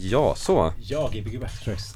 [0.00, 0.72] Ja, så.
[0.80, 1.94] Ja, Gbg Backtracks.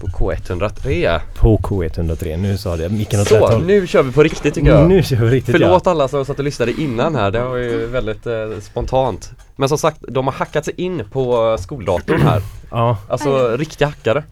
[0.00, 1.20] På K103.
[1.34, 4.68] På K103, nu sa det micken åt rätt Så, nu kör vi på riktigt tycker
[4.70, 4.88] jag.
[4.88, 7.86] Nu kör vi riktigt Förlåt alla som satt och lyssnade innan här, det var ju
[7.86, 9.30] väldigt eh, spontant.
[9.56, 12.42] Men som sagt, de har hackat sig in på skoldatorn här.
[12.70, 14.24] Ja, Alltså riktiga hackare.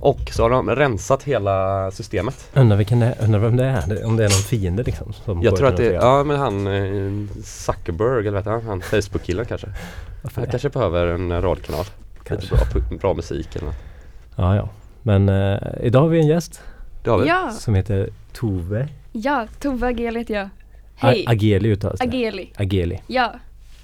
[0.00, 2.48] Och så har de rensat hela systemet.
[2.54, 5.12] undrar, vilken det, undrar vem det är, om det är någon fiende liksom.
[5.24, 6.02] Som Jag tror att det är, K103.
[6.02, 8.62] ja men han eh, Zuckerberg eller vad heter han?
[8.62, 9.66] Han Facebook-killen kanske.
[10.34, 11.84] Han kanske behöver en radkanal.
[12.24, 12.54] Kanske.
[12.54, 13.76] Lite bra, bra musik eller något.
[14.36, 14.68] Ja, ja.
[15.02, 16.62] Men eh, idag har vi en gäst
[17.04, 17.28] Det har vi.
[17.28, 20.44] Ja, som heter Tove ja, Tove Ageli heter jag.
[20.44, 20.50] A-
[20.96, 22.04] Hej, Ageli uttalas det.
[22.06, 22.52] Ageli.
[22.56, 23.00] Ageli.
[23.06, 23.32] Ja.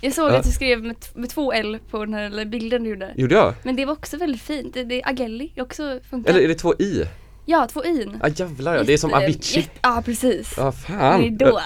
[0.01, 0.37] Jag såg Ja.
[0.37, 3.13] att du skrev med, med två L på den här bilden du gjorde.
[3.17, 3.55] Gjorde jag?
[3.63, 4.75] Men det var också väldigt fint.
[4.75, 6.31] Det, det är Ageli, också funkar.
[6.31, 7.05] Eller är det två i?
[7.47, 8.17] Ja, två in.
[8.23, 9.61] Ja jävlar ja, det är som Avicii.
[9.61, 10.55] jätte- Ja, precis.
[10.57, 11.23] Ja fan.
[11.25, 11.61] Idol.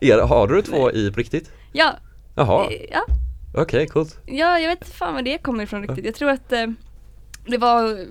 [0.00, 1.50] är, har du två i på riktigt?
[1.72, 1.92] ja,
[2.34, 3.00] Jaha, eh, ja,
[3.62, 4.18] okej coolt.
[4.26, 6.04] ja, jag vet inte fan var det kommer ifrån riktigt.
[6.04, 6.66] Jag tror att eh,
[7.46, 8.06] det var eh,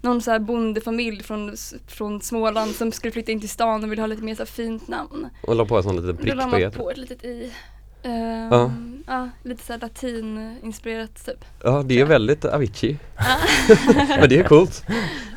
[0.00, 4.02] någon så här bondefamilj från, från Småland som skulle flytta in till stan och ville
[4.02, 5.28] ha lite mer så fint namn.
[5.42, 6.70] Och la på en sån liten Då prick la på man er.
[6.70, 7.52] på ett litet i.
[8.04, 8.70] Ehm, Ja.
[9.06, 9.28] ja.
[9.42, 11.44] lite såhär latininspirerat typ.
[11.64, 12.98] Ja det är väldigt Avicii.
[14.20, 14.84] Men det är coolt.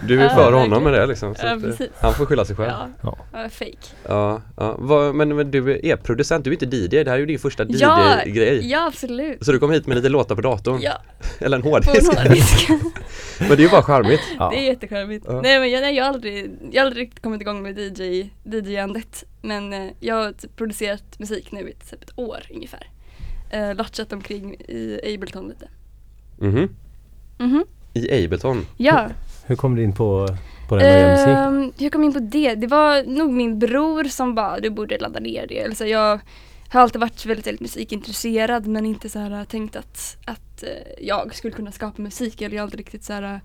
[0.07, 1.35] Du är Ja, före honom med det liksom.
[1.35, 1.87] Så Ja, eh, precis.
[2.01, 2.71] han får skylla sig själv.
[2.71, 3.17] Ja, Ja.
[3.33, 3.77] ja fake.
[4.07, 4.75] Ja, ja.
[4.79, 7.39] Vad- men, men du är producent, du är inte DJ, det här är ju din
[7.39, 8.69] första DJ-grej.
[8.71, 9.45] ja absolut.
[9.45, 10.79] Så du kom hit med lite låtar på datorn?
[10.81, 10.93] Ja,
[11.39, 12.13] Eller en på en hårddisk?
[12.17, 12.69] hårddisk.
[13.39, 14.21] men det är ju bara charmigt.
[14.39, 14.49] Ja.
[14.49, 15.25] Det är jättecharmigt.
[15.29, 15.41] Ja.
[15.41, 18.29] Nej men jag, nej, jag, har aldrig, jag har aldrig riktigt kommit igång med DJ,
[18.43, 19.23] DJ-andet.
[19.41, 22.89] Men eh, jag har typ producerat musik nu i typ ett år ungefär.
[23.53, 25.69] Uh, latchat omkring i Ableton lite.
[26.37, 26.75] Mhm.
[27.37, 27.65] Mhm.
[27.93, 28.65] I Ableton.
[28.77, 29.09] Ja.
[29.45, 30.27] Hur kom du in på,
[30.69, 31.27] på den göra musik?
[31.27, 32.55] Ehm, hur kom jag in på det?
[32.55, 35.63] Det var nog min bror som bara, du borde ladda ner det.
[35.63, 36.19] Alltså jag
[36.69, 40.69] har alltid varit väldigt, väldigt musikintresserad men inte så här tänkt att, att eh,
[41.07, 42.41] jag skulle kunna skapa musik.
[42.41, 43.41] Eller jag har aldrig riktigt så här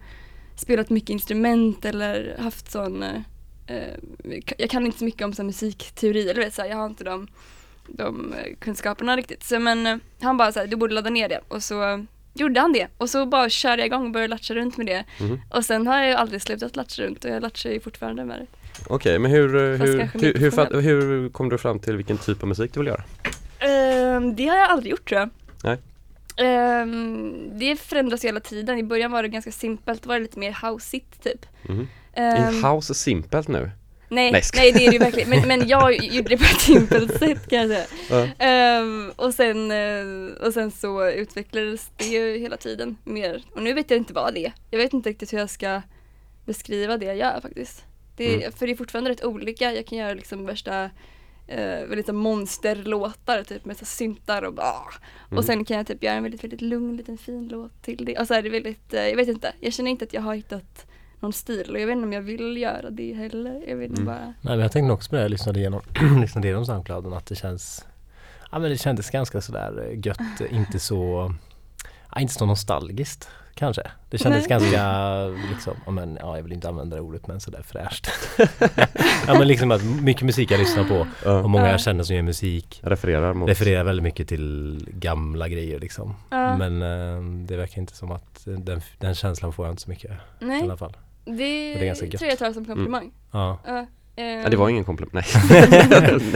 [0.57, 3.21] spelat mycket instrument eller haft sån eh, eh,
[4.59, 7.05] jag kan inte så mycket om så musikteori eller vet, så här, jag har inte
[7.05, 7.29] de,
[7.87, 9.45] de eh, kunskaperna riktigt.
[9.45, 11.99] Så, men eh, han bara så här, du borde ladda ner det och så eh,
[12.35, 15.05] gjorde han det och så bara körde jag igång och började latcha runt med det.
[15.21, 15.41] Mhm.
[15.51, 18.41] Och sen har jag ju aldrig slutat latcha runt och jag latchar ju fortfarande med
[18.41, 18.47] det.
[18.87, 22.43] Okej, men hur, eh, hur, hur, hur, fatt- hur kom du fram till vilken typ
[22.43, 23.03] av musik du vill göra?
[23.59, 25.31] Ehm, det har jag aldrig gjort tror jag.
[25.65, 25.79] Nej.
[26.37, 28.79] Ehm, det förändras ju hela tiden.
[28.79, 31.47] I början var det ganska simpelt, då var det lite mer houseigt typ.
[31.63, 31.89] Mhm.
[32.13, 33.71] Ehm, Är house simpelt nu?
[34.09, 35.31] nej, Nej, nej, det är det ju verkligen.
[35.31, 37.87] Men, men jag gjorde det på ett simpelt sätt kan jag säga.
[38.11, 38.45] Ja.
[38.47, 43.43] Ehm, och, sen, eh, och sen så utvecklades det ju hela tiden mer.
[43.55, 44.53] Och nu vet jag inte vad det är.
[44.71, 45.83] Jag vet inte riktigt hur jag ska
[46.45, 47.85] beskriva det jag gör faktiskt.
[48.17, 48.53] Det, Mm.
[48.53, 49.73] För det är fortfarande rätt olika.
[49.73, 50.85] Jag kan göra liksom värsta
[51.47, 54.95] eh, väldigt så monsterlåtar typ med så syntar och bara
[55.27, 55.39] Mm.
[55.39, 58.19] Och sen kan jag typ göra en väldigt, väldigt lugn liten fin låt till det.
[58.19, 60.35] Och så är det väldigt, eh, jag vet inte, jag känner inte att jag har
[60.35, 60.87] hittat
[61.23, 63.63] någon stil och jag vet inte om jag vill göra det heller.
[63.69, 64.05] Jag vill Mm.
[64.05, 65.81] bara Nej men jag tänkte också på det, jag lyssnade igenom,
[66.21, 67.85] lyssnade igenom Soundclouden att det känns
[68.53, 71.33] Ja men det kändes ganska sådär eh, gött, inte så
[72.15, 73.83] ja, inte så nostalgiskt kanske.
[74.11, 74.59] Det kändes Nej.
[74.59, 78.09] ganska liksom, ja men ja, jag vill inte använda det ordet men sådär fräscht.
[79.27, 81.71] ja men liksom att mycket musik jag lyssnar på och många Ja.
[81.71, 83.49] jag känner som gör musik Refererar mot...
[83.49, 86.15] refererar väldigt mycket till gamla grejer liksom.
[86.31, 90.11] Men eh, det verkar inte som att den, den känslan får jag inte så mycket
[90.11, 90.97] i Nej, alla fall.
[91.25, 92.19] Det, det är ganska gött.
[92.19, 93.13] tror jag tar som komplimang.
[93.33, 93.59] Ja.
[93.67, 95.25] Ja, Ja, det var ingen komplimang, nej.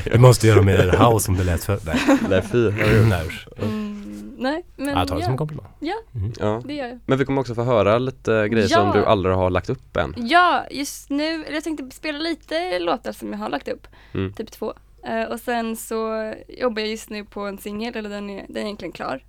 [0.12, 1.78] Du måste göra mer house som det lät för.
[1.86, 1.97] Nej,
[2.30, 2.70] nej fy.
[3.08, 3.28] nej.
[3.62, 5.66] Mm, nej, men Jag tar det som en ja, komplimang.
[5.80, 5.94] ja,
[6.38, 6.62] Ja.
[6.64, 6.98] det gör jag.
[7.06, 8.92] Men vi kommer också få höra lite grejer som Ja.
[8.92, 10.14] du aldrig har lagt upp än.
[10.16, 14.32] Ja, just nu, eller jag tänkte spela lite låtar som jag har lagt upp, Mm.
[14.32, 14.74] typ två.
[15.06, 18.56] Eh, och sen så jobbar jag just nu på en singel, eller den är, den
[18.56, 19.24] är egentligen klar.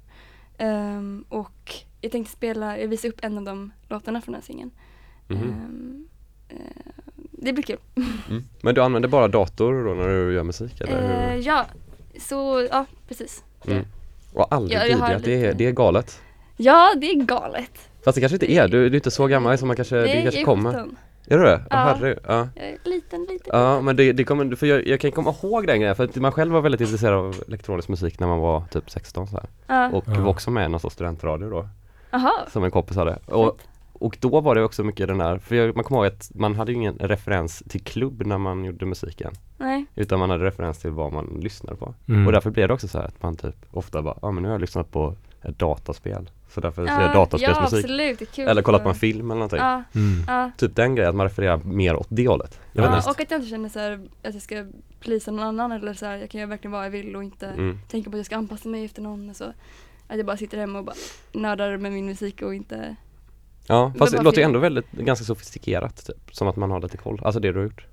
[0.57, 4.45] Ehm, och jag tänkte spela, jag visar upp en av de låtarna från den här
[4.45, 4.71] singeln.
[5.29, 6.55] Eh,
[7.31, 7.77] det blir kul.
[8.29, 8.43] Mm.
[8.61, 11.23] Men du använder bara dator då när du gör musik eller?
[11.23, 11.41] Eh, hur?
[11.41, 11.65] ja,
[12.19, 13.43] så ja, precis.
[13.67, 13.85] Mm.
[14.33, 16.19] Och aldrig Ja, jag DJat, det är, det är galet.
[16.57, 17.71] Ja, det är galet.
[18.05, 20.01] Fast det kanske inte är, du, du är inte så gammal som man kanske, det
[20.01, 20.73] Nej, kanske jag är kommer.
[20.73, 20.97] 17.
[21.27, 21.61] Är du det?
[21.69, 21.75] Ja.
[21.77, 22.49] Herre, ja.
[22.55, 23.59] Jag är liten, liten.
[23.59, 26.15] Ja men det, det kommer, för jag, jag kan komma ihåg den grejen för att
[26.15, 29.45] man själv var väldigt intresserad av elektronisk musik när man var typ 16 så här.
[29.67, 29.89] Ja.
[29.97, 30.21] Och Ja.
[30.21, 31.67] var också med i någon sorts studentradio då
[32.11, 32.31] Jaha.
[32.51, 33.59] Som en kompis hade och,
[33.99, 36.55] och då var det också mycket den där, för jag, man kommer ihåg att man
[36.55, 39.85] hade ju ingen referens till klubb när man gjorde musiken Nej.
[39.95, 42.25] Utan man hade referens till vad man lyssnade på Mm.
[42.27, 44.49] Och därför blev det också så här att man typ ofta bara, ja men nu
[44.49, 48.19] har jag lyssnat på ett dataspel Så därför Ja, säger jag dataspelsmusik Ja, absolut.
[48.19, 48.47] Det är kul.
[48.47, 50.23] Eller kollat på en film eller någonting Ja, Mm.
[50.27, 50.51] ja.
[50.57, 53.39] Typ den grejen, att man refererar mer åt det hållet Jag ja och att jag
[53.39, 54.65] inte känner så här, att jag ska
[54.99, 57.47] plisa någon annan eller så här, jag kan göra verkligen vad jag vill och inte
[57.47, 57.79] mm.
[57.87, 59.53] tänka på att jag ska anpassa mig efter någon och så.
[60.07, 60.95] Att jag bara sitter hemma och bara
[61.31, 62.95] nördar med min musik och inte
[63.67, 66.35] Ja, fast det varför- låter ju ändå väldigt, ganska sofistikerat typ.
[66.35, 67.85] Som att man har lite koll, alltså det du har gjort.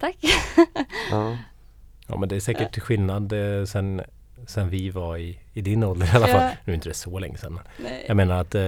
[0.00, 0.16] Tack!
[1.10, 1.36] Ja,
[2.06, 4.02] Ja men det är säkert skillnad eh, sen,
[4.46, 6.42] sen vi var i, i din ålder i alla fall.
[6.42, 6.50] Ja.
[6.64, 7.60] Nu är inte det så länge sedan.
[7.78, 8.04] Nej.
[8.08, 8.62] Jag menar att eh,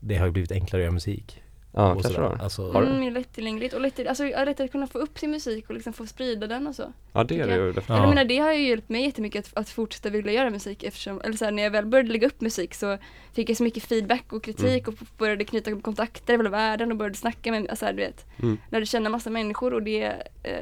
[0.00, 1.42] det har ju blivit enklare att göra musik.
[1.74, 2.36] Ja och kanske sådär.
[2.38, 2.42] då.
[2.44, 2.82] Alltså, Har?
[2.82, 6.06] Mm, lättillgängligt och lätt, alltså, lätt att kunna få upp sin musik och liksom få
[6.06, 6.92] sprida den och så.
[7.12, 7.66] Ja det är det ju Ja.
[7.66, 7.88] definitivt.
[7.88, 11.20] Jag menar det har ju hjälpt mig jättemycket att, att fortsätta vilja göra musik eftersom,
[11.20, 12.98] eller så här, när jag väl började lägga upp musik så
[13.32, 16.96] fick jag så mycket feedback och kritik och började knyta kontakter över hela världen och
[16.96, 18.58] började snacka med, alltså, här, du vet, Mm.
[18.70, 20.02] lärde känna massa människor och det,
[20.42, 20.52] eh,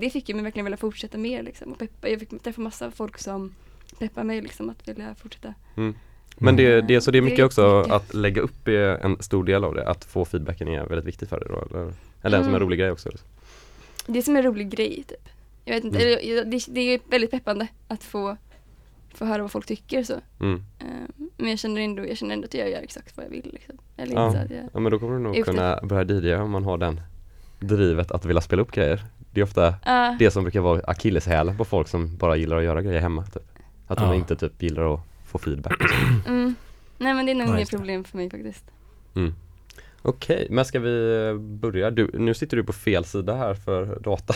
[0.00, 2.90] det fick ju mig verkligen vilja fortsätta mer liksom och peppa, jag fick träffa massa
[2.90, 3.54] folk som
[3.98, 5.54] peppar mig liksom att vilja fortsätta.
[6.38, 9.64] Men det, det, så det är mycket också att lägga upp är en stor del
[9.64, 11.92] av det, att få feedbacken är väldigt viktigt för dig då eller?
[12.22, 12.60] Eller en som en Mm.
[12.66, 13.08] rolig grej också?
[13.08, 13.28] liksom.
[14.06, 15.28] Det är som en rolig grej typ.
[15.64, 16.50] Jag vet inte, Mm.
[16.50, 18.36] det, det är väldigt peppande att få,
[19.14, 20.14] få höra vad folk tycker så.
[20.40, 20.62] Mm.
[20.80, 20.86] Eh,
[21.36, 23.78] men jag känner, ändå, jag känner ändå att jag gör exakt vad jag vill liksom.
[23.96, 24.26] Eller Ja.
[24.26, 25.50] inte så att jag, Ja men då kommer du nog Ute.
[25.50, 27.00] kunna börja DJa om man har den
[27.60, 29.00] drivet att vilja spela upp grejer.
[29.30, 32.64] Det är ofta Ah, det som brukar vara akilleshälen på folk som bara gillar att
[32.64, 33.42] göra grejer hemma typ.
[33.86, 34.14] Att de Ja.
[34.14, 35.00] inte typ gillar att
[35.38, 36.28] få feedback och så.
[36.30, 36.54] mm.
[36.98, 38.64] Nej men det är nog Ja, inget problem för mig faktiskt.
[39.16, 39.34] Mm.
[40.02, 41.90] Okej, men ska vi eh, börja?
[41.90, 44.34] Du, nu sitter du på fel sida här för data.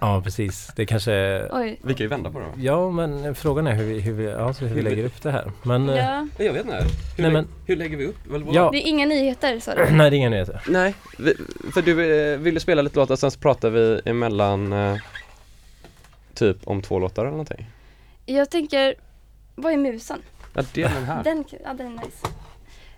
[0.00, 0.72] ja precis.
[0.76, 1.78] Det kanske Oj.
[1.82, 2.52] Vi kan ju vända på det va?
[2.56, 5.52] Ja men frågan är hur vi, hur vi, alltså, hur vi lägger upp det här.
[5.62, 6.26] Men eh, Ja.
[6.38, 6.76] Jag vet inte.
[7.16, 8.16] Hur, Nej, men- hur lägger vi upp?
[8.52, 8.70] Ja.
[8.72, 9.84] Det är inga nyheter sa du?
[9.90, 10.62] nej det är inga nyheter.
[10.68, 11.34] Nej, vi,
[11.74, 14.96] för du eh, ville spela lite låtar sen så pratar vi emellan eh,
[16.34, 17.66] typ om två låtar eller någonting.
[18.26, 18.94] Jag tänker,
[19.60, 20.22] vad är musen?
[20.54, 21.24] Ja det är den här.
[21.24, 22.26] Den, ja, den är nice.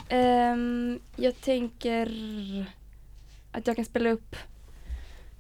[0.09, 2.07] Ehm, jag tänker
[3.53, 4.37] att jag kan spela upp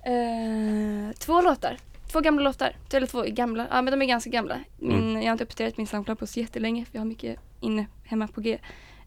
[0.04, 1.76] eh, två låtar.
[2.12, 2.76] Två gamla låtar.
[2.92, 4.58] Eller två gamla, ja men de är ganska gamla.
[4.78, 5.16] Min, Mm.
[5.22, 8.28] Jag har inte uppdaterat min Soundcloud på så jättelänge för jag har mycket inne hemma
[8.28, 8.58] på G.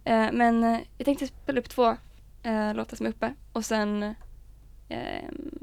[0.04, 1.98] Eh, men eh, jag tänkte spela upp två
[2.44, 4.16] eh, låtar som är uppe och sen
[4.90, 5.60] ehm,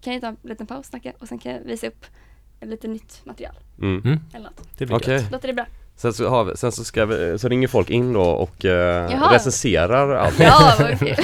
[0.00, 2.06] kan jag ta en liten paus och snacka och sen kan jag visa upp
[2.60, 4.02] lite nytt material Mm.
[4.04, 4.78] Mm, eller något.
[4.78, 5.14] det blir Okej.
[5.14, 5.30] gött.
[5.32, 5.66] Låter det bra?
[6.02, 9.30] Sen så, har vi, sen så, ska vi, så ringer folk in då och eh,
[9.30, 10.38] recenserar allt.
[10.40, 11.16] Ja, vad okej.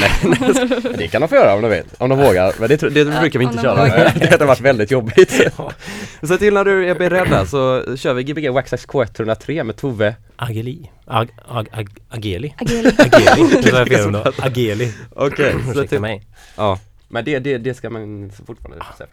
[0.99, 2.55] Det kan de få göra om de vill, om de vågar.
[2.61, 3.75] Men det, det Ja, brukar vi inte köra.
[3.75, 4.15] vågar.
[4.21, 5.51] Det hade varit väldigt jobbigt.
[6.23, 10.15] Så till när du är beredd så kör vi Gbg Waxax K103 med Tove.
[10.37, 10.91] Ageli.
[11.07, 12.55] Ag, ag, ag, ageli.
[12.59, 12.89] Ageli.
[12.99, 13.61] Ageli.
[13.63, 14.33] Det var fel det.
[14.39, 14.93] Ageli.
[15.15, 16.23] Okej, så Ursäkta till, mig.
[16.57, 16.79] ja.
[17.09, 19.09] Men det, det, det ska man fortfarande säga.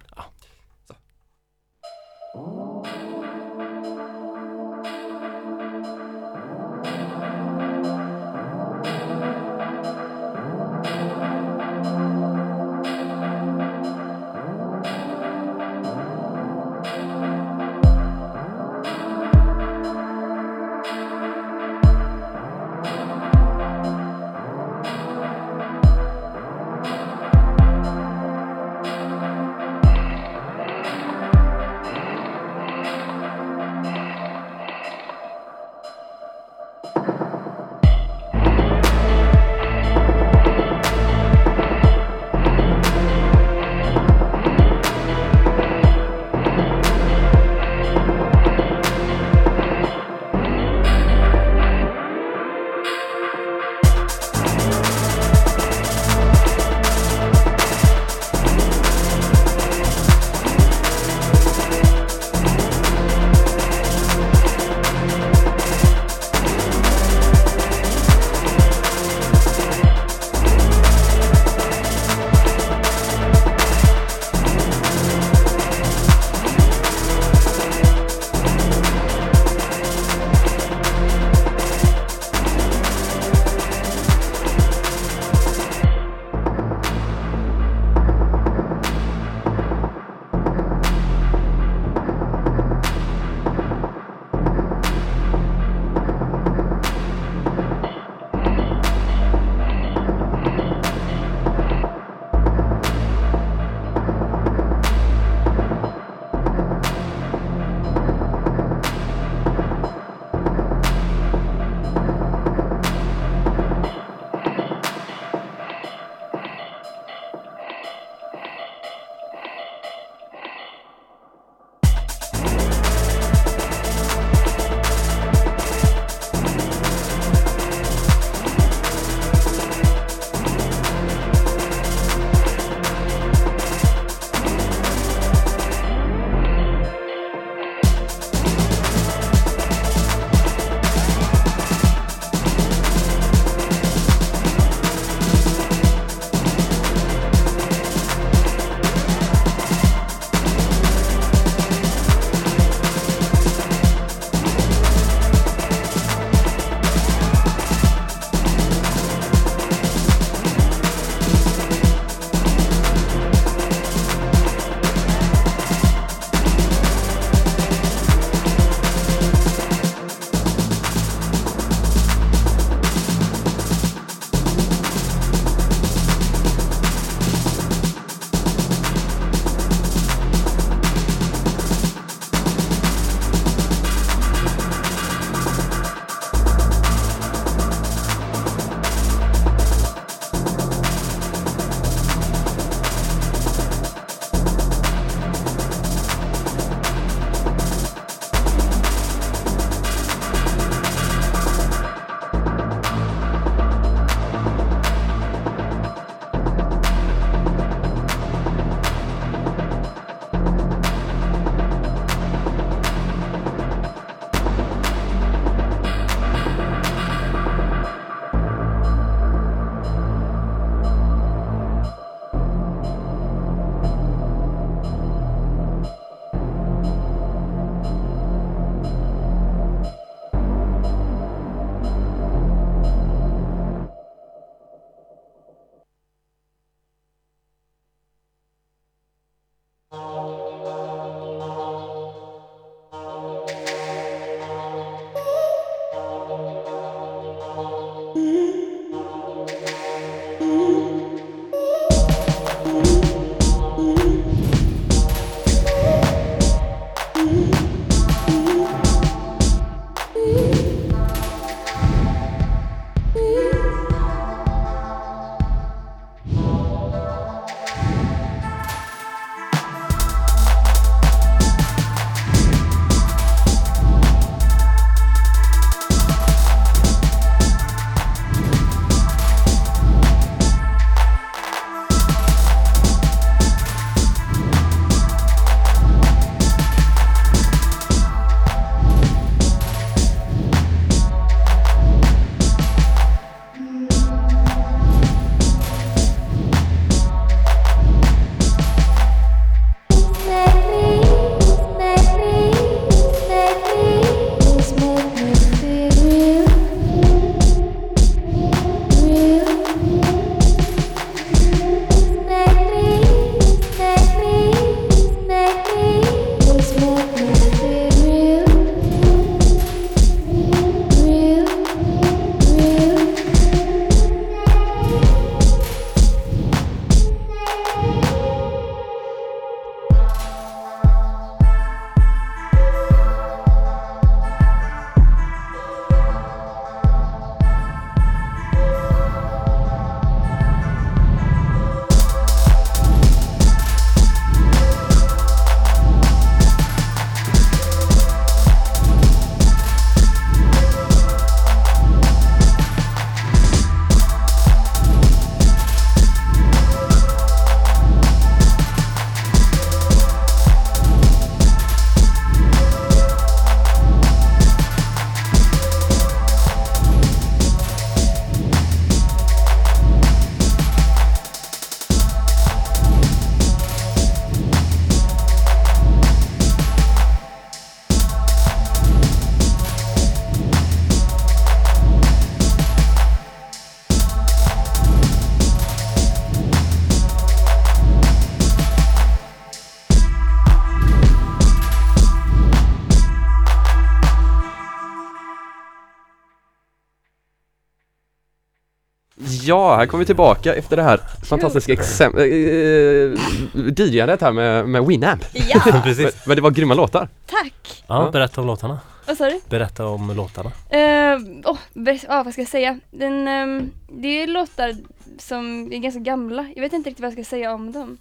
[399.56, 404.86] Ja, här kommer vi tillbaka efter det här fantastiska exempel, äh, DJandet här med, med
[404.86, 405.26] Winamp.
[405.34, 406.26] Ja, Men, Precis.
[406.26, 407.10] men det var grymma låtar.
[407.26, 407.84] tack!
[407.88, 408.80] Ja, berätta om låtarna.
[409.08, 409.40] Vad sa du?
[409.50, 410.50] Berätta om låtarna.
[410.50, 411.22] Uh,
[411.52, 412.80] oh, bäst- ja, vad ska jag säga?
[412.92, 414.76] Den, ehm, det är låtar
[415.20, 416.46] som är ganska gamla.
[416.56, 417.98] Jag vet inte riktigt vad jag ska säga om dem.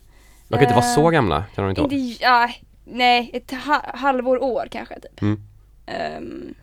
[0.49, 1.93] De kan inte vara så Eh, gamla, kan de inte vara?
[1.95, 2.51] Inte, ja,
[2.85, 5.23] nej, ett ha- halvår, år kanske typ.
[5.23, 5.41] Mm.
[5.87, 6.55] Ehm,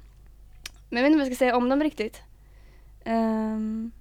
[0.89, 2.21] men jag vet inte vad jag ska säga om dem riktigt.
[3.05, 3.91] Um,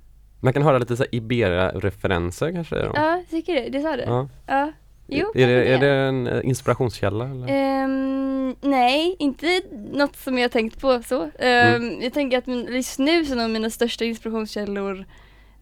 [0.41, 2.77] Man kan höra lite så här Iberia-referenser kanske?
[2.77, 2.93] dem.
[2.95, 3.69] ja, tycker det.
[3.69, 4.03] Det sa du?
[4.03, 4.29] Ja.
[4.47, 4.73] Ja.
[5.13, 7.25] Jo, är, det, är det en eh, inspirationskälla?
[7.25, 7.47] Eller?
[7.49, 9.61] Ehm, nej, inte
[9.93, 11.31] något som jag tänkt på så.
[11.39, 12.03] Ehm, Mm.
[12.03, 15.05] Jag tänker att min, just nu så är mina största inspirationskällor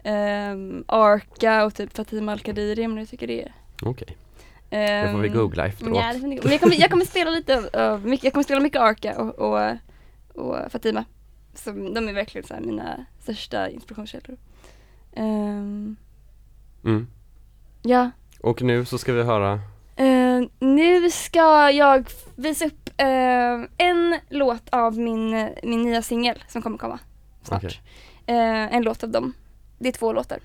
[0.05, 3.53] um, Arka och typ Fatima Al-Qadiri om du tycker det är.
[3.83, 4.17] Okej,
[4.71, 5.97] det får vi Ehm, googla efteråt.
[5.97, 8.61] Ja, det men jag kommer, jag kommer spela lite av, av mycket, jag kommer spela
[8.61, 9.77] mycket Arka och, och,
[10.35, 11.05] och Fatima.
[11.55, 14.37] Så de är verkligen så mina största inspirationskällor.
[15.19, 15.97] Ehm,
[16.85, 17.07] Mm.
[17.83, 18.11] ja.
[18.41, 19.61] Och nu så ska vi höra
[19.97, 23.07] Eh, nu ska jag visa upp eh,
[23.87, 26.99] en låt av min, min nya singel som kommer komma
[27.43, 27.65] snart.
[27.65, 27.81] Okej.
[28.27, 29.33] Eh, en låt av dem.
[29.79, 30.39] Det är två låtar.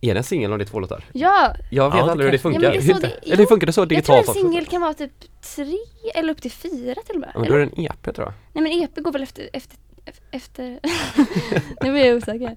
[0.00, 1.04] Är det en singel och det är två låtar?
[1.12, 2.62] Ja, Jag vet Ja, det aldrig hur det funkar.
[2.62, 4.34] Ja, det är så det- eller hur jo, funkar det så jag tror digitalt en
[4.34, 5.12] singel kan vara typ
[5.56, 5.76] tre
[6.14, 7.30] eller upp till fyra till och med.
[7.34, 7.66] Ja, men då eller?
[7.66, 8.32] är det en EP tror jag.
[8.52, 9.76] Nej men EP går väl efter, efter,
[10.30, 10.64] efter
[11.82, 12.56] nu blir jag osäker.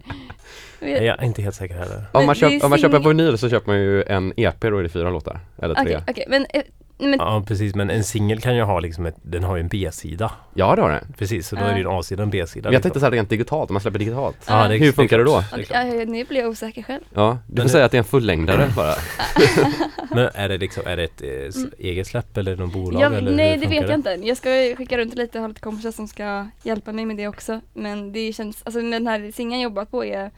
[0.80, 2.04] Jag är inte helt säker heller.
[2.12, 4.84] Om man, köp, om man köper vinyl så köper man ju en EP då är
[4.84, 5.40] det fyra låtar.
[5.62, 5.84] Eller tre.
[5.84, 6.64] Okej, okej men, eh,
[7.10, 9.68] men Ja precis men en singel kan ju ha liksom ett, den har ju en
[9.68, 10.32] B-sida.
[10.54, 11.14] Ja det har den.
[11.18, 11.66] Precis så då Ja.
[11.68, 12.70] är det ju en A-sida och en B-sida.
[12.70, 14.38] Men jag tänkte så här rent digitalt, om man släpper digitalt.
[14.48, 15.44] Ja, det Hur funkar det då?
[15.56, 17.02] det ja, ja, nu blir jag osäker själv.
[17.14, 18.94] Ja, du får Men- säga att det är en fullängdare bara.
[20.12, 21.30] Men är det liksom, är det ett eh,
[21.64, 21.72] Mm.
[21.78, 24.10] eget släpp eller någon bolag Jag, eller nej det vet jag inte.
[24.24, 27.28] Jag ska skicka runt lite och ha lite kompisar som ska hjälpa mig med det
[27.28, 27.62] också.
[27.74, 30.32] Men det känns, alltså den här singeln jag jobbat på är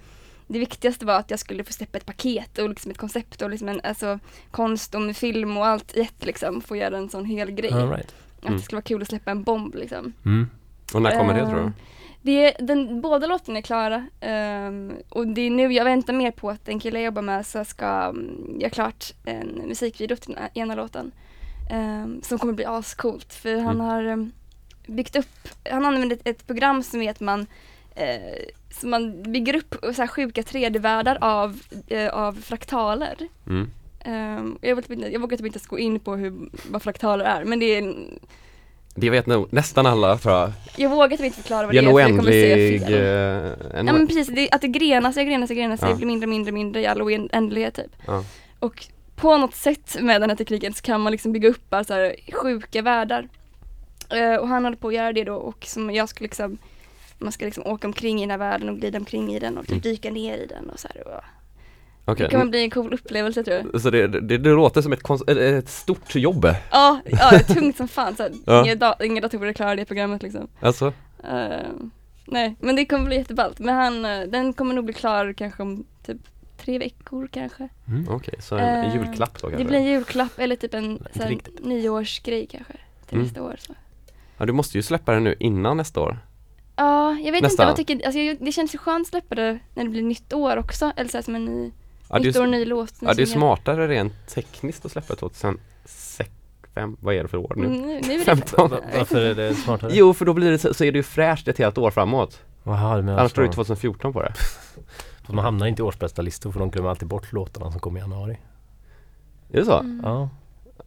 [0.48, 3.50] det viktigaste var att jag skulle få släppa ett paket och liksom ett koncept och
[3.50, 4.20] liksom en, alltså
[4.52, 6.62] konst och film och allt i ett liksom.
[6.62, 7.74] Få göra en sån hel grej.
[7.74, 8.16] All right.
[8.38, 8.58] Att Mm.
[8.58, 10.14] det skulle vara kul att släppa en bomb liksom.
[10.26, 10.50] Mm.
[10.94, 11.72] Och när kommer det Eh, tror du?
[12.22, 16.50] Det, den, båda låtarna är klara ehm, och det är nu jag väntar mer på
[16.50, 20.44] att den kille jag jobbar med så ska um, göra klart en musikvideo till den
[20.54, 21.12] ena låten.
[21.72, 23.80] ehm, som kommer bli ascoolt för han Mm.
[23.88, 24.32] har um,
[24.88, 27.48] byggt upp, han använder ett, ett program som är att man
[27.96, 28.46] eh,
[28.82, 33.16] så man bygger upp så här sjuka 3D-världar av, eh, av fraktaler.
[33.48, 33.72] Mm.
[34.06, 36.82] Ehm, jag, vågar typ inte, jag vågar typ inte ens gå in på hur, vad
[36.82, 38.20] fraktaler är men det är en,
[38.96, 40.52] Det vet nog nästan alla tror jag.
[40.78, 42.94] jag vågar typ inte förklara vad Det är för jag kommer säga fel.
[42.94, 45.96] eh, en Ja men precis, det, att det grenar sig, grenar sig, grenar sig, Ja.
[45.96, 47.92] blir mindre, mindre, mindre i all oändlighet typ.
[48.08, 48.24] Ja.
[48.60, 48.86] Och
[49.16, 52.16] på något sätt med den här tekniken så kan man liksom bygga upp så här
[52.34, 53.28] sjuka världar.
[54.10, 56.58] Eh, och han håller på att göra det då och som jag skulle liksom
[57.18, 59.64] man ska liksom åka omkring i den här världen och glida omkring i den och
[59.64, 59.82] typ Mm.
[59.82, 61.08] dyka ner i den och så här.
[61.08, 61.24] Och
[62.08, 62.26] Okej.
[62.26, 63.82] Det kan bli en cool upplevelse tror jag.
[63.82, 66.46] Så det, det, det låter som ett, ett- stort jobb.
[66.72, 68.16] Ja, ja det är tungt som fan.
[68.16, 68.66] Så här, Ja.
[68.66, 70.48] inga, da- inga datorer klarar det programmet liksom.
[70.60, 70.94] Alltså?
[71.24, 71.70] Eh,
[72.26, 73.60] nej, men det kommer bli jätteballt.
[73.60, 76.18] Men han, eh, den kommer nog bli klar kanske om typ
[76.58, 77.70] tre veckor kanske.
[77.88, 78.08] Mm.
[78.10, 79.58] Okej, så en, en Eh, julklapp då kanske?
[79.58, 81.66] Det blir en julklapp eller typ en Inte så här, riktigt.
[81.66, 82.74] nyårsgrej kanske.
[83.06, 83.24] Till Mm.
[83.28, 83.56] nästa år.
[83.60, 83.74] Så.
[84.38, 86.20] Ja, du måste ju släppa den nu innan nästa år.
[86.76, 87.64] Ja, jag vet Nästa.
[87.64, 90.02] inte vad tycker, alltså, jag, det känns ju skönt att släppa det när det blir
[90.04, 90.92] nytt år också.
[90.96, 91.72] Eller så här, som en ny,
[92.10, 92.94] Ja, nytt år, är, ny låt.
[93.02, 96.30] ja, det är smartare rent tekniskt att släppa 2006,
[96.76, 97.66] fem, vad är det för år nu?
[97.66, 98.70] Mm, nu, är det 15.
[98.70, 99.92] Va- Varför är det smartare?
[99.94, 102.42] Jo, för då blir det så, så är det ju fräscht ett helt år framåt.
[102.64, 104.34] Jaha, du Annars står det 2014 på det.
[105.26, 108.00] För Man hamnar inte i årsbästa listor för de glömmer alltid bort låtarna som kommer
[108.00, 108.38] i januari.
[109.52, 109.80] Är det så?
[109.80, 110.02] Mm.
[110.04, 110.30] Ja,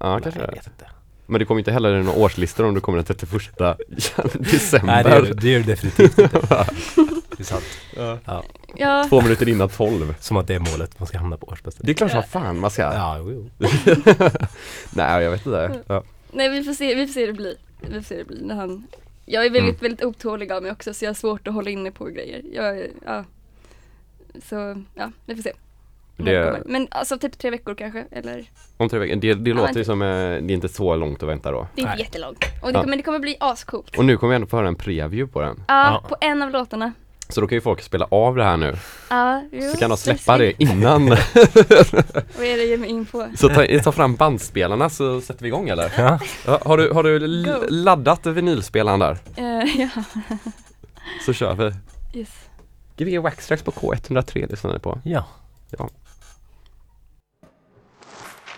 [0.01, 0.87] Ja, kanske Nej, jag vet inte.
[1.31, 3.31] Men det kommer inte heller några årslistor om du kommer den 31
[4.51, 4.87] december.
[4.87, 6.31] Nej det gör det, det gör det definitivt inte.
[7.37, 7.65] Det är sant.
[7.97, 8.43] Ja.
[8.77, 10.15] Ja, Två minuter innan 12.
[10.21, 12.59] Som att det är målet, man ska hamna på årsbästa Det är klart som fan
[12.61, 12.83] man ska.
[12.83, 13.51] Ja, jo, jo.
[14.95, 15.83] Nej, jag vet inte.
[15.87, 16.03] Ja.
[16.33, 17.55] nej vi får se, vi får se hur det blir.
[17.81, 18.87] Vi får se hur det blir när han
[19.25, 19.81] Jag är väldigt, Mm.
[19.81, 22.43] väldigt otålig av mig också så jag har svårt att hålla inne på grejer.
[22.53, 23.25] Jag, ja.
[24.49, 25.53] Så, ja, vi får se.
[26.25, 26.63] Det-.
[26.67, 28.51] Men alltså typ tre veckor kanske, eller?
[28.77, 29.17] Om tre veckor.
[29.17, 31.67] Det, det Ja, låter ju som, eh, det är inte så långt att vänta då.
[31.75, 32.05] Det är inte Nej.
[32.05, 32.39] jättelångt.
[32.63, 32.81] Och det, Ja.
[32.81, 33.97] kommer- Men det kommer bli ascoolt.
[33.99, 35.65] Och nu kommer vi ändå få höra en preview på den.
[35.69, 36.93] Ja, på en av låtarna.
[37.31, 38.77] Så då kan ju folk spela av det här nu.
[39.11, 41.09] Ja, jo, Så kan de släppa det innan.
[41.09, 41.17] Vad
[42.47, 43.29] är det jag ger mig in på?
[43.37, 45.93] Så ta, ta fram bandspelarna så sätter vi igång eller?
[45.99, 46.19] Ja.
[46.47, 47.19] Ja, har du, har du
[47.69, 49.19] laddat vinylspelaren där?
[49.37, 49.89] Eh, ja,
[51.27, 51.73] Så kör vi.
[52.19, 52.29] yes.
[52.97, 54.99] Gbg Waxtrax på K103 lyssnar ni på.
[55.05, 55.25] ja.
[55.79, 55.89] Ja.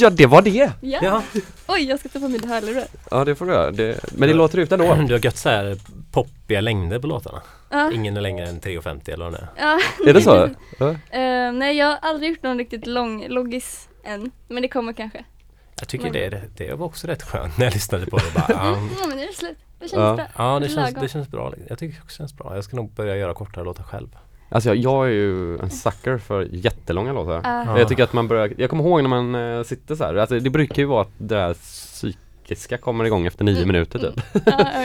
[0.00, 0.72] Ja, det var det!
[0.80, 0.98] Ja.
[1.02, 1.22] Ja,
[1.68, 2.84] Oj, jag ska ta på mina hörlurar.
[3.10, 3.70] Ja, det får du göra.
[3.70, 4.94] Det, men det låter ut ändå.
[5.08, 5.76] du har gött så här
[6.12, 7.42] poppiga längder på låtarna.
[7.70, 7.92] Ja.
[7.92, 9.48] Ingen är längre än 3,50 eller vad det är.
[9.66, 9.78] Ja.
[10.10, 10.48] Är det så?
[10.78, 10.88] Ja.
[10.90, 14.30] Eh, nej, jag har aldrig gjort någon riktigt lång loggis än.
[14.48, 15.24] Men det kommer kanske.
[15.80, 18.24] Jag tycker Men- det, är- det var också rätt skönt när jag lyssnade på det.
[18.34, 19.56] Bara, ja, Ja, men det är slut.
[19.80, 20.14] Det känns Ja.
[20.16, 20.26] bra.
[20.36, 21.52] ja det, känns, det känns bra.
[21.68, 22.54] Jag tycker också det känns bra.
[22.54, 24.08] Jag ska nog börja göra kortare låtar själv.
[24.48, 27.40] Alltså jag, jag är ju en sucker för jättelånga låtar.
[27.44, 27.78] Ja.
[27.78, 30.14] Jag tycker att man börjar, jag kommer ihåg när man eh, sitter så här.
[30.14, 33.98] Alltså det brukar ju vara att det där psykiska kommer igång efter nio Mm, minuter
[33.98, 34.24] typ.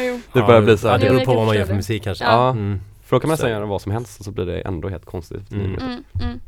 [0.06, 0.20] Jo.
[0.34, 0.98] Det börjar bli så här.
[1.00, 1.78] det beror på vad man gör för det.
[1.78, 2.24] musik kanske.
[2.24, 2.50] Ja.
[2.50, 2.80] Mm.
[3.06, 3.42] För då kan man Så.
[3.44, 5.72] säga vad som helst och så blir det ändå helt konstigt efter nio Mm.
[5.76, 6.04] minuter.
[6.14, 6.40] Mm, mm.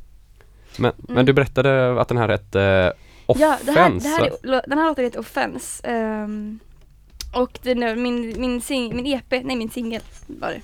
[0.77, 1.15] Men, Mm.
[1.15, 2.59] men du berättade att den här hette
[3.29, 5.87] uh, Ja, det här, Offense det här, är- den här låten heter Offense.
[5.87, 6.59] ehm,
[7.35, 10.61] och är- min, min, sing, min EP, nej min singel var det.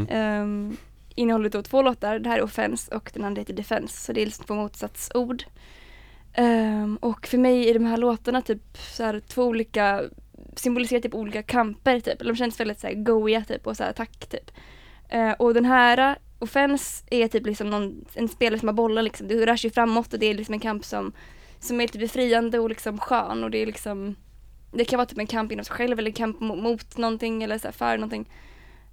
[0.00, 0.76] Mm.
[1.14, 2.18] Innehåller då två låtar.
[2.18, 4.00] Det här är Offense och den andra heter Defense.
[4.00, 5.44] Så det är liksom två motsatsord.
[6.38, 10.02] Um, och för mig är de här låtarna typ så här, två olika,
[10.56, 12.20] symboliserar typ olika kamper typ.
[12.20, 14.50] Eller de känns väldigt så här goiga typ och så här attack typ.
[15.14, 19.02] Uh, och den här eh, Offense är typ liksom någon, en spelare som har bollar
[19.02, 19.28] liksom.
[19.28, 21.12] Det rör sig framåt och det är liksom en kamp som,
[21.60, 24.16] som är lite befriande och liksom skön och det är liksom
[24.72, 27.42] Det kan vara typ en kamp inom sig själv eller en kamp mot, mot någonting
[27.42, 28.28] eller så här för någonting.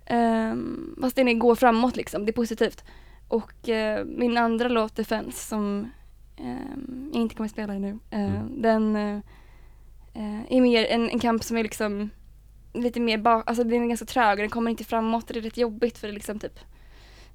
[0.09, 2.83] Um, fast den går framåt liksom, det är positivt.
[3.27, 5.91] Och eh, min andra låt Defense som
[6.37, 8.61] ehm, jag inte kommer att spela nu, eh, Mm.
[8.61, 9.19] den eh,
[10.49, 12.09] är mer en, en kamp som är liksom
[12.73, 15.41] lite mer bak, alltså den är ganska trög och den kommer inte framåt det är
[15.41, 16.59] rätt jobbigt för det liksom typ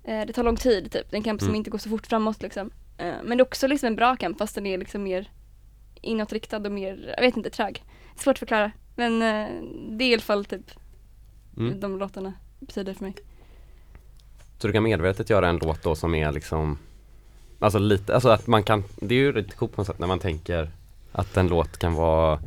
[0.03, 1.57] det tar lång tid typ, det är en kamp som Mm.
[1.59, 2.71] inte går så fort framåt liksom.
[2.97, 5.31] Men det är också liksom en bra kamp fast den är liksom mer
[6.03, 7.85] inåtriktad och mer, jag vet inte, trög.
[8.17, 8.73] Svårt att förklara.
[8.97, 9.19] Men
[9.99, 10.71] det är i alla fall typ
[11.57, 11.81] Mm.
[11.81, 12.33] de låtarna
[12.67, 13.15] betyder för mig.
[14.59, 16.79] Så du kan medvetet göra en låt då som är liksom
[17.59, 20.07] Alltså lite, alltså att man kan, det är ju lite coolt på något sätt när
[20.07, 20.71] man tänker
[21.13, 22.41] att en låt kan vara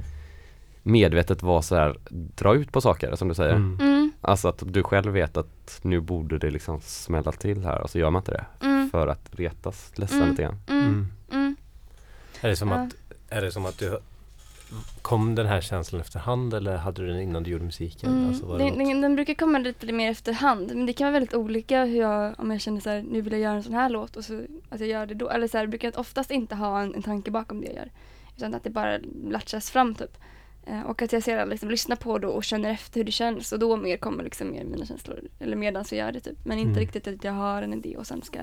[0.83, 3.55] medvetet vara så här, dra ut på saker som du säger.
[3.55, 3.77] Mm.
[3.81, 7.89] Mm, Alltså att du själv vet att nu borde det liksom smälla till här och
[7.89, 8.65] så gör man inte det.
[8.65, 10.29] mm, För att retas ledsen Mm.
[10.29, 10.57] lite grann.
[10.67, 11.07] mm, Mm.
[11.31, 11.55] mm.
[12.41, 12.93] Är, det som att,
[13.29, 13.99] är det som att du
[15.01, 18.09] Kom den här känslan efterhand eller hade du den innan du gjorde musiken?
[18.09, 18.27] Mm.
[18.27, 21.85] Alltså, den, den, den brukar komma lite mer efterhand men det kan vara väldigt olika
[21.85, 24.15] hur jag, om jag känner så här, nu vill jag göra en sån här låt
[24.15, 25.29] och så att jag gör det då.
[25.29, 27.91] Eller så här, brukar jag oftast inte ha en, en tanke bakom det jag gör.
[28.37, 28.97] Utan att det bara
[29.29, 30.17] latchas fram typ.
[30.65, 33.51] Eh, och att jag sedan liksom lyssnar på det och känner efter hur det känns
[33.51, 35.19] och då mer kommer liksom mer mina känslor.
[35.39, 36.45] Eller medan jag gör det typ.
[36.45, 36.79] Men inte Mm.
[36.79, 38.39] riktigt att jag har en idé och sen ska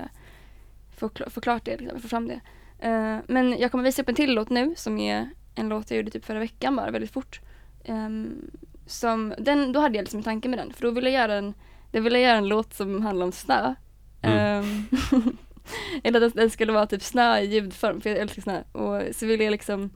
[0.97, 2.39] få, få klart det, liksom, få fram det.
[2.79, 5.97] Eh, men jag kommer visa upp en till låt nu som är en låt jag
[5.97, 7.39] gjorde typ förra veckan bara, väldigt fort.
[7.83, 8.51] Ehm,
[8.85, 11.33] som, den, då hade jag liksom en tanke med den, för då ville jag göra
[11.37, 11.53] en,
[11.91, 13.73] då ville jag göra en låt som handlar om snö.
[14.21, 14.37] Mm.
[14.37, 15.37] Ehm,
[16.03, 18.63] eller att den skulle vara typ snö i ljudform, för jag älskar snö.
[18.71, 19.89] Och så ville jag liksom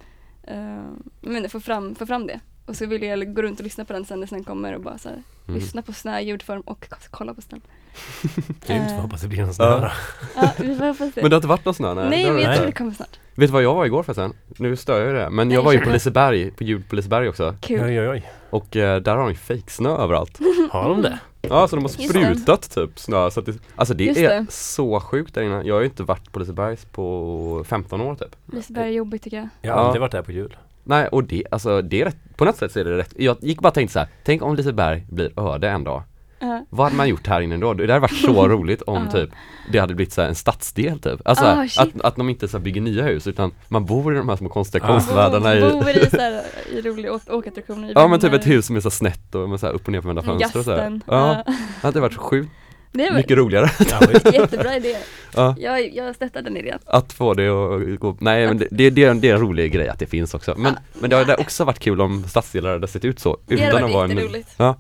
[0.48, 2.40] ehm, jag vet inte, få, fram, få fram det.
[2.66, 4.82] Och så ville jag gå runt och lyssna på den sen när snön kommer och
[4.82, 5.60] bara så här, Mm.
[5.60, 7.62] lyssna på snö i ljudform och kolla på snön.
[8.68, 8.94] Grymt, Eh.
[8.96, 9.80] jag hoppas det blir någon snö Ja.
[9.80, 9.88] då.
[10.42, 11.22] Ja, vi får hoppas det.
[11.22, 11.94] Men det har inte varit någon snö?
[11.94, 13.20] nej, har men jag tror det kommer snart.
[13.36, 14.34] Vet du vad jag var igår förresten?
[14.58, 15.90] Nu stör jag ju det, men jag Nej, var ju på.
[15.90, 17.82] Liseberg, på ljud på Liseberg också Kul.
[17.84, 18.32] Oj oj oj.
[18.50, 20.40] och eh, där har de ju fejksnö överallt
[20.72, 21.20] Har de det?
[21.42, 24.46] Ja så de har sprutat typ snö så att det, Alltså det Just är det.
[24.52, 28.36] så sjukt där inne Jag har ju inte varit på Liseberg på 15 år typ
[28.46, 29.50] Liseberg är jobbigt tycker jag.
[29.62, 29.86] Jag har Ja.
[29.86, 30.58] aldrig varit där på jul.
[30.84, 33.38] Nej och det, alltså det är rätt, på något sätt så är det rätt Jag
[33.42, 36.04] gick bara och tänkte så här, tänk om Liseberg blir öde en dag
[36.42, 36.66] Ja.
[36.70, 37.74] Vad hade man gjort här inne då?
[37.74, 39.12] Det hade varit så roligt om Ja.
[39.12, 39.30] typ
[39.72, 41.80] Det hade blivit så här en stadsdel typ Alltså Ah, shit.
[41.96, 44.36] att, att de inte så här bygger nya hus utan man bor i de här
[44.36, 44.88] små konstiga Ah.
[44.88, 48.76] konstvärldarna i Bor i, så här, i roliga åkattraktioner Ja men typ ett hus som
[48.76, 50.78] är så snett och med så här upp och ner vända fönster och så här.
[50.78, 51.02] Gasten.
[51.08, 51.54] Ja, Ja.
[51.82, 52.50] det hade varit så sjukt
[52.94, 53.70] Det är mycket roligare
[54.24, 54.96] Ja, jättebra idé.
[55.36, 55.56] Ja.
[55.60, 56.80] Jag, jag stöttar den idén.
[56.86, 59.42] att få det att gå, nej men det, det, det, är en- det är en
[59.42, 62.72] rolig grej att det finns också Men, men det hade också varit kul om stadsdelar
[62.72, 64.50] hade sett ut så Det hade utan varit en jätteroligt.
[64.58, 64.76] Ja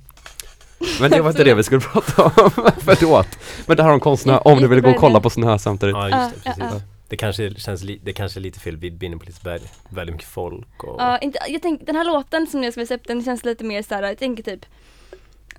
[1.01, 2.31] Men det var inte det vi skulle prata om,
[2.79, 3.27] förlåt
[3.67, 6.09] Men det här om konstnä, om du vill gå och kolla på snö samtidigt Ja
[6.09, 6.63] Ja, just det, precis.
[6.73, 6.81] ja.
[7.07, 9.61] Det kanske känns li- det kanske är lite fel vibb inne på Liseberg.
[9.89, 12.95] Väldigt mycket folk och Ja, inte, jag tänk, den här låten som jag ska visa
[12.95, 14.65] upp, den känns lite mer såhär, jag tänker typ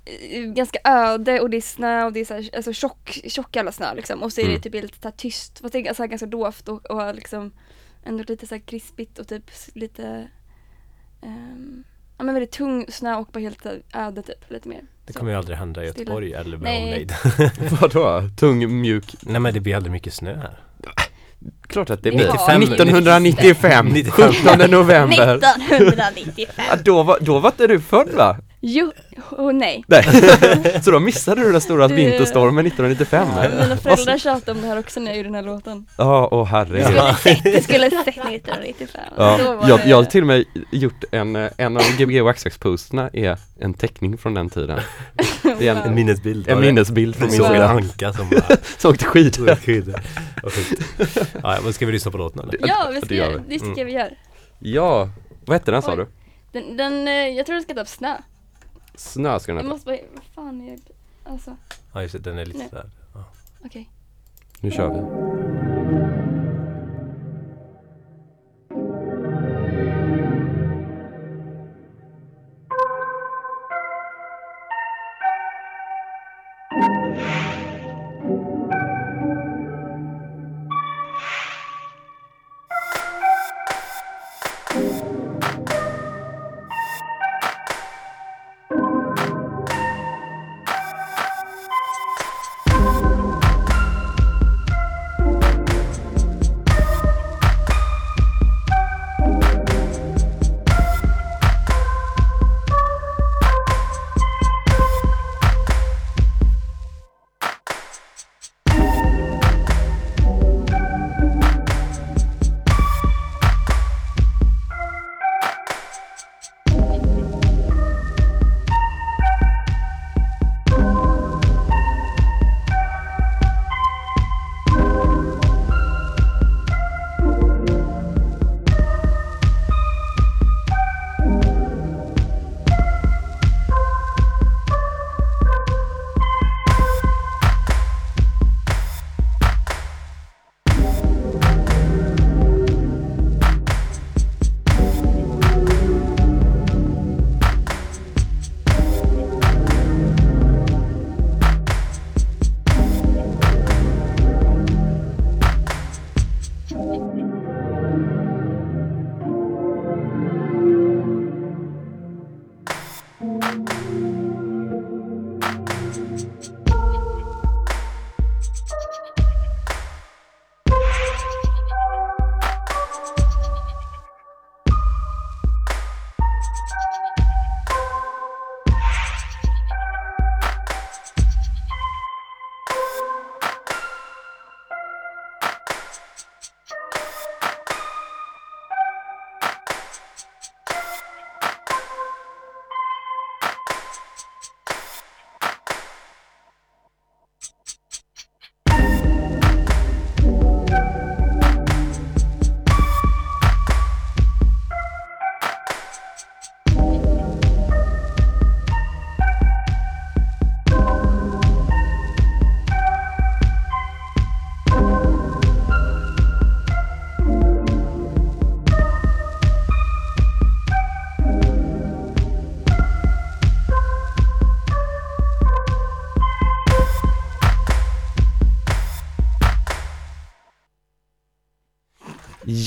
[0.05, 3.55] eh, ganska öde och det är snö och det är så här, alltså tjock, tjock
[3.55, 4.55] jävla snö liksom och så är Mm.
[4.57, 7.51] det typ lite så här tyst, fast det är så ganska dovt och, och liksom
[8.05, 10.27] ändå lite så här krispigt och typ lite
[11.21, 11.83] ehm,
[12.17, 14.81] ja men väldigt tung snö och bara helt öde typ, lite mer.
[15.05, 16.01] Det kommer ju aldrig hända i Stilla.
[16.03, 16.83] Göteborg eller med Nej.
[16.83, 17.13] omnejd.
[17.81, 18.29] Vadå?
[18.37, 19.15] Tung, mjuk?
[19.21, 20.59] Nej men det blir aldrig mycket snö här.
[21.67, 26.45] Klart att det blir har- 1995, 17 november 1995!
[26.69, 28.37] ja, då, var, då var inte du född va?
[28.65, 28.91] Jo,
[29.31, 29.83] oh, nej.
[29.87, 30.03] Nej.
[30.83, 33.27] så då missade du den stora Du- vinterstormen 1995?
[33.59, 35.85] Mina föräldrar tjatade om det här också när jag gjorde den här låten.
[35.97, 36.95] Ja, åh herregud.
[36.95, 37.15] Ja.
[37.43, 39.01] Det skulle sett 1995.
[39.17, 43.09] Då Ja, jag, jag har till och med gjort en, eh, en av Gbg Waxtrax-posterna
[43.13, 44.79] är en teckning från den tiden.
[45.59, 45.85] Det är Wow.
[45.85, 46.47] En minnesbild.
[46.49, 49.55] En minnesbild Från min sågade så, anka som bara som åkte skidor.
[49.55, 50.01] skidor.
[51.43, 52.67] Ja, men ska vi lyssna på låten eller?
[52.67, 53.57] Ja, vi ska Det gör göra, vi.
[53.57, 54.09] det tycker jag vi gör.
[54.59, 55.09] Ja,
[55.45, 55.97] vad hette den sa Oj.
[55.97, 56.07] du?
[56.59, 58.15] Den, den, eh, jag tror den ska ta upp snö.
[58.95, 59.73] Snö ska den Jag heta.
[59.73, 60.79] måste bara, vad fan är jag,
[61.23, 61.57] alltså,
[61.93, 62.69] Ja just det, den är lite Nej.
[62.69, 62.89] sådär.
[63.13, 63.25] Ja.
[63.65, 63.89] okej.
[64.59, 66.42] Nu kör vi.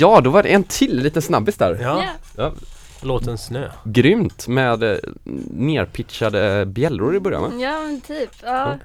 [0.01, 1.79] Ja, då var det en till liten snabbis där.
[1.83, 2.11] Ja, Ja.
[2.37, 2.53] Ja,
[3.03, 3.71] låten Snö.
[3.85, 4.97] grymt med eh,
[5.51, 7.51] nerpitchade bjällror i början va?
[7.61, 8.79] Ja men typ, ja.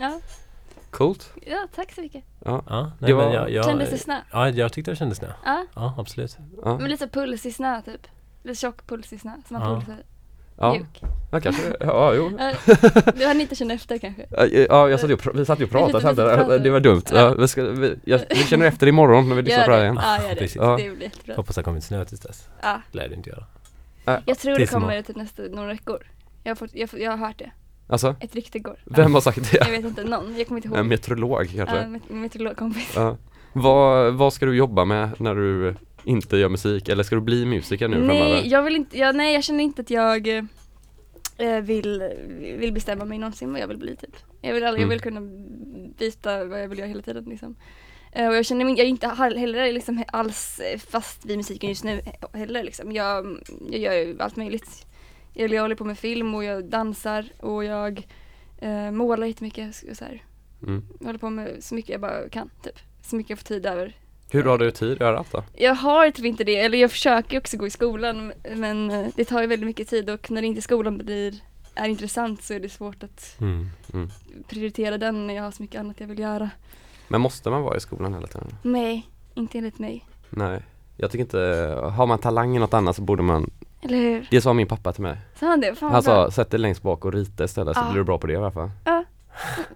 [0.00, 0.20] ja.
[0.90, 1.32] Coolt.
[1.46, 2.24] Ja, tack så mycket.
[2.44, 4.16] Ja, Det nej, var- men jag, jag, Kändes det snö?
[4.32, 5.28] Ja, jag tyckte det kändes snö.
[5.44, 6.36] Ja, Ja, absolut.
[6.64, 8.06] Ja, men lite pulsig snö typ.
[8.42, 9.76] Lite tjock pulsig snö, som man Ja.
[9.76, 9.96] pulsar
[10.60, 11.02] ja, mjuk.
[11.30, 12.30] ja kanske, ja jo.
[13.16, 14.26] Du hann inte känna efter kanske?
[14.30, 16.34] Ja, Ja, jag satt ju och, vi satt ju och pratade Vi satt och samtidigt,
[16.38, 16.58] pratade.
[16.58, 17.02] det var dumt.
[17.12, 19.82] Ja, vi, ska, vi, jag, vi känner efter imorgon när vi lyssnar på det här
[19.82, 19.98] igen.
[20.02, 20.34] Ja, gör det.
[20.36, 20.56] Precis.
[20.56, 20.76] Ja.
[20.76, 21.34] Det blir jättebra.
[21.36, 22.48] Hoppas det kommer snö tills dess.
[22.62, 22.80] Ja.
[22.92, 23.44] Lär det inte göra.
[24.26, 26.06] Jag tror det kommer typ nästa, några veckor.
[26.42, 27.50] Jag har, fått, jag, jag har hört det.
[27.88, 28.76] Alltså, Ett rykte går.
[28.84, 29.70] vem har sagt Jag det?
[29.70, 30.36] vet inte, någon.
[30.38, 30.76] Jag kommer inte ihåg.
[30.78, 31.76] En meteorolog kanske?
[31.76, 32.92] Ja, met- meteorologkompis.
[32.96, 33.16] Ja.
[33.52, 36.88] Vad, vad ska du jobba med när du inte gör musik?
[36.88, 38.42] Eller ska du bli musiker nu Nej, framöver?
[38.50, 40.28] jag vill inte, jag, nej jag känner inte att jag
[41.38, 42.02] eh, vill,
[42.58, 44.16] vill bestämma mig någonsin vad jag vill bli typ.
[44.40, 44.90] Jag vill, aldrig, Mm.
[44.90, 45.20] jag vill kunna
[45.98, 47.56] byta vad jag vill göra hela tiden liksom.
[48.12, 51.68] Eh, och jag känner mig, jag är inte heller liksom alls eh, fast vid musiken
[51.68, 52.92] just nu he- heller liksom.
[52.92, 53.38] Jag,
[53.70, 54.86] jag gör ju allt möjligt.
[55.34, 58.06] Jag, jag håller på med film och jag dansar och jag
[58.58, 60.22] eh, målar jättemycket så här.
[60.62, 60.84] Mm.
[61.00, 62.78] Jag håller på med så mycket jag bara kan typ.
[63.02, 63.96] Så mycket jag får tid över.
[64.32, 65.42] Hur har du tid att göra allt då?
[65.56, 69.24] Jag har typ inte det, eller jag försöker också gå i skolan men eh, det
[69.24, 71.34] tar ju väldigt mycket tid och när inte skolan blir,
[71.74, 73.68] är intressant så är det svårt att Mm.
[73.94, 74.08] Mm.
[74.48, 76.50] prioritera den när jag har så mycket annat jag vill göra.
[77.08, 78.56] Men måste man vara i skolan hela tiden?
[78.62, 80.06] Nej, inte enligt mig.
[80.30, 80.60] Nej,
[80.96, 81.38] jag tycker inte,
[81.96, 83.50] har man talang i något annat så borde man
[83.82, 84.26] Eller hur?
[84.30, 85.16] Det sa min pappa till mig.
[85.40, 85.74] Sa han det?
[85.74, 87.90] Fan Han sa sätt dig längst bak och rita istället så Ja.
[87.90, 88.70] blir du bra på det i alla fall.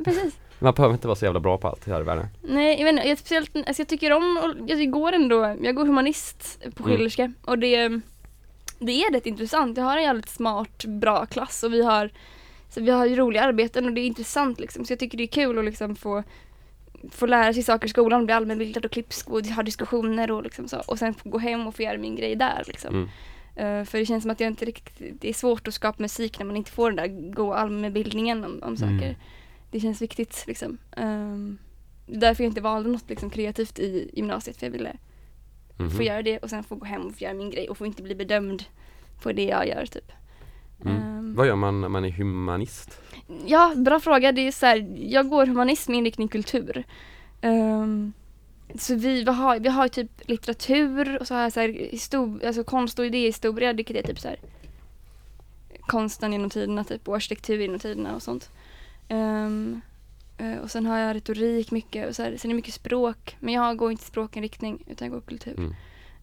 [0.04, 0.34] Precis.
[0.58, 2.26] Man behöver inte vara så jävla bra på allt här i världen.
[2.42, 5.86] Nej, jag inte, jag, speciellt, alltså jag tycker om, och jag går ändå, jag går
[5.86, 6.96] humanist på Mm.
[6.96, 7.88] Schillerska och det,
[8.78, 9.76] det är rätt intressant.
[9.76, 12.10] Jag har en jävligt smart, bra klass och vi har,
[12.68, 14.84] så vi har ju roliga arbeten och det är intressant liksom.
[14.84, 16.22] Så jag tycker det är kul att liksom få,
[17.10, 20.68] få lära sig saker i skolan, bli allmänbildad och klipsk och ha diskussioner och liksom
[20.68, 20.82] så.
[20.86, 22.94] Och sen gå hem och få göra min grej där liksom.
[22.94, 23.08] Mm.
[23.56, 26.38] Eh, för det känns som att jag inte riktigt, det är svårt att skapa musik
[26.38, 28.92] när man inte får den där goa allmänbildningen om, om saker.
[28.92, 29.16] Mm.
[29.74, 30.78] Det känns viktigt liksom.
[30.96, 31.58] Um,
[32.06, 34.96] därför jag inte valde något liksom, kreativt i gymnasiet för jag ville
[35.78, 35.90] Mhm.
[35.90, 37.86] få göra det och sen få gå hem och få göra min grej och få
[37.86, 38.64] inte bli bedömd
[39.22, 40.12] på det jag gör typ.
[40.84, 40.96] Mm.
[40.96, 43.00] Ehm, Vad gör man när man är humanist?
[43.46, 44.32] Ja, bra fråga.
[44.32, 46.84] Det är så här, jag går humanism med inriktning kultur.
[47.40, 48.12] Ehm,
[48.78, 52.46] så vi, vi, har, vi har typ litteratur och så har jag så här histor-
[52.46, 54.38] alltså konst och idéhistoria, vilket är typ så här
[55.80, 58.50] konsten genom tiderna, typ och arkitektur genom tiderna och sånt.
[59.08, 63.36] Eh, och sen har jag retorik mycket och så här, sen är det mycket språk,
[63.40, 65.58] men jag går inte språkinriktning utan jag går kultur.
[65.58, 65.74] Mm.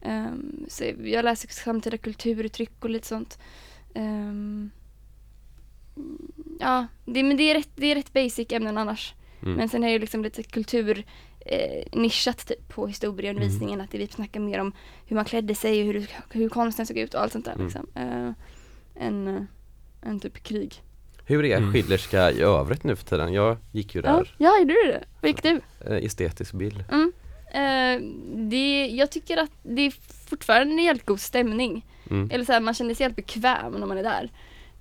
[0.01, 3.39] Ehm, så jag läser samtida kulturuttryck och lite sånt.
[3.93, 4.71] Mm,
[6.59, 9.13] ja, det, men det är, rätt, det är rätt basic ämnen annars.
[9.41, 9.53] Mm.
[9.55, 11.05] Men sen är det liksom lite kultur
[11.45, 13.81] eh, nischat typ på historieundervisningen.
[13.81, 14.73] Att det vi snackar mer om
[15.05, 17.65] hur man klädde sig och hur, hur konsten såg ut och allt sånt där Mm.
[17.65, 17.87] liksom.
[17.95, 18.31] Eh,
[19.05, 19.43] en, eh,
[20.01, 20.81] en typ krig.
[21.31, 21.73] Hur är Mm.
[21.73, 23.33] Schillerska i övrigt nu för tiden?
[23.33, 25.03] Jag gick ju Ja, där, ja, gjorde du det?
[25.21, 25.61] Vad gick du?
[25.85, 26.83] eh, estetisk bild.
[26.91, 27.11] Mm.
[27.53, 28.01] Eh,
[28.49, 29.93] det, jag tycker att det är
[30.29, 31.85] fortfarande en jävligt god stämning.
[32.09, 32.29] Mm.
[32.31, 34.31] Eller så här, man känner sig helt bekväm när man är där.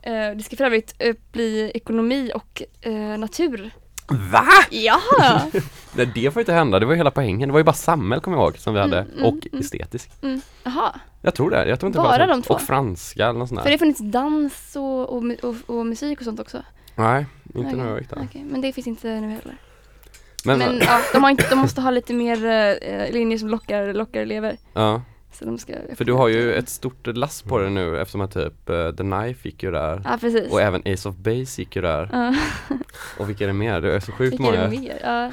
[0.02, 3.70] Eh, det ska för övrigt eh, bli ekonomi och eh, natur.
[4.10, 4.46] Va?
[4.70, 5.00] Ja!
[5.94, 7.48] Nej det får inte hända, det var ju hela poängen.
[7.48, 9.60] Det var ju bara samhäll kommer jag ihåg som vi hade Mm, mm, och mm.
[9.60, 10.10] estetisk.
[10.22, 10.40] Mm.
[10.64, 12.54] Jaha, Jag tror det, jag tror inte Bara var de två?
[12.54, 13.70] Och franska eller något sånt för där.
[13.70, 16.62] det har funnits dans och, och, och, och musik och sånt också?
[16.94, 18.22] Nej, inte när jag gick där.
[18.24, 19.56] okej, Men det finns inte nu heller.
[20.44, 22.44] Men, Men, ja, de, inte, de måste ha lite mer
[22.82, 24.56] eh, linjer som lockar, lockar elever.
[24.72, 25.02] ja,
[25.96, 29.02] för du har ju ett stort lass på det nu eftersom att typ uh, The
[29.02, 30.52] Knife gick ju där Ja precis.
[30.52, 32.08] och även Ace of Base gick ju där.
[32.12, 32.34] Ja,
[33.18, 33.80] Och vilka är det mer?
[33.80, 34.62] Det är så sjukt vilka är många.
[34.62, 34.98] det mer?
[35.04, 35.30] Ja,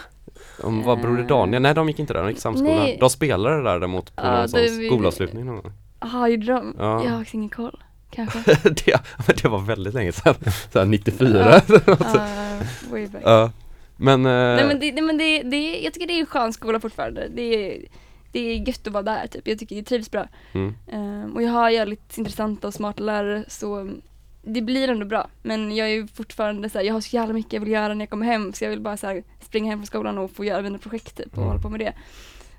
[0.68, 1.28] Om vad Broder Eh.
[1.28, 1.62] Daniel?
[1.62, 2.76] Nej de gick inte där, de gick samskola.
[2.76, 2.98] Nej.
[3.00, 5.72] De spelade där däremot på Ja, någon vi- skolavslutning någon gång.
[6.00, 6.76] Jaha, gjorde de?
[6.80, 7.04] Ja.
[7.04, 7.84] Jag har faktiskt ingen koll.
[8.12, 8.39] Kanske.
[8.64, 10.36] det, men det var väldigt länge sedan,
[10.74, 12.60] såhär 94 Ja,
[12.91, 13.22] way back.
[13.26, 13.52] Ja.
[13.98, 16.54] Men, eh, Nej men, det, nej, men det, det, jag tycker det är en skön
[16.54, 17.28] skola fortfarande.
[17.36, 17.82] Det är,
[18.42, 19.48] det är gött att vara där typ.
[19.48, 20.28] Jag tycker jag trivs bra.
[20.54, 23.90] mm, Ehm, och jag har jävligt intressanta och smarta lärare så
[24.44, 25.28] det blir ändå bra.
[25.42, 27.94] Men jag är ju fortfarande så här, jag har så jävla mycket jag vill göra
[27.94, 30.32] när jag kommer hem så jag vill bara så här, springa hem från skolan och
[30.32, 31.48] få göra mina projekt typ och Mm.
[31.50, 31.94] hålla på med det.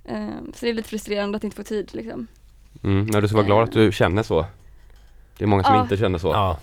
[0.06, 2.26] Ehm, så det är lite frustrerande att inte få tid liksom.
[2.82, 4.46] mm, men du ska vara glad att du känner så.
[5.38, 5.82] Det är många som Ja.
[5.82, 6.28] inte känner så.
[6.28, 6.58] Ja,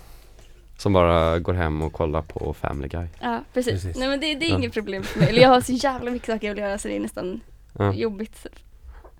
[0.78, 3.06] Som bara går hem och kollar på Family Guy.
[3.20, 3.72] Ja precis.
[3.72, 3.96] Precis.
[3.96, 4.56] Nej men det, det är Ja.
[4.58, 5.28] inget problem för mig.
[5.28, 7.40] Eller jag har så jävla mycket saker jag vill göra så det är nästan
[7.78, 7.92] Ja.
[7.94, 8.46] jobbigt.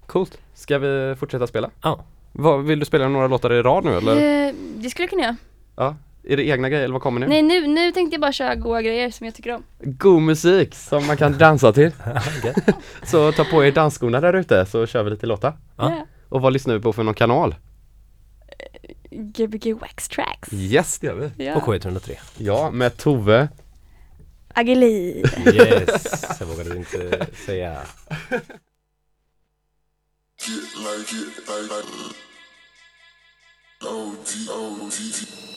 [0.07, 0.39] Coolt.
[0.55, 1.71] Ska vi fortsätta spela?
[1.83, 2.05] Ja.
[2.33, 4.47] Vad, vill du spela några låtar i rad nu eller?
[4.47, 5.37] Eh, det skulle jag kunna göra.
[5.77, 5.97] Ja.
[6.29, 7.27] Är det egna grejer eller vad kommer nu?
[7.27, 9.63] Nej nu, nu tänkte jag bara köra goa grejer som jag tycker om.
[9.79, 11.93] God musik som man kan dansa till.
[13.03, 15.53] Så ta på er dansskorna där ute så kör vi lite låtar.
[15.77, 15.91] Ja.
[15.91, 16.07] Ja.
[16.29, 17.55] Och vad lyssnar vi på för någon kanal?
[19.11, 20.53] Gbg Wax Tracks.
[20.53, 21.45] Yes, det gör vi.
[21.45, 21.61] Ja.
[21.61, 22.11] På K103.
[22.39, 23.49] Ja, med Tove.
[24.55, 25.25] Ageli.
[25.47, 27.77] Yes, jag vågade inte säga.
[30.39, 31.85] Get like it, like, like.
[31.85, 32.15] Mm.
[33.83, 35.56] O-D-O-D-D.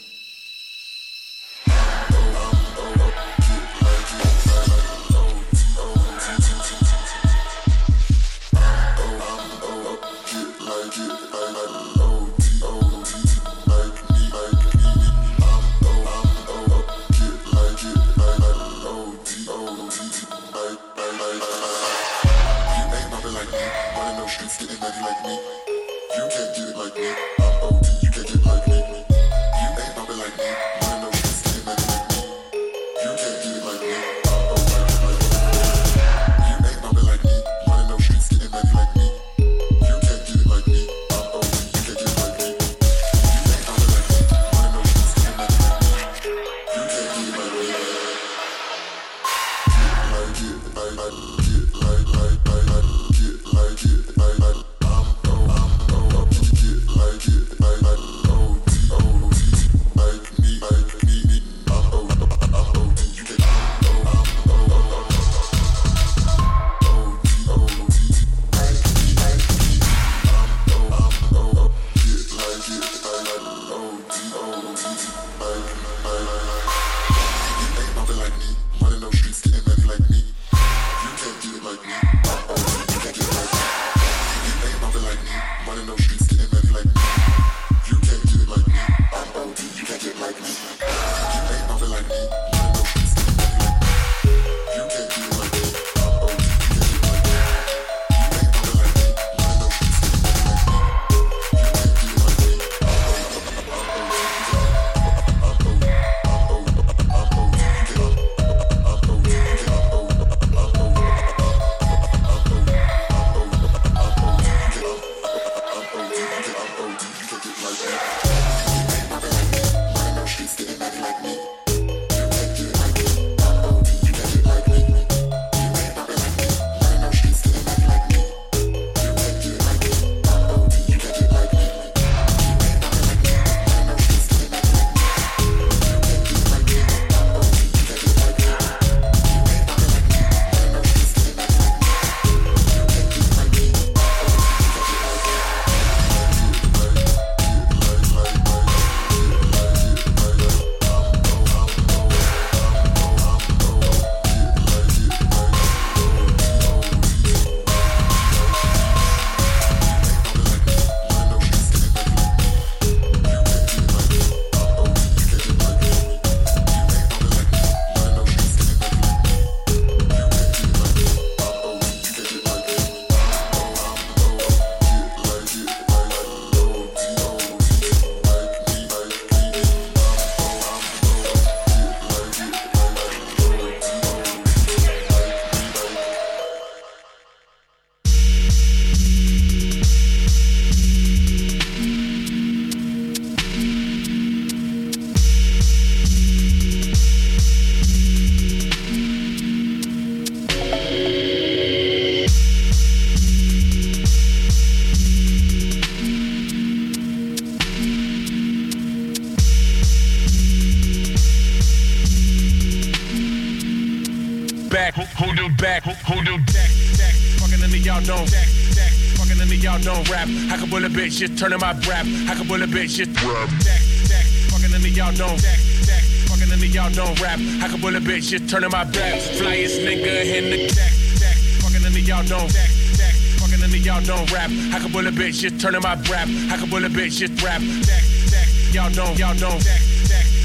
[221.10, 222.06] bitch, just turning my rap.
[222.30, 223.50] I can pull a bitch, just rap.
[223.62, 225.38] Stack, stack, fucking in the y'all don't.
[225.40, 227.40] Stack, stack, fucking in the y'all don't rap.
[227.40, 229.18] I can pull a bitch, just turning my rap.
[229.38, 230.94] Flyest nigga in the deck.
[231.18, 232.50] stack, fucking in the y'all don't.
[232.50, 234.50] Stack, stack, fucking in the y'all don't rap.
[234.74, 236.28] I can pull a bitch, just turning my rap.
[236.52, 237.62] I can pull a bitch, just rap.
[237.62, 239.62] Stack, stack, y'all don't, y'all don't.
[239.62, 239.82] Stack,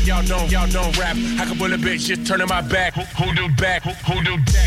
[0.07, 1.17] y'all don't, y'all don't rap.
[1.41, 2.95] I can pull a bitch, just turning my back.
[2.95, 3.83] Who, do back?
[3.83, 4.64] Who, who do back?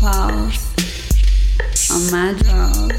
[0.00, 2.89] pulse on my jaw.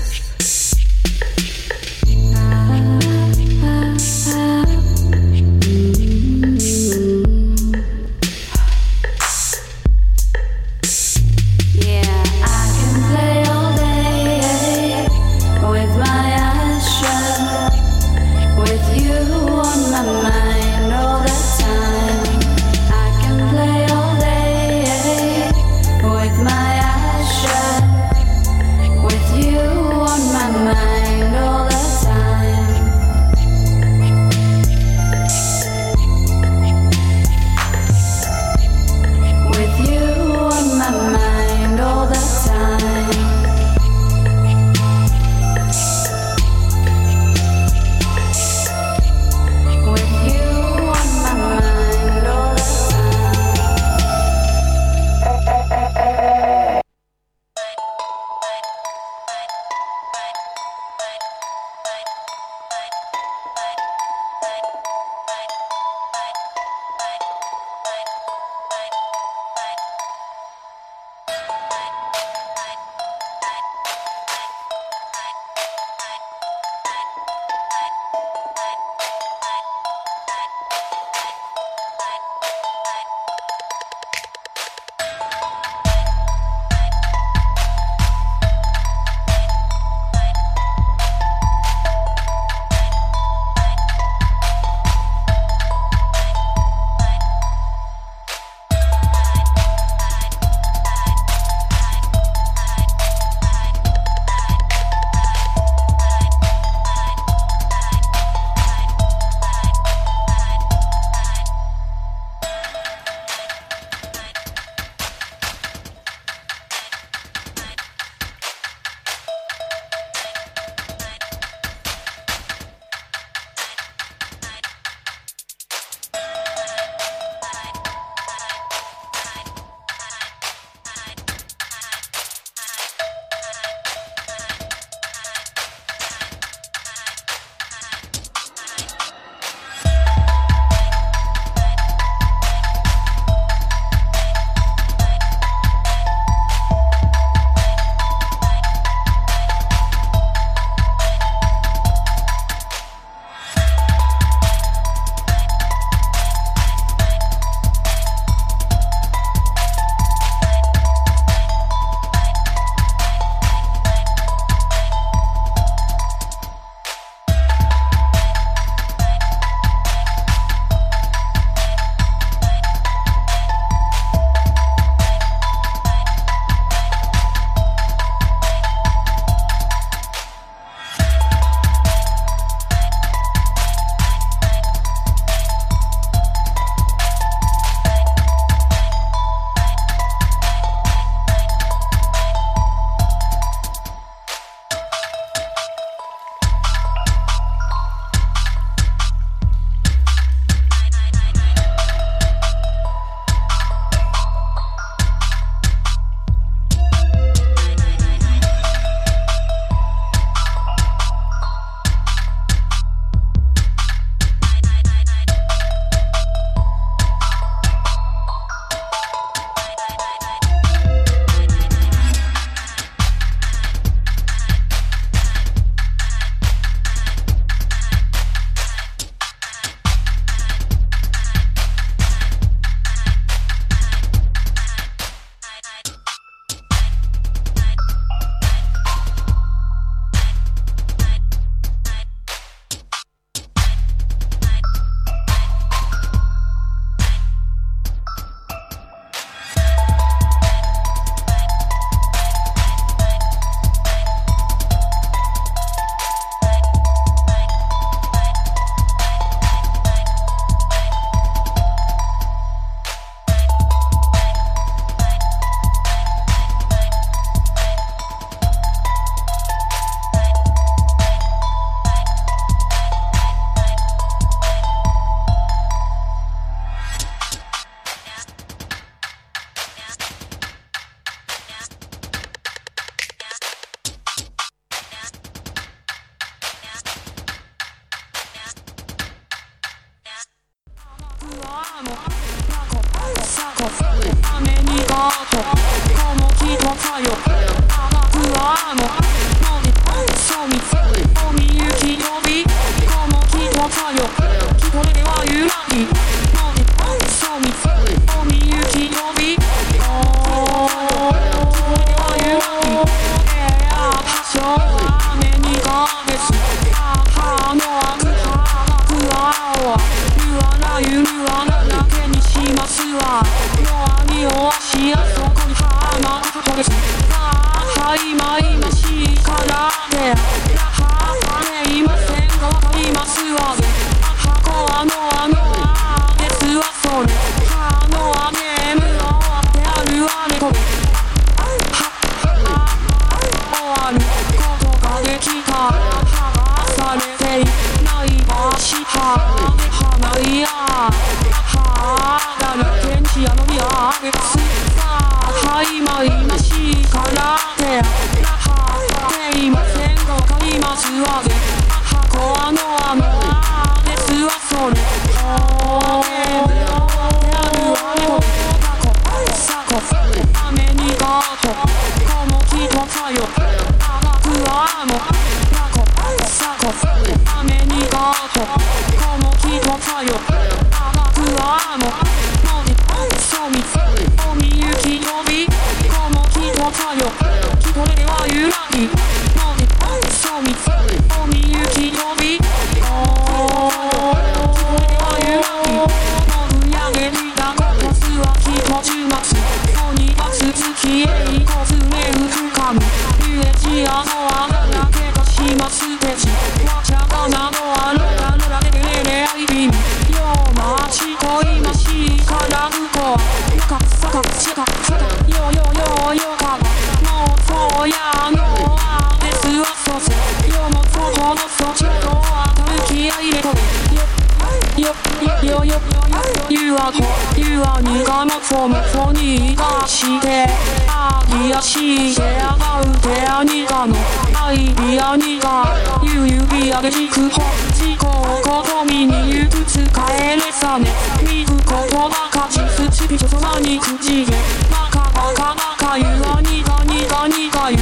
[445.98, 447.78] ゆらにがにがにがゆ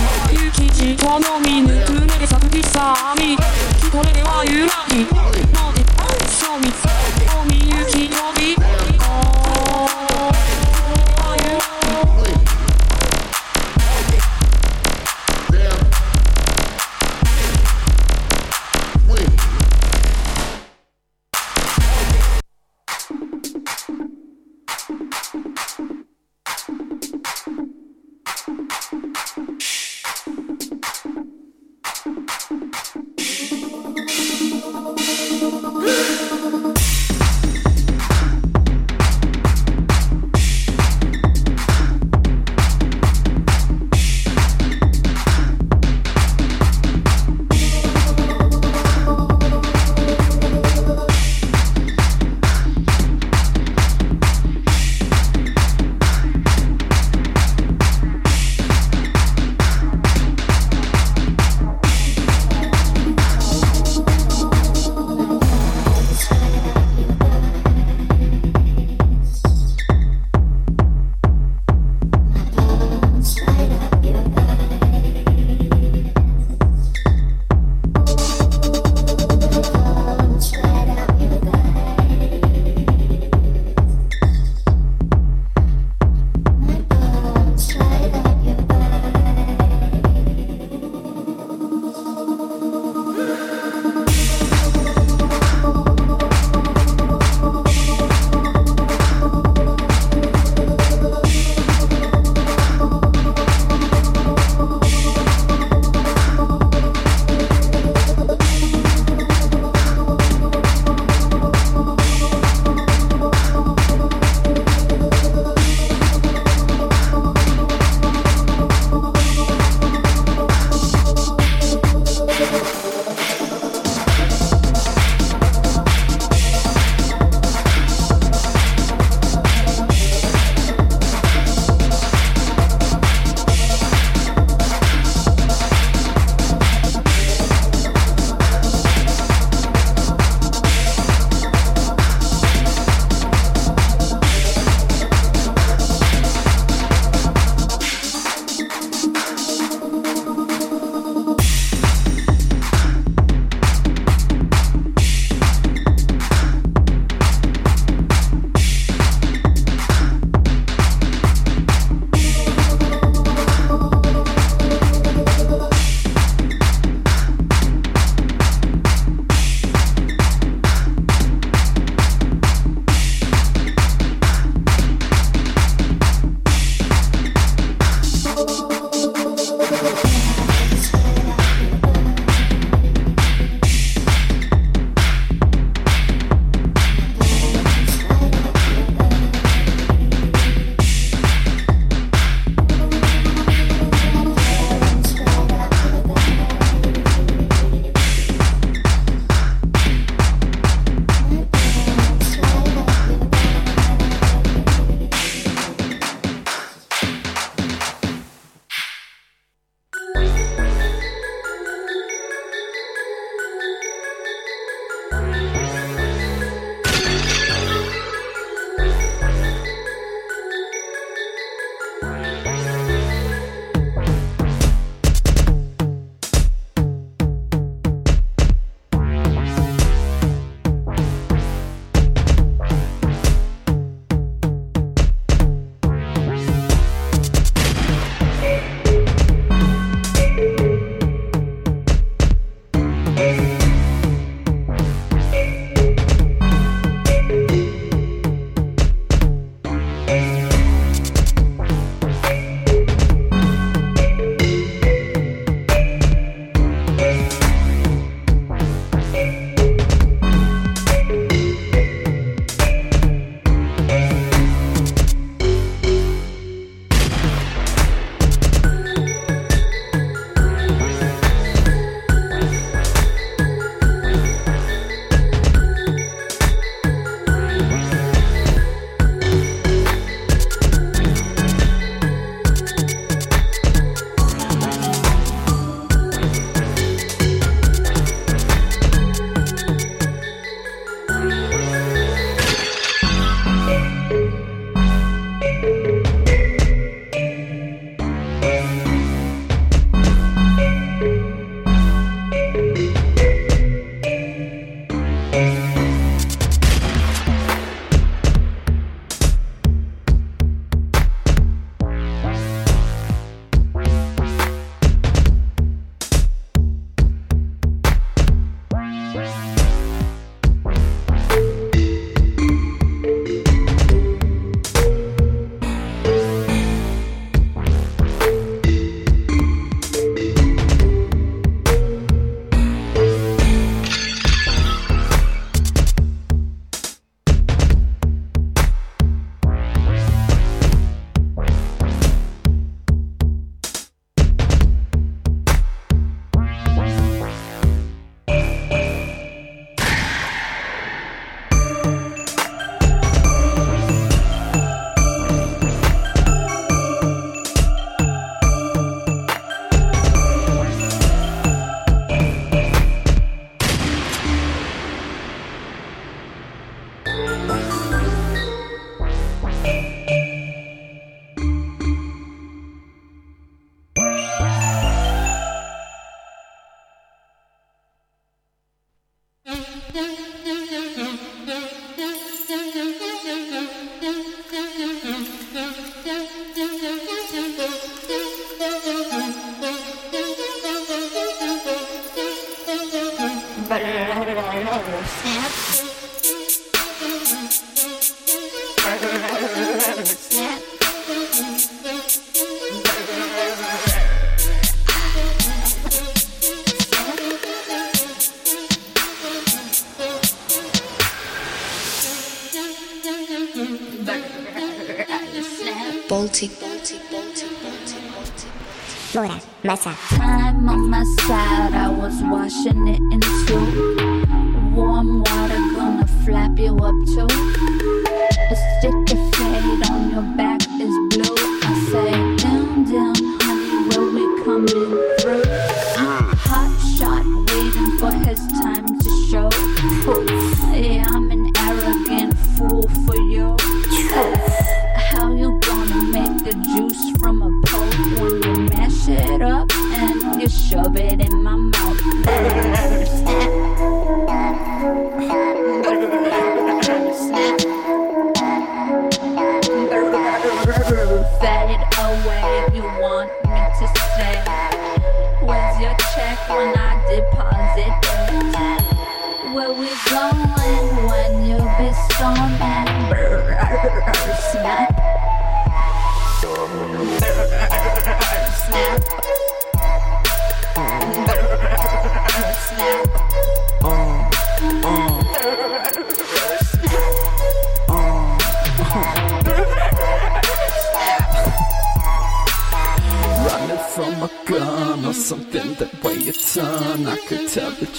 [0.46, 5.39] ゆきじとのみぬくねでさくきさみきこれではゆらぎ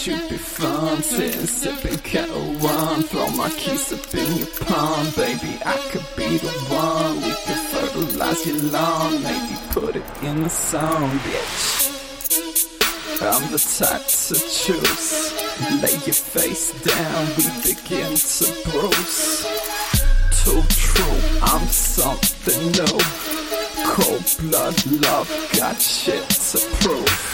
[0.06, 1.02] you'd be fun.
[1.02, 3.02] Sitting, sipping kettle one.
[3.02, 5.06] Throw my keys up in your palm.
[5.16, 7.16] Baby, I could be the one.
[7.16, 9.22] We could fertilize your lawn.
[9.22, 11.90] Maybe put it in the song, bitch.
[13.22, 15.32] I'm the type to choose.
[15.82, 19.44] Lay your face down, we begin to bruise.
[20.42, 22.98] Too true, I'm something new.
[23.84, 27.29] Cold blood love, got shit to prove.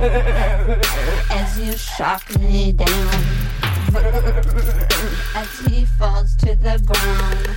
[0.00, 2.88] As you shock me down.
[5.34, 7.48] As he falls to the ground.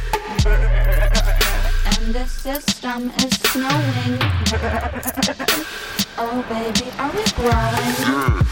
[1.86, 4.20] And the system is snowing.
[6.18, 8.48] Oh baby, are we growing?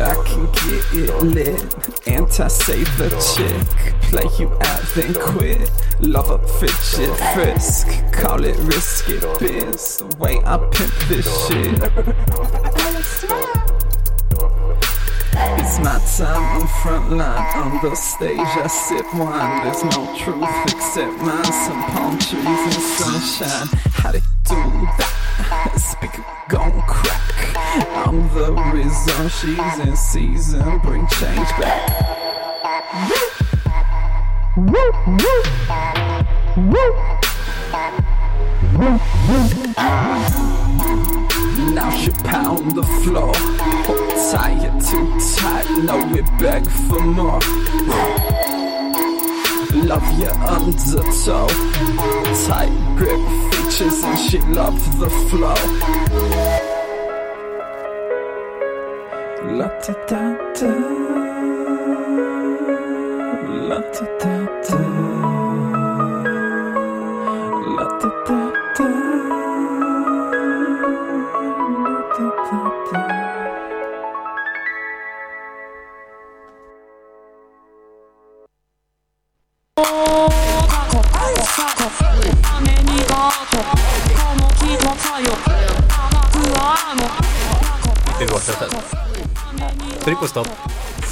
[0.00, 2.08] I can get it lit.
[2.08, 3.66] Anti-save the chick.
[4.02, 5.70] Play you out, then quit.
[6.00, 7.86] Love a fidget frisk.
[8.12, 9.98] Call it risky biz.
[9.98, 12.71] The way I pimp this shit.
[15.74, 18.38] It's my time on front line on the stage.
[18.38, 19.64] I sip wine.
[19.64, 21.44] There's no truth except mine.
[21.44, 23.68] Some palm trees and sunshine.
[23.94, 24.54] How they do
[24.98, 25.72] that?
[25.78, 27.56] Speaker gon' crack.
[28.06, 30.78] I'm the reason she's in season.
[30.80, 31.88] Bring change back.
[34.58, 35.42] Woo, woo, woo,
[36.68, 36.92] woo,
[38.76, 38.92] woo.
[41.72, 43.32] Now she pound the floor.
[44.30, 45.06] Tight, too
[45.36, 45.66] tight.
[45.84, 47.40] No, we beg for more.
[49.74, 51.46] Love your undertow.
[52.46, 53.20] Tight grip
[53.52, 55.54] features, and she love the flow.
[59.56, 60.22] La da da.
[63.68, 64.41] La da da.
[90.32, 90.48] Stopp.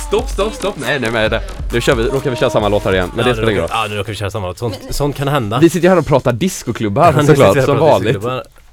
[0.09, 0.75] Stopp, stopp, stopp!
[0.81, 1.43] Nej, nej men det.
[1.73, 3.62] Nu kör vi, råkar vi köra samma låtar igen, men det Ja, spelar nu ingen
[3.62, 3.71] roll.
[3.73, 4.59] Ja, nu råkar vi köra samma låt.
[4.59, 5.59] Sånt, sånt kan hända.
[5.59, 8.25] Vi sitter ju här och pratar discoklubbar Ja, såklart, här som vanligt.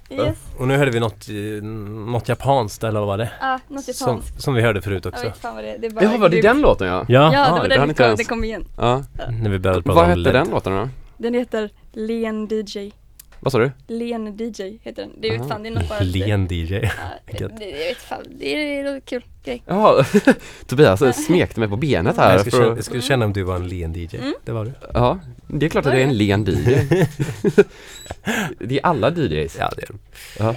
[0.09, 0.37] Yes.
[0.57, 1.63] Och nu hörde vi något, eh,
[2.11, 3.29] något japanskt eller vad var det?
[3.41, 4.41] Ja, något Som, japanskt.
[4.41, 5.25] som vi hörde förut Jag också.
[5.25, 5.77] vet fan vad det är.
[5.77, 7.05] Det är bara Jaha, var det den låten ja?
[7.07, 8.65] Ja, Ja, det Ah, var det den det inte kom, ens- det kom igen.
[8.77, 9.03] Ja.
[9.41, 10.33] när vi började prata Vad om hette LED.
[10.35, 10.89] den låten då?
[11.17, 12.91] Den heter Len DJ.
[13.39, 13.71] Vad sa du?
[13.87, 15.11] Len DJ heter den.
[15.21, 15.41] Det är Aha.
[15.43, 16.73] vet fan, det är något bara Len DJ.
[16.73, 16.89] Ja,
[17.25, 19.63] det, jag vet fan, det är, är kul grej.
[19.65, 20.05] Jaha,
[20.67, 22.31] Tobias smekte mig på benet här.
[22.31, 24.17] Jag skulle, känna, att- jag skulle känna om du var en len DJ.
[24.17, 24.33] Mm.
[24.45, 24.71] Det var du.
[24.93, 26.75] ja, det är klart att det är en len DJ.
[28.59, 29.55] det är alla DJs.
[29.59, 29.97] Ja, det är du.
[30.39, 30.55] Ja.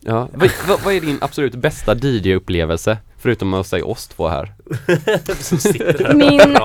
[0.00, 0.28] ja.
[0.32, 2.96] Vad, vad, vad är din absolut bästa DJ-upplevelse?
[3.18, 4.54] Förutom att säga oss två här.
[6.14, 6.56] Min-.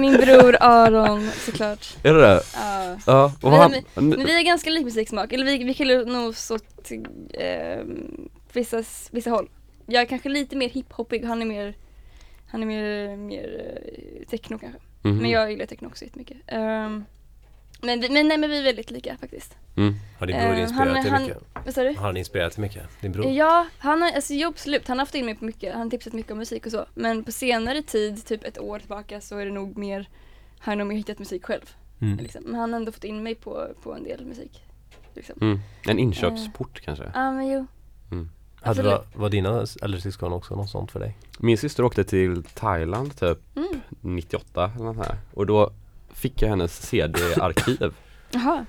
[0.00, 1.96] Min bror Aron såklart.
[2.02, 2.40] Är det det?
[2.54, 2.96] Ja.
[3.06, 6.36] Ja, och Men- han, Men vi har ganska lik musiksmak, eller vi, vi skiljer nog
[6.36, 6.90] så åt
[7.32, 7.84] eh,
[8.52, 9.48] vissa, vissa håll.
[9.86, 11.74] Jag är kanske lite mer hiphopig och han är mer
[12.46, 13.76] Han är mer, mer
[14.20, 14.80] eh, techno kanske.
[15.02, 15.16] Mhm.
[15.16, 16.36] Men jag gillar techno också jättemycket.
[16.52, 17.04] Um,
[17.82, 19.56] Men, vi, men nej men vi är väldigt lika faktiskt.
[19.76, 19.94] Mm.
[20.18, 21.38] Har din bror Eh, inspirerat han- dig han- mycket?
[21.64, 21.88] Vad sa du?
[21.96, 22.82] Har han inspirerat dig mycket?
[23.00, 23.26] Din bror?
[23.32, 25.90] Ja, han har, alltså jo absolut, han har haft in mig på mycket, han har
[25.90, 26.86] tipsat mycket om musik och så.
[26.94, 30.08] Men på senare tid, typ ett år tillbaka, så är det nog mer,
[30.58, 31.70] har jag nog mer hittat musik själv.
[32.00, 32.16] Mm.
[32.18, 32.42] Liksom.
[32.44, 34.62] Men han har ändå fått in mig på, på en del musik.
[35.14, 35.34] Liksom.
[35.40, 35.58] Mm.
[35.86, 37.04] En inkörsport kanske.
[37.14, 37.66] Ja men jo.
[38.10, 38.92] Hade absolut.
[38.92, 41.16] var, var dina äldre syskon också något sånt för dig?
[41.38, 43.80] Min syster åkte till Thailand typ Mm.
[44.00, 45.70] 98 eller nåt här och då
[46.16, 47.94] fick jag hennes CD-arkiv
[48.30, 48.66] Jaha.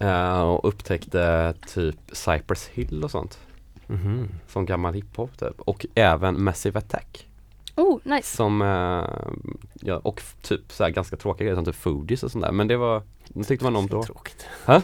[0.00, 3.38] eh, och upptäckte typ Cypress Hill och sånt
[3.86, 4.28] Mhm.
[4.48, 7.26] som gammal hiphop typ och även Massive Attack
[7.76, 8.36] Oh, nice.
[8.36, 9.08] som eh,
[9.80, 12.52] ja, och f- typ så här ganska tråkiga grejer som typ Foodies och sånt där
[12.52, 14.02] men det var det tyckte man om då.
[14.02, 14.46] Tråkigt.
[14.66, 14.82] Hä?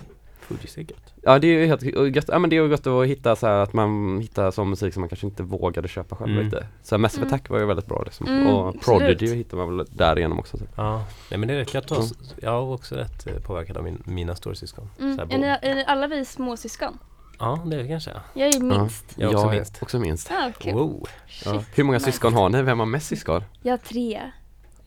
[0.49, 1.15] Fugees är gött.
[1.23, 1.83] Ja det är ju helt
[2.17, 4.71] gött, ja men det är ju gött att hitta så här att man hittar sån
[4.71, 6.45] musik som man kanske inte vågade köpa själv Mm.
[6.45, 6.67] lite.
[6.83, 7.35] Så Massive Mm.
[7.35, 8.27] Attack var ju väldigt bra liksom.
[8.27, 9.09] Mm, och absolut.
[9.19, 10.57] Prodigy hittar man väl därigenom också.
[10.59, 10.69] Typ.
[10.77, 11.91] Ja, nej men det är rätt gött.
[11.91, 12.03] Mm.
[12.03, 14.89] att- Jag är också rätt eh, påverkad av min, mina storasyskon.
[15.01, 15.17] Mm.
[15.17, 16.99] Så Är, ni, är ni alla vi småsyskon?
[17.39, 18.11] Ja, det är det kanske.
[18.35, 19.05] Jag är minst.
[19.17, 19.83] Jag är också minst.
[19.83, 20.31] Också minst.
[20.31, 20.73] Ja, kul.
[20.75, 21.09] Wow.
[21.45, 21.63] Ja.
[21.75, 22.63] Hur många syskon har ni?
[22.63, 23.43] Vem har mest syskon?
[23.63, 24.21] Jag har tre.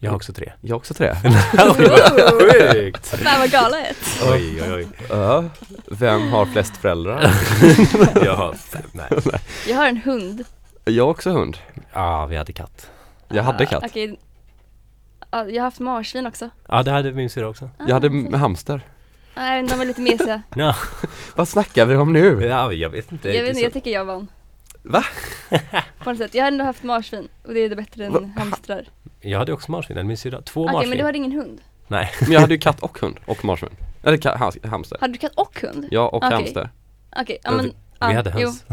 [0.01, 0.51] Jag har också tre.
[0.61, 1.15] Jag har också tre.
[2.73, 3.07] Sjukt!
[3.23, 3.97] Fan vad galet.
[4.31, 4.87] Oj, oj, oj.
[5.09, 5.43] Ja.
[5.91, 7.21] Vem har flest föräldrar?
[8.25, 8.81] Jag har fem.
[8.91, 9.09] Nej.
[9.67, 10.43] Jag har en hund.
[10.85, 11.57] Jag har också hund.
[11.93, 12.89] Ja, vi hade katt.
[13.27, 13.83] Jag hade Ah, katt.
[13.85, 14.19] Okej.
[15.31, 16.49] Ja, jag har haft marsvin också.
[16.67, 17.69] Ja, det hade min syrra också.
[17.87, 18.81] Jag hade Ah, hamster.
[19.35, 20.41] Nej, de var lite mesiga.
[20.55, 20.75] Ja,
[21.35, 22.45] Vad snackar vi om nu?
[22.45, 23.29] ja jag vet inte.
[23.29, 24.27] Jag vet inte, jag tycker jag vann.
[24.83, 25.03] Va?
[26.03, 26.33] På något sätt.
[26.35, 28.29] Jag har ändå haft marsvin och det är det bättre än Va?
[28.37, 28.85] hamstrar.
[29.21, 30.41] Jag hade också marsvin, min syrra.
[30.41, 30.89] Två Okej, marsvin.
[30.89, 31.61] men du hade ingen hund?
[31.87, 32.11] Nej.
[32.21, 33.69] Men jag hade ju katt och hund och marsvin.
[34.03, 34.97] Eller ka- ha- hamster.
[35.01, 35.87] Hade du katt och hund?
[35.91, 36.31] Ja och Okej.
[36.31, 36.69] hamster.
[37.15, 37.71] Okej, ja Men
[38.09, 38.63] vi, hade höns.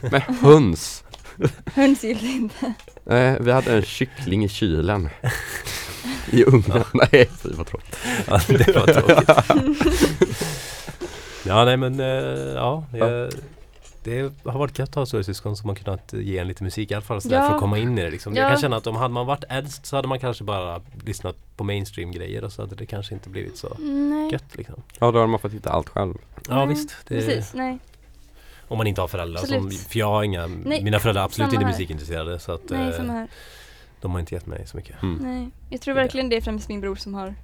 [0.00, 1.04] Men höns.
[1.74, 2.66] Höns gillar inte.
[3.06, 5.08] Eh, vi hade en kyckling i kylen.
[6.30, 6.84] I ugnen.
[6.94, 7.98] Nej, fy vad tråkigt.
[8.28, 9.30] Ja, det var tråkigt.
[11.46, 12.06] ja, nej men eh,
[12.54, 12.84] ja.
[12.92, 13.32] Jag,
[14.06, 16.94] det har varit gött att ha storasyskon som har kunnat ge en lite musik i
[16.94, 17.46] alla fall sådär Ja.
[17.46, 18.34] för att komma in i det liksom.
[18.34, 18.42] Ja.
[18.42, 21.36] Jag kan känna att om hade man varit äldst så hade man kanske bara lyssnat
[21.56, 24.32] på mainstream grejer och så hade det kanske inte blivit så Nej.
[24.32, 24.82] gött liksom.
[24.98, 26.14] Ja då har man fått hitta allt själv.
[26.48, 26.96] Ja Nej, visst.
[27.08, 27.78] Det, Precis, nej.
[28.68, 31.50] Om man inte har föräldrar som, för jag har inga, Nej, mina föräldrar är absolut
[31.50, 33.28] samma inte musikintresserade så att Nej, eh, samma här.
[34.00, 35.02] de har inte gett mig så mycket.
[35.02, 35.18] Mm.
[35.22, 35.50] Nej.
[35.70, 37.34] Jag tror verkligen det är främst min bror som har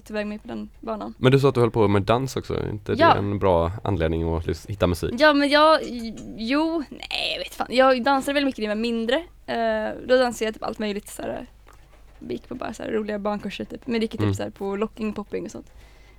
[0.00, 1.14] fått iväg mig på den banan.
[1.18, 3.12] Men du sa att du höll på med dans också, är inte Ja.
[3.12, 5.14] det en bra anledning att hitta musik?
[5.18, 5.80] Ja men jag,
[6.36, 7.66] jo, nej jag vet fan.
[7.70, 9.16] Jag dansade väldigt mycket när jag var mindre.
[9.16, 11.46] Uh, då dansade jag typ allt möjligt såhär.
[12.28, 13.86] Gick på bara så här roliga barnkurser typ.
[13.86, 14.34] Men det gick typ Mm.
[14.34, 15.72] så här på locking, popping och sånt.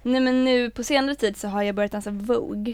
[0.03, 2.73] Nej men nu på senare tid så har jag börjat dansa Vogue.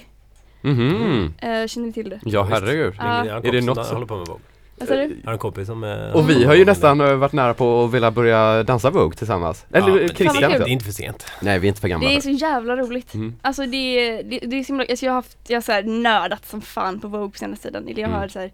[0.61, 1.23] Mhm.
[1.23, 2.19] Uh, känner ni till det?
[2.23, 2.93] Ja herregud.
[2.99, 3.05] En
[3.45, 4.41] Är det något som som- håller på med Vogue.
[4.89, 7.83] Jag har en kompis som eh, Och vi har ju nästan eh, varit nära på
[7.83, 9.65] att vilja börja dansa Vogue tillsammans.
[9.73, 10.57] Eller Ja, Christian det.
[10.57, 11.25] är inte för sent.
[11.41, 12.09] Nej vi är inte för gamla.
[12.09, 13.13] Det är så jävla roligt.
[13.13, 13.35] Mm.
[13.41, 15.83] Alltså det, det, det är så himla, alltså jag har haft, jag har så här
[15.83, 17.87] nördat som fan på Vogue på senaste tiden.
[17.87, 18.19] Eller jag Mm.
[18.21, 18.51] har så här,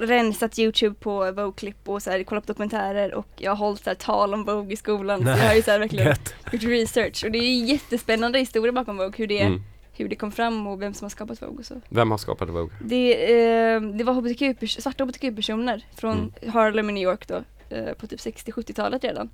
[0.00, 3.90] rensat Youtube på Vogue-klipp och så här, kollat på dokumentärer och jag har hållit så
[3.90, 5.22] här, tal om Vogue i skolan.
[5.22, 6.34] Så jag har ju så här, verkligen Gött.
[6.52, 9.62] gjort research och det är jättespännande historia bakom Vogue, hur det, Mm.
[9.92, 11.80] Hur det kom fram och vem som har skapat Vogue och så.
[11.88, 12.76] Vem har skapat Vogue?
[12.80, 18.06] Det, eh, det var HBTQ svarta hbtq-personer från Harlem i New York då, eh, på
[18.06, 19.30] typ 60-70-talet redan.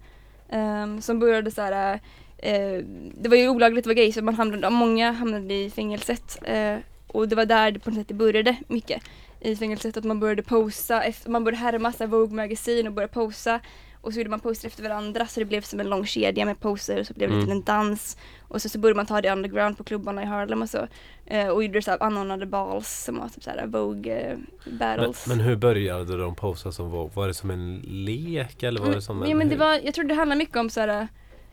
[0.49, 2.01] Ehm, som började så här,
[2.39, 2.85] eh,
[3.15, 6.39] det var ju olagligt att vara gay så man hamnade, många hamnade i fängelset.
[6.43, 6.77] Eh,
[7.07, 9.03] och det var där det på något sätt det började mycket
[9.41, 13.61] i fängelset, att man började posa, man började härma Vogue magasin och började posa.
[14.07, 16.61] Och så gjorde man poster efter varandra så det blev som en lång kedja med
[16.61, 17.47] poser och så blev det Mm.
[17.47, 18.17] till en dans.
[18.49, 20.87] Och så, så började man ta det underground på klubbarna i Harlem och så.
[21.27, 24.79] Eh, och gjorde så här anordnade balls som var typ så här Vogue eh, Men,
[24.79, 25.27] battles.
[25.27, 27.11] men hur började de posa som Vogue?
[27.15, 29.29] Var det som en lek eller var det som en...
[29.31, 31.09] ja, men det var, jag tror det handlar mycket om så här,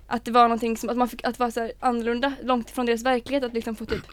[0.07, 2.85] att det var någonting som, att man fick, att vara så här annorlunda, långt ifrån
[2.85, 4.03] deras verklighet, att liksom få typ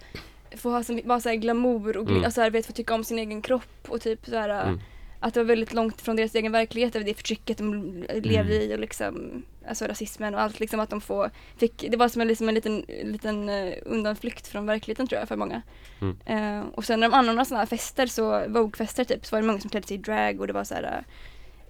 [0.57, 2.25] få ha så, vara så här glamour och Mm.
[2.25, 4.81] alltså, här, vet, få tycka om sin egen kropp och typ så här, Mm.
[5.21, 8.71] Att det var väldigt långt från deras egen verklighet, över det förtrycket de levde Mm.
[8.71, 12.21] i och liksom, alltså rasismen och allt liksom att de får, fick, det var som
[12.23, 15.63] en, liksom en liten, liten uh, undanflykt från verkligheten tror jag för många.
[16.01, 16.17] Mm.
[16.27, 19.47] Eh, och sen när de anordnade sådana här fester, så Vogue-fester typ, så var det
[19.47, 20.83] många som klädde sig i drag och det var så här.
[20.83, 21.05] eh,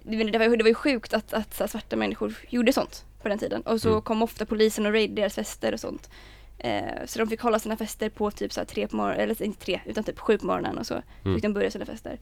[0.03, 3.39] det, var- det, var, ju- sjukt att, att här, svarta människor gjorde sånt på den
[3.39, 3.61] tiden.
[3.61, 4.01] Och så Mm.
[4.01, 6.09] kom ofta polisen och raidade deras fester och sånt.
[6.57, 9.65] Eh, så de fick hålla sina fester på typ så tre på morgonen, eller inte
[9.65, 11.35] tre, utan typ sju på morgonen och så Mm.
[11.35, 12.19] fick de börja sina fester.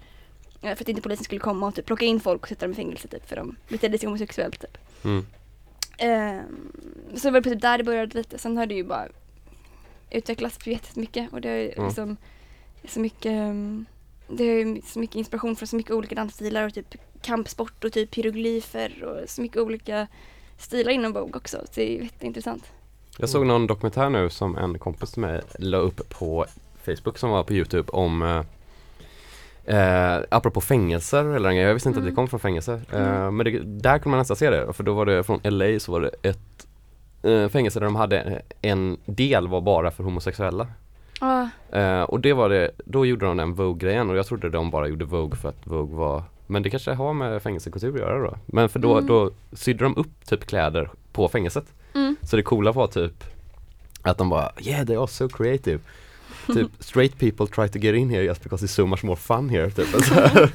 [0.61, 2.71] Eh, för att inte polisen skulle komma och typ plocka in folk och sätta dem
[2.71, 4.77] i fängelse typ för de betedde sig homosexuellt typ.
[5.05, 5.25] Mm.
[5.97, 6.71] Ehm,
[7.15, 8.37] så det var typ där det började lite.
[8.37, 9.07] Sen har det ju bara
[10.11, 11.85] utvecklats jättemycket och det är ju Ja.
[11.85, 12.17] liksom
[12.87, 13.85] så mycket um,
[14.27, 17.93] det är ju så mycket inspiration från så mycket olika dansstilar och typ kampsport och
[17.93, 20.07] typ hieroglyfer och så mycket olika
[20.57, 21.57] stilar inom Vogue också.
[21.57, 22.63] Så det är jätteintressant.
[23.17, 26.45] Jag såg någon dokumentär nu som en kompis till mig la upp på
[26.83, 28.43] Facebook som var på Youtube om
[29.69, 32.15] eh, apropå fängelser eller jag visste inte att det Mm.
[32.15, 32.81] kom från fängelser.
[32.91, 33.37] Eh, Mm.
[33.37, 35.91] men det, där kunde man nästan se det, för då var det från LA så
[35.91, 36.67] var det ett
[37.23, 40.67] eh, fängelse där de hade en del var bara för homosexuella.
[41.21, 44.69] Ja, Eh, och det var det, då gjorde de den Vogue-grejen och jag trodde de
[44.71, 48.19] bara gjorde Vogue för att Vogue var Men det kanske har med fängelsekultur att göra
[48.19, 48.37] då.
[48.45, 49.07] Men för då, Mm.
[49.07, 51.65] då sydde de upp typ kläder på fängelset.
[51.95, 52.15] mm.
[52.21, 53.23] Så det coola var typ
[54.01, 55.79] att de bara Yeah they are so creative
[56.53, 59.49] Typ straight people try to get in here just because it's so much more fun
[59.49, 59.95] here typ.
[59.95, 60.49] Och så, här.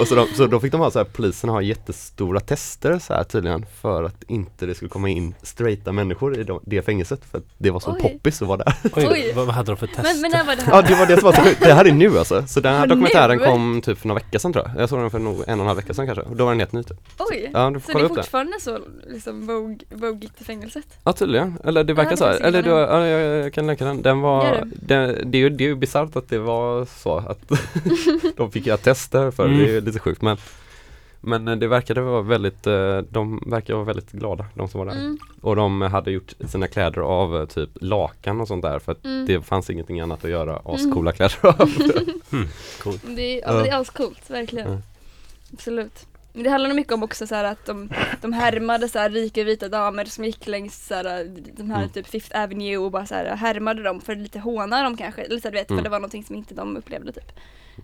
[0.00, 3.14] och så, de, så då fick de ha så här, polisen ha jättestora tester så
[3.14, 7.24] här tydligen för att inte det skulle komma in straighta människor i de, det fängelset
[7.30, 8.00] för att det var så Oj.
[8.02, 8.74] poppis att vara där.
[8.96, 9.32] Oj, Oj.
[9.36, 10.02] Vad, vad hade de för tester?
[10.02, 10.72] Men, men när var det här?
[10.72, 11.60] Ja det var det som var så sjukt.
[11.62, 12.46] Det här är nu alltså.
[12.46, 13.44] Så den här Men dokumentären nu?
[13.44, 14.82] kom typ för några veckor sedan tror jag.
[14.82, 16.22] Jag såg den för nog en och en halv vecka sedan kanske.
[16.22, 16.98] Och då var den helt ny typ.
[17.18, 17.50] Oj!
[17.52, 20.86] Ja du får så det är fortfarande så liksom Vogue, Vogue gick till fängelset?
[21.04, 22.28] Ja tydligen, eller det verkar det så.
[22.28, 24.02] finns Eller du, ja, jag, jag kan länka den.
[24.02, 27.52] Den var, den, det, är ju, det är bisarrt att det var så att
[28.36, 29.58] de fick göra tester för Mm.
[29.58, 30.36] det är ju lite sjukt men
[31.24, 35.00] Men det verkade vara väldigt, eh, de verkar vara väldigt glada de som var där.
[35.00, 38.92] Mm, Och de hade gjort sina kläder av eh, typ lakan och sånt där för
[38.92, 39.26] att mm.
[39.26, 41.56] det fanns ingenting annat att göra ascoola kläder av.
[42.82, 43.02] Coolt.
[43.16, 44.82] Det är, ja, det är ascoolt, verkligen.
[45.52, 46.06] Absolut.
[46.32, 49.44] Men det handlar nog mycket om också så att de, de härmade så här rika
[49.44, 51.24] vita damer som gick längs så här,
[51.56, 51.88] de här Mm.
[51.90, 55.22] typ Fifth Avenue och bara så här härmade dem för att lite håna dem kanske.
[55.22, 55.78] Eller så här, du vet, Mm.
[55.78, 57.32] för det var någonting som inte de upplevde typ.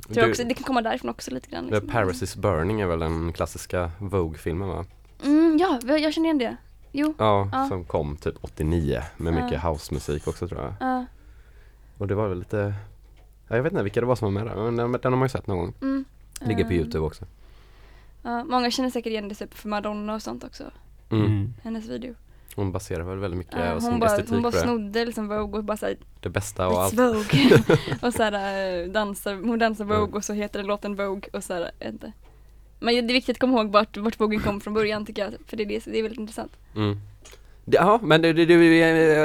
[0.06, 1.66] Tror jag också, det kan komma därifrån också lite grann.
[1.66, 1.88] Liksom.
[1.88, 4.84] Paris is burning är väl den klassiska Vogue-filmen va?
[5.24, 6.56] Mm, ja, jag känner igen det.
[6.92, 7.14] Jo.
[7.18, 7.68] Ja, Ja.
[7.68, 9.44] som kom typ 89 med Ja.
[9.44, 10.74] mycket housemusik också tror jag.
[10.80, 11.06] Ja,
[11.98, 12.74] Och det var väl lite
[13.48, 15.18] ja, Jag vet inte vilka det var som var med där, men den, den har
[15.18, 15.74] man ju sett någon gång.
[15.82, 16.04] mm.
[16.40, 17.24] Ligger på Ehm, Youtube också.
[18.22, 20.64] Ja, många känner säkert igen det typ för Madonna och sånt också.
[21.10, 21.26] Mm.
[21.26, 21.54] Mm.
[21.62, 22.14] Hennes video.
[22.56, 24.62] Hon baserar väl väldigt mycket Ja, av sin hon, bara, estetik hon bara på det.
[24.62, 26.94] snodde liksom Vogue och bara såhär Det bästa och allt.
[26.94, 27.62] Vogue.
[28.02, 28.32] och så här,
[28.82, 30.00] eh, dansar, hon dansar Mm.
[30.00, 32.12] Vogue och så heter den låten Vogue och så här, jag vet inte.
[32.80, 35.34] Men det är viktigt att komma ihåg vart, vart Vogue kom från början tycker jag,
[35.46, 36.52] för det är, det, det är väldigt intressant.
[36.76, 36.98] Mm.
[37.64, 38.56] Ja, men du, du, du,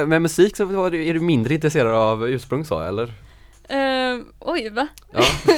[0.05, 3.13] med musik så är du mindre intresserad av ursprung så eller?
[3.71, 4.87] Uh, oj, va?
[5.11, 5.21] Ja.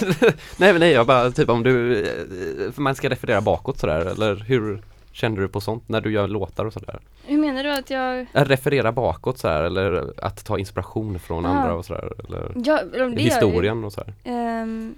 [0.57, 4.05] nej men nej, jag bara typ om du, eh, för man ska referera bakåt sådär
[4.05, 6.99] eller hur kände du på sånt när du gör låtar och sådär?
[7.25, 11.49] Hur menar du att jag, Att referera bakåt sådär eller att ta inspiration från Ah.
[11.49, 14.13] andra och sådär eller ja, det historien och sådär?
[14.23, 14.95] Ehm,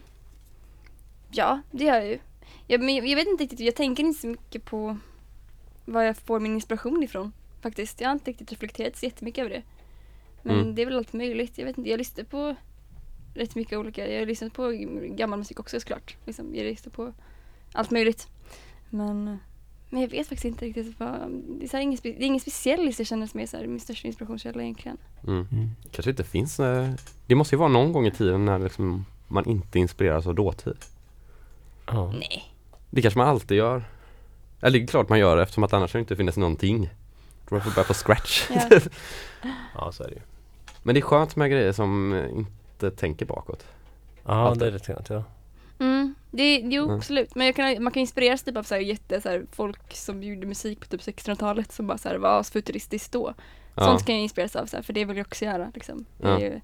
[1.32, 2.20] ja, det gör jag ju.
[2.68, 4.98] Jag, men jag, jag vet inte riktigt, jag tänker inte så mycket på
[5.86, 7.32] var jag får min inspiration ifrån
[7.62, 8.02] faktiskt.
[8.02, 9.62] Jag har inte riktigt reflekterat så jättemycket över det.
[10.42, 10.76] Men Mm.
[10.76, 11.58] det är väl allt möjligt.
[11.58, 12.56] Jag vet inte, jag lyssnar på
[13.38, 14.72] rätt mycket olika, jag har lyssnat på
[15.16, 16.16] gammal musik också såklart.
[16.26, 17.14] Liksom, jag lyssnar på
[17.74, 18.28] allt möjligt.
[18.90, 19.40] Men,
[19.90, 21.10] men jag vet faktiskt inte riktigt vad,
[21.60, 23.46] det är, så här, ingen, spe, det är ingen speciell lista jag känner som är
[23.46, 24.98] så här, min största inspirationskälla egentligen.
[25.28, 25.48] Mm.
[25.52, 25.70] Mm.
[25.92, 26.90] Kanske inte finns, eh,
[27.28, 30.78] det måste ju vara någon gång i tiden när liksom man inte inspireras av dåtid.
[31.86, 32.12] Ja.
[32.12, 32.54] Nej.
[32.90, 33.84] Det kanske man alltid gör.
[34.62, 36.90] Eller det är klart man gör det eftersom att annars inte finns någonting.
[37.44, 38.50] Då får man börja på scratch.
[38.50, 38.80] Ja.
[39.76, 40.22] ja, så är det ju.
[40.84, 42.14] Men det är skönt med grejer som
[42.84, 43.66] eh, inte tänker bakåt.
[44.26, 45.24] Ja, Allt det är rätt skönt ja.
[45.80, 46.96] Mm, det, jo Mm.
[46.96, 47.36] absolut.
[47.36, 50.24] Men jag kan, man kan inspireras typ av så här, jätte, så här, folk som
[50.24, 53.34] gjorde musik på typ 1600-talet som bara så här, var futuristiskt då.
[53.76, 53.84] Ja.
[53.84, 55.72] Sånt kan jag inspireras av, så här, för det vill jag också göra.
[55.74, 56.06] Liksom.
[56.22, 56.40] Ja.
[56.40, 56.62] ju,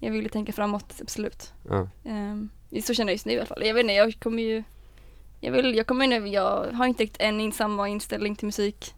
[0.00, 1.52] jag vill ju tänka framåt, absolut.
[1.68, 1.88] Ja.
[2.04, 2.48] Um,
[2.82, 3.66] så känner jag just nu i alla fall.
[3.66, 4.62] Jag vet inte, jag kommer ju
[5.40, 8.94] jag, vill, jag, kommer, nu- jag har inte riktigt en in, samma inställning till musik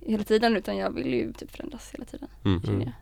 [0.00, 2.28] hela tiden utan jag vill ju typ förändras hela tiden.
[2.44, 2.62] Mm.
[2.62, 2.92] Känner jag.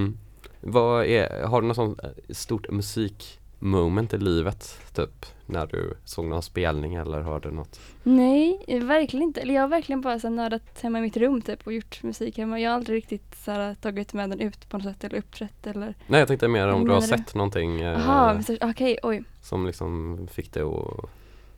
[0.00, 0.18] Mm.
[0.60, 4.78] Vad är, har du något sånt eh, stort musikmoment i livet?
[4.94, 7.80] Typ när du såg någon spelning eller hörde något?
[8.02, 9.40] Nej, eh, verkligen inte.
[9.40, 12.38] Eller jag har verkligen bara så nördat hemma i mitt rum typ och gjort musik
[12.38, 12.60] hemma.
[12.60, 15.66] Jag har aldrig riktigt så här, tagit med den ut på något sätt eller uppträtt
[15.66, 17.06] eller Nej jag tänkte mer om du har du?
[17.06, 19.24] sett någonting eh, men så- okej, oj.
[19.42, 21.10] som liksom fick dig att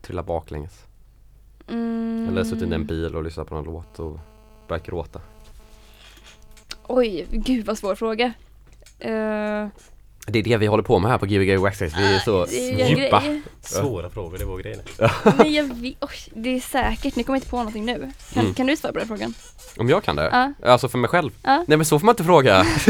[0.02, 0.84] trilla baklänges.
[1.68, 2.26] Mm.
[2.28, 4.18] Eller suttit i en bil och lyssnat på någon låt och
[4.68, 5.20] börjat gråta.
[6.88, 8.32] Oj, gud vad svår fråga.
[9.00, 9.68] Eh,
[10.26, 11.94] Det är det vi håller på med här på Gbg Waxxax.
[11.98, 13.20] Vi är så det är djupa.
[13.20, 13.42] grejer.
[13.62, 14.80] Svåra frågor, det var grejen.
[15.38, 18.12] Nej, jag vet, oj, det är säkert, ni kommer inte på någonting nu.
[18.34, 18.54] Kan, Mm.
[18.54, 19.34] kan du svara på den frågan?
[19.78, 20.52] Om jag kan det?
[20.62, 20.70] Ja.
[20.70, 21.30] Alltså för mig själv?
[21.42, 21.64] Ja.
[21.68, 22.64] Nej men så får man inte fråga.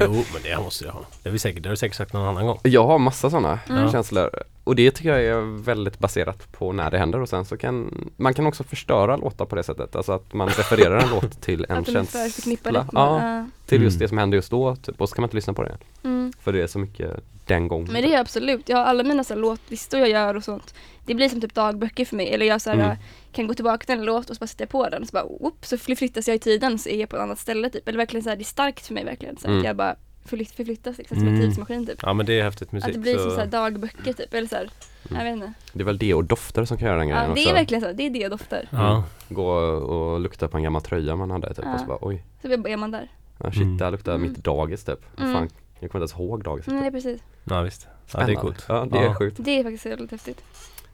[0.00, 1.00] jo, men det måste jag ha.
[1.22, 2.58] Det har vi säkert, det har du säkert sagt någon annan gång.
[2.62, 3.92] Jag har massa sådana Mm.
[3.92, 4.30] känslor.
[4.64, 8.08] Och det tycker jag är väldigt baserat på när det händer och sen så kan
[8.16, 9.96] man kan också förstöra låtar på det sättet.
[9.96, 12.86] Alltså att man refererar en låt till en känsla.
[12.92, 13.98] Ja, till just Mm.
[14.04, 15.76] det som hände just då typ, och så kan man inte lyssna på det.
[16.04, 16.32] Mm.
[16.40, 17.10] För det är så mycket
[17.46, 17.92] den gången.
[17.92, 18.68] Men det är jag absolut.
[18.68, 20.74] Jag har alla mina så här, låtlistor jag gör och sånt.
[21.06, 22.28] Det blir som typ dagböcker för mig.
[22.34, 22.96] Eller jag så här, Mm.
[23.32, 25.06] kan gå tillbaka till en låt och så bara sätter jag på den.
[25.06, 27.70] Så bara, whoop, så flyttas jag i tiden så är jag på ett annat ställe
[27.70, 27.88] typ.
[27.88, 29.36] Eller verkligen så här, det är starkt för mig verkligen.
[29.36, 29.58] Så Mm.
[29.58, 31.46] att jag bara förflyttas liksom, som en Mm.
[31.48, 31.98] tidsmaskin typ.
[32.02, 32.88] Ja men det är häftigt musik.
[32.88, 33.22] Att det blir så...
[33.22, 34.34] som så här, dagböcker typ.
[34.34, 34.70] Eller så här,
[35.08, 35.52] jag vet inte.
[35.72, 37.48] Det är väl det och dofter som kan göra den grejen Ja, det också.
[37.50, 37.92] är verkligen så.
[37.92, 38.68] Det är det dofter.
[38.72, 39.04] Ja.
[39.28, 41.74] Gå och lukta på en gammal tröja man hade typ Ja.
[41.74, 43.08] och så bara oj, Så är man där.
[43.38, 43.76] ja, shit Mm.
[43.78, 44.28] det här luktar Mm.
[44.28, 45.18] mitt dagis typ.
[45.20, 45.32] Mm.
[45.32, 45.48] Fan,
[45.80, 46.66] jag kommer inte ens ihåg dagis.
[46.66, 47.20] Nej precis.
[47.44, 47.86] ja visst.
[48.12, 48.64] Ja det är coolt.
[48.68, 49.14] Ja det är Ja.
[49.14, 49.36] sjukt.
[49.40, 50.44] Det är faktiskt väldigt häftigt.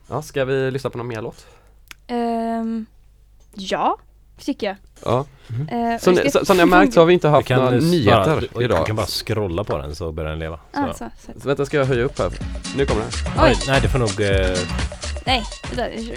[0.08, 1.46] Ja, ska vi lyssna på någon mer låt?
[2.06, 2.86] Ehm,
[3.54, 3.98] ja,
[4.44, 4.76] tycker jag.
[5.04, 5.26] Ja.
[5.50, 8.48] Uh, Som, ni- som, ni har märkt så har vi inte haft några bara, nyheter
[8.54, 8.80] du, idag.
[8.80, 10.60] Du kan bara scrolla på den så börjar den leva.
[10.74, 10.80] Så.
[10.80, 11.48] Ah, så, så.
[11.48, 12.30] Vänta, ska jag höja upp här?
[12.76, 13.10] Nu kommer den.
[13.44, 14.20] Oj, Nej det får nog...
[14.20, 14.58] Eh,
[15.26, 15.42] nej,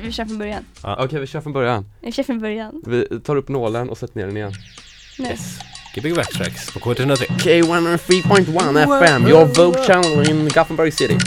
[0.02, 0.66] vi kör- från början.
[0.82, 1.86] Okej, vi kör från början.
[2.02, 2.82] Vi kör från början.
[2.86, 4.54] Vi tar upp nålen och sätter ner den igen.
[5.20, 5.26] Nu.
[5.26, 5.60] yes.
[5.95, 7.28] Gbg Backtracks på K103.
[7.28, 11.18] K103.1 FM, your vote channel in Gothenburg City.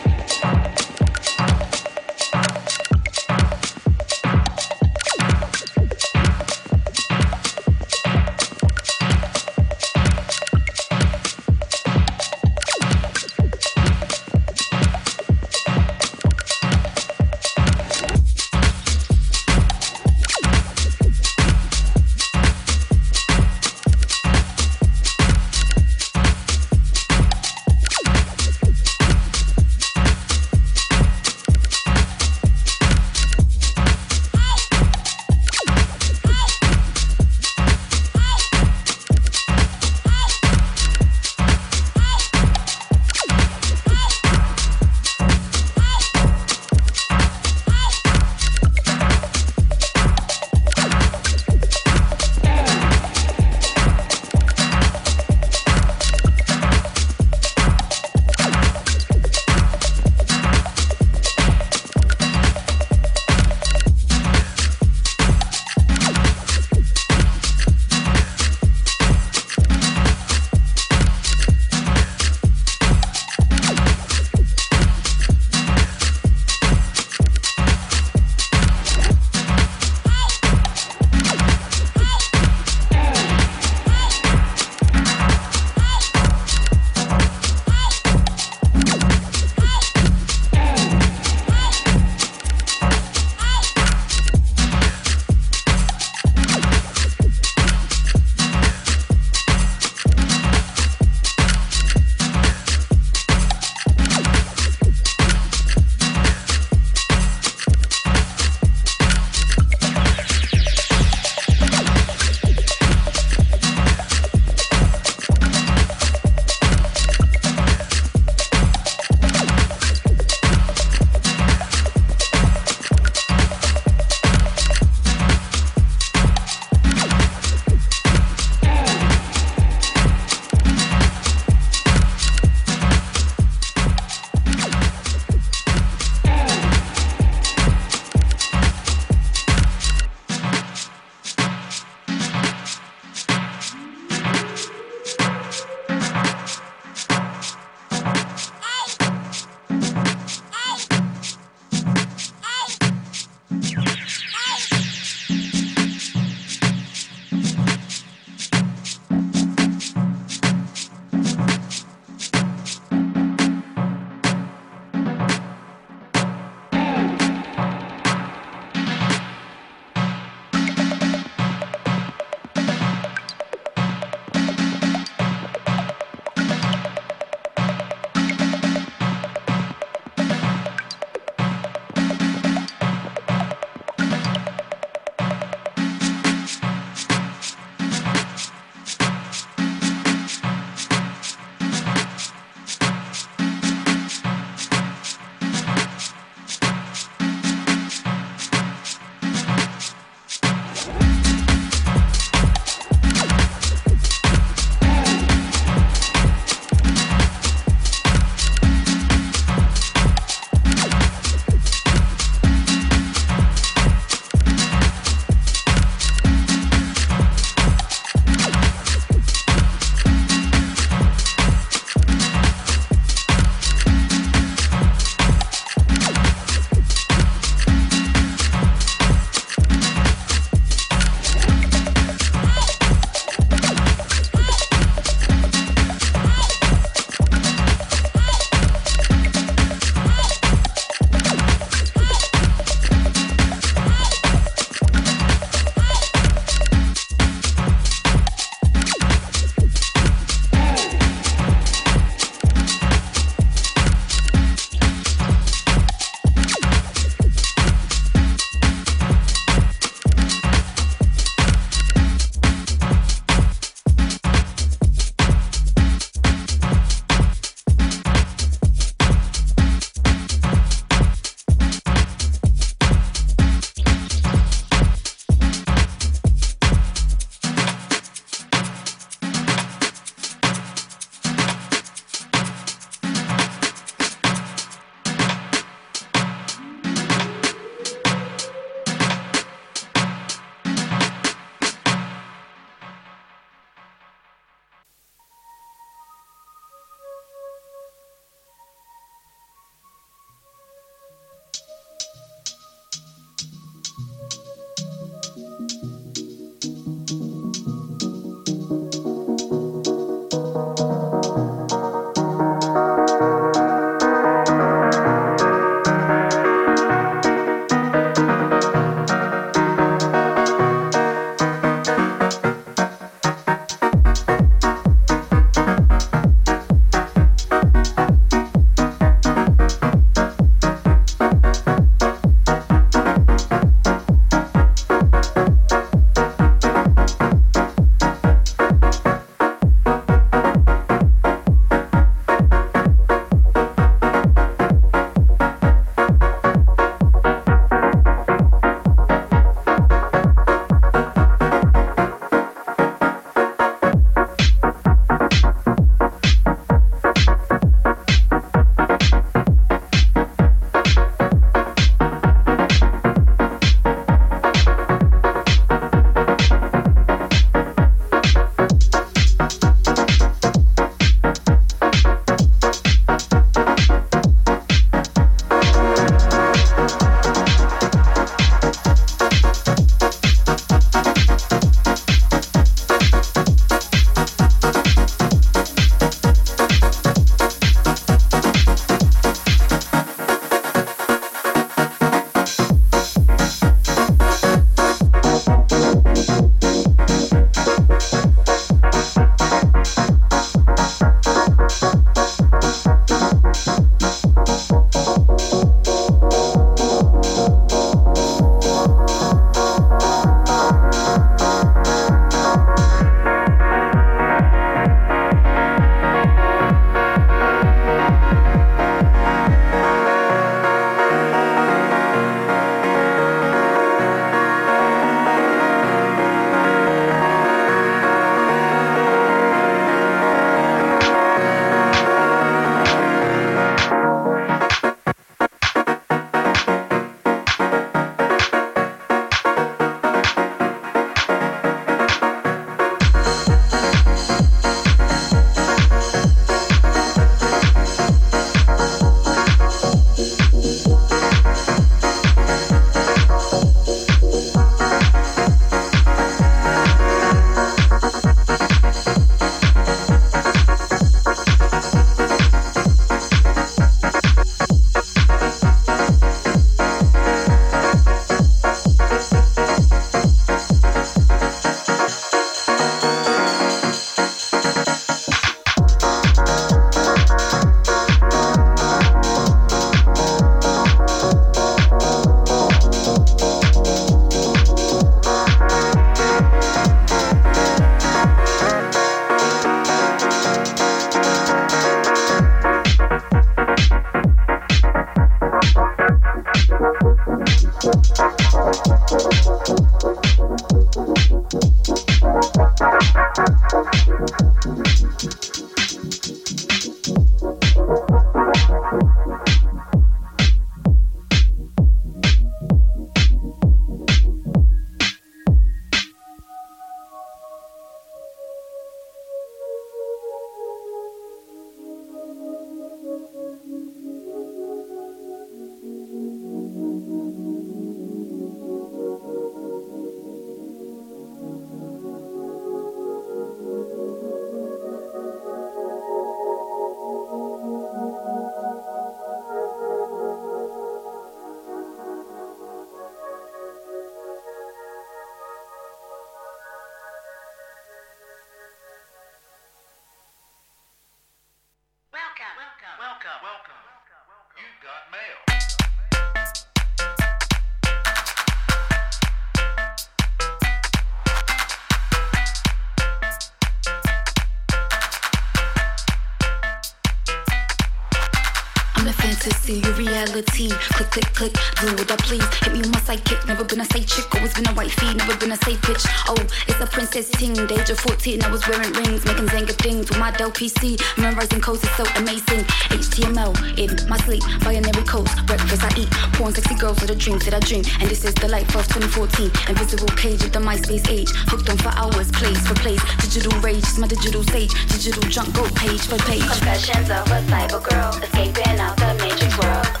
[571.41, 572.45] Click, do what I please.
[572.61, 575.11] Hit me with my sidekick, never been a side chick, always been a white fee,
[575.15, 576.05] never been a safe bitch.
[576.29, 576.37] Oh,
[576.69, 577.55] it's a princess ting.
[577.55, 581.01] The age of 14, I was wearing rings, making Zanga things with my Dell PC.
[581.17, 582.61] Memorizing codes is so amazing.
[582.93, 585.33] HTML in my sleep, binary codes.
[585.49, 587.81] Breakfast I eat, porn sexy girls are the dreams that I dream.
[587.99, 589.49] And this is the life of 2014.
[589.65, 591.31] Invisible cage of the MySpace age.
[591.49, 593.01] Hooked on for hours, place for place.
[593.17, 594.69] Digital rage is my digital stage.
[594.93, 596.45] Digital junk, go page for page.
[596.45, 600.00] Confessions of a cyber girl, escaping out the matrix world.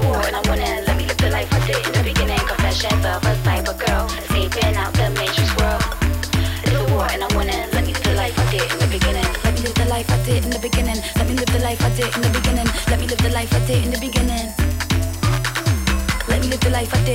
[0.00, 0.84] War and winning.
[0.86, 2.40] Let me live the life I did in the beginning.
[2.40, 5.82] A cyber girl, escaping out the matrix world.
[6.64, 7.68] It's a war and winning.
[7.72, 9.28] Let me live the life I in the beginning.
[9.44, 11.00] Let me live the life I in the beginning.
[11.16, 12.68] Let me live the life I in the beginning.
[12.88, 14.48] Let me live the life I in the beginning.
[16.28, 17.12] Let me live the life I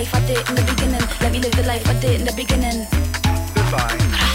[0.00, 1.02] life I did in the beginning.
[1.20, 2.86] Let me live the life I did in the beginning.
[3.54, 4.29] Goodbye.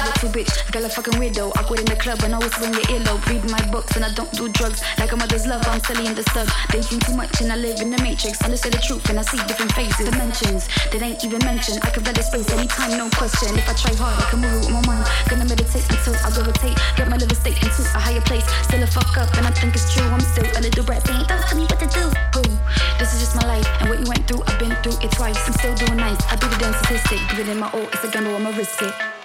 [0.00, 1.52] I too bitch, girl a fucking weirdo.
[1.56, 3.24] Awkward in the club and I always swing your earlobe.
[3.28, 4.82] Read my books and I don't do drugs.
[4.98, 6.48] Like a mother's love, I'm silly in the sub.
[6.72, 8.40] They think too much and I live in the matrix.
[8.42, 10.08] Understand the truth and I see different faces.
[10.08, 11.80] Dimensions that ain't even mentioned.
[11.82, 13.56] I can read the space anytime, no question.
[13.56, 15.06] If I try hard, I can move it with my mind.
[15.28, 16.76] Gonna meditate until I go gravitate.
[16.96, 18.46] Get my living state into a higher place.
[18.66, 20.06] Still a fuck up and I think it's true.
[20.08, 22.04] I'm still a little brat don't tell me what to do.
[22.40, 22.58] Ooh,
[22.98, 25.38] this is just my life and what you went through, I've been through it twice.
[25.46, 26.20] I'm still doing nice.
[26.30, 27.18] I do the damn statistic.
[27.30, 29.19] Give it in my all, it's a gamble, I'ma risk it.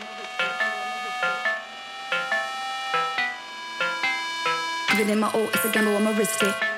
[4.98, 6.75] Within my all, it's a gamble, I'm a risk it.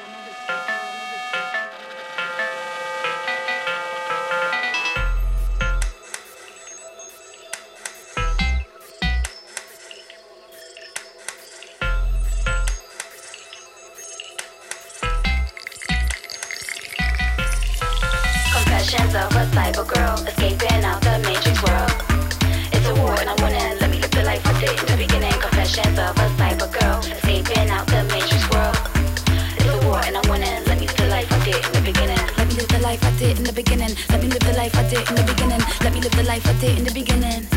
[31.74, 32.20] The beginning.
[32.38, 33.96] Let me live the life I did in the beginning.
[34.10, 35.62] Let me live the life I did in the beginning.
[35.82, 37.48] Let me live the life I did in the beginning.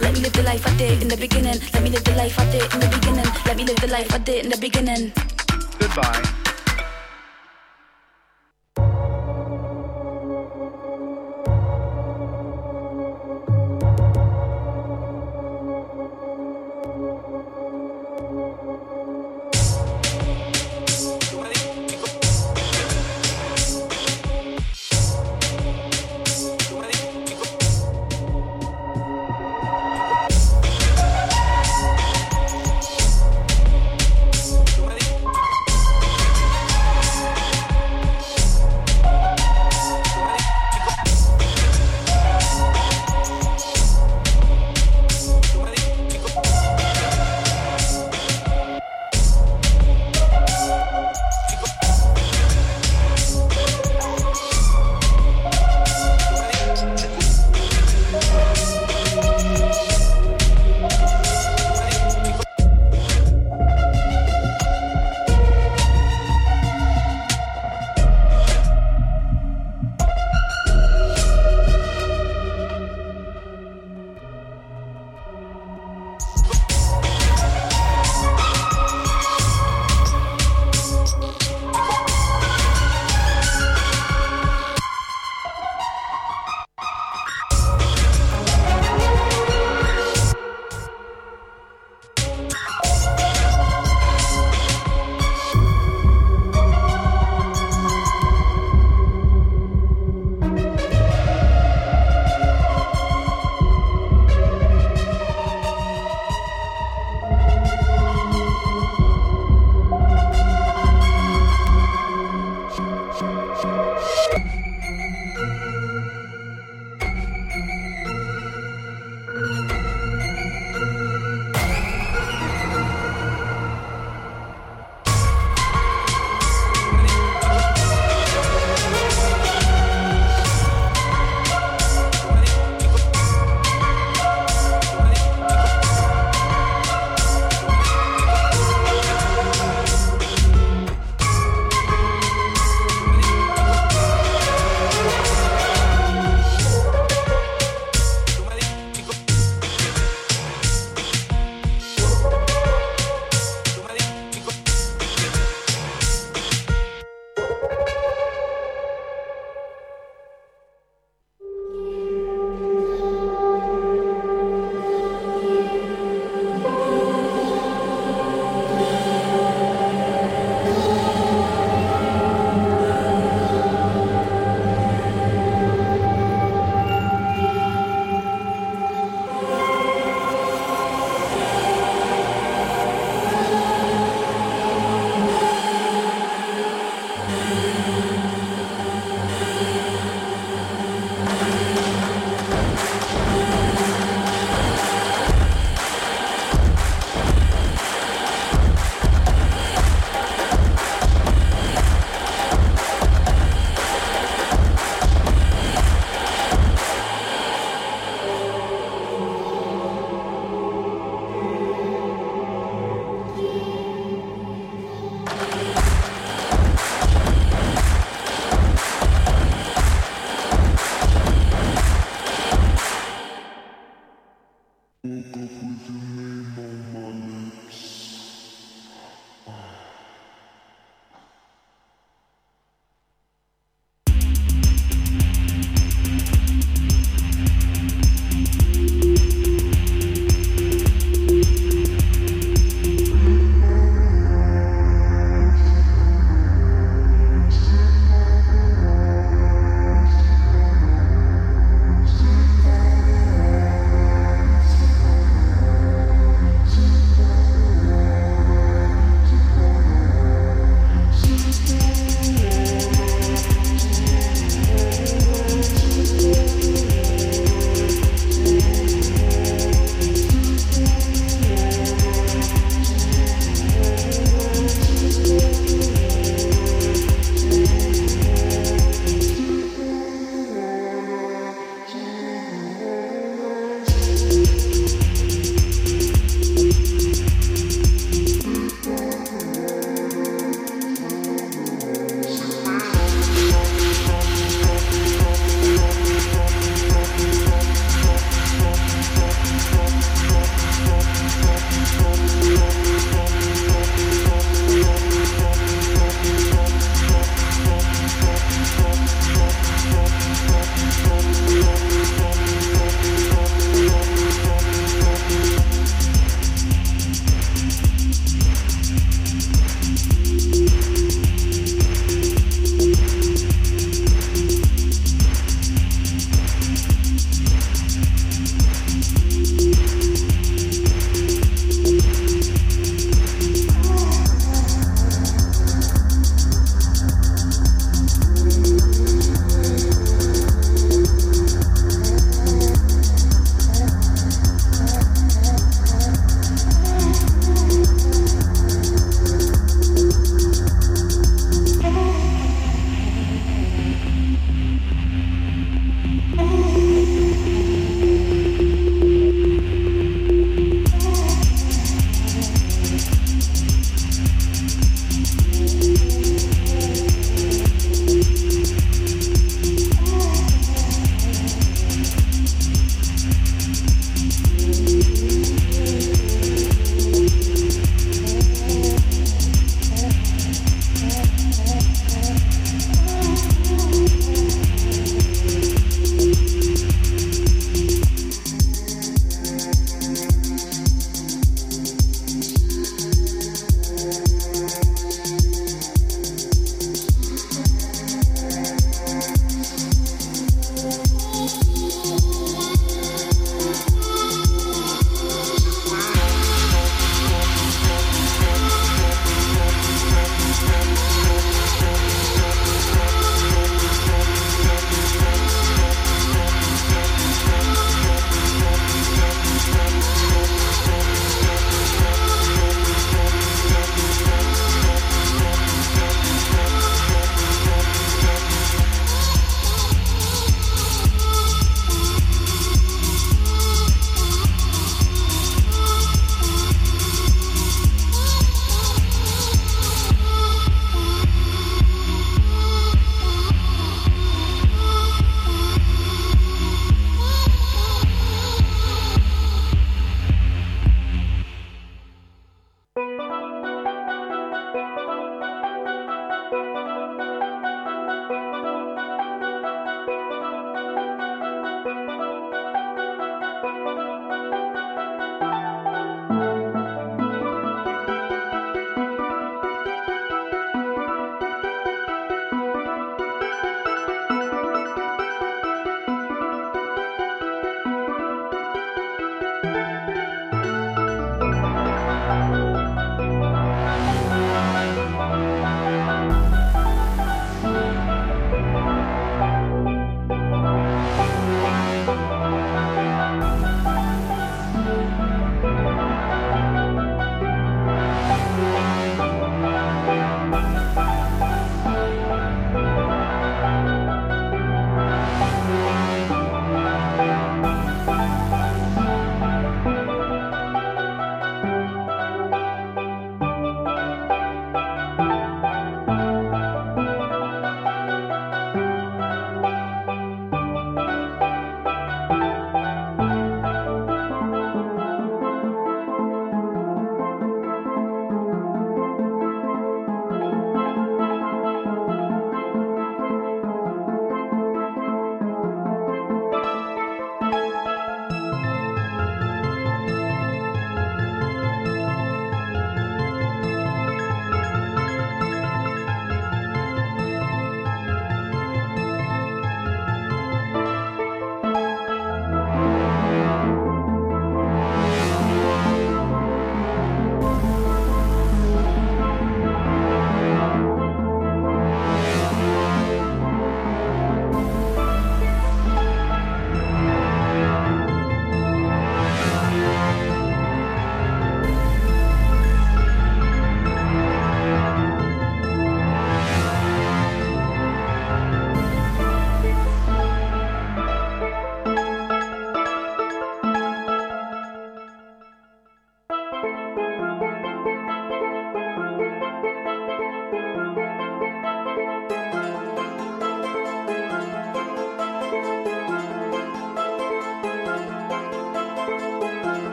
[0.00, 1.58] Let me live the life I did in the beginning.
[1.72, 3.26] Let me live the life I did in the beginning.
[3.46, 5.12] Let me live the life I did in the beginning.
[5.78, 6.55] Goodbye.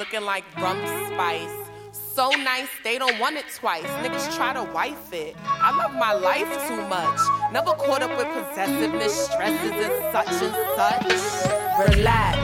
[0.00, 0.78] Looking like rum
[1.12, 1.54] spice.
[1.92, 3.84] So nice, they don't want it twice.
[4.02, 5.36] Niggas try to wife it.
[5.44, 7.20] I love my life too much.
[7.52, 11.96] Never caught up with possessiveness, stresses, and such and such.
[11.96, 12.38] Relax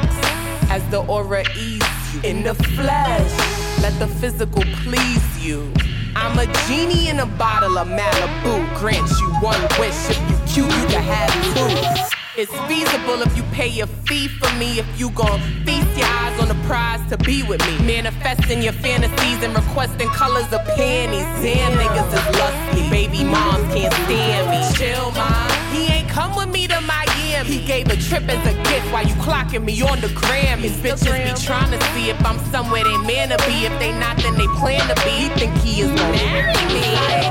[0.70, 3.33] as the aura ease you in the flesh.
[3.81, 5.73] Let the physical please you.
[6.15, 8.78] I'm a genie in a bottle of Malibu.
[8.78, 10.11] Grant you one wish.
[10.11, 12.15] If you cute, you can have two.
[12.38, 14.78] It's feasible if you pay a fee for me.
[14.78, 17.86] If you gon' feast your eyes on the prize to be with me.
[17.86, 21.24] Manifesting your fantasies and requesting colors of panties.
[21.40, 22.90] Damn, niggas is lusty.
[22.90, 24.60] Baby moms can't stand me.
[24.76, 25.50] Chill, mom.
[25.72, 27.48] He ain't come with me to Miami.
[27.48, 30.60] He gave a trip as a gift while you clocking me on the gram.
[30.60, 33.64] These bitches be trying to see if I'm somewhere they man to be.
[33.64, 35.10] If they not, then they plan to be.
[35.10, 37.26] He think he is gonna me.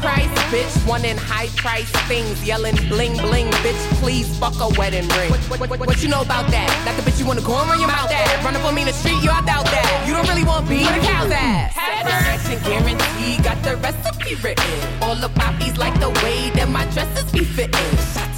[0.00, 2.42] Price, bitch, wanting high price things.
[2.44, 5.30] Yelling bling bling, bitch, please fuck a wedding ring.
[5.30, 6.68] What, what, what, what you know about that?
[6.84, 8.44] Not the bitch you wanna go and run your mouth at.
[8.44, 10.04] Up on me in the street, yo, I doubt that.
[10.06, 10.82] You don't really want beef.
[10.82, 11.72] Where the cow's at?
[11.72, 15.02] Satisfaction guarantee, got the recipe written.
[15.02, 18.29] All the poppies like the way that my dresses be fitting.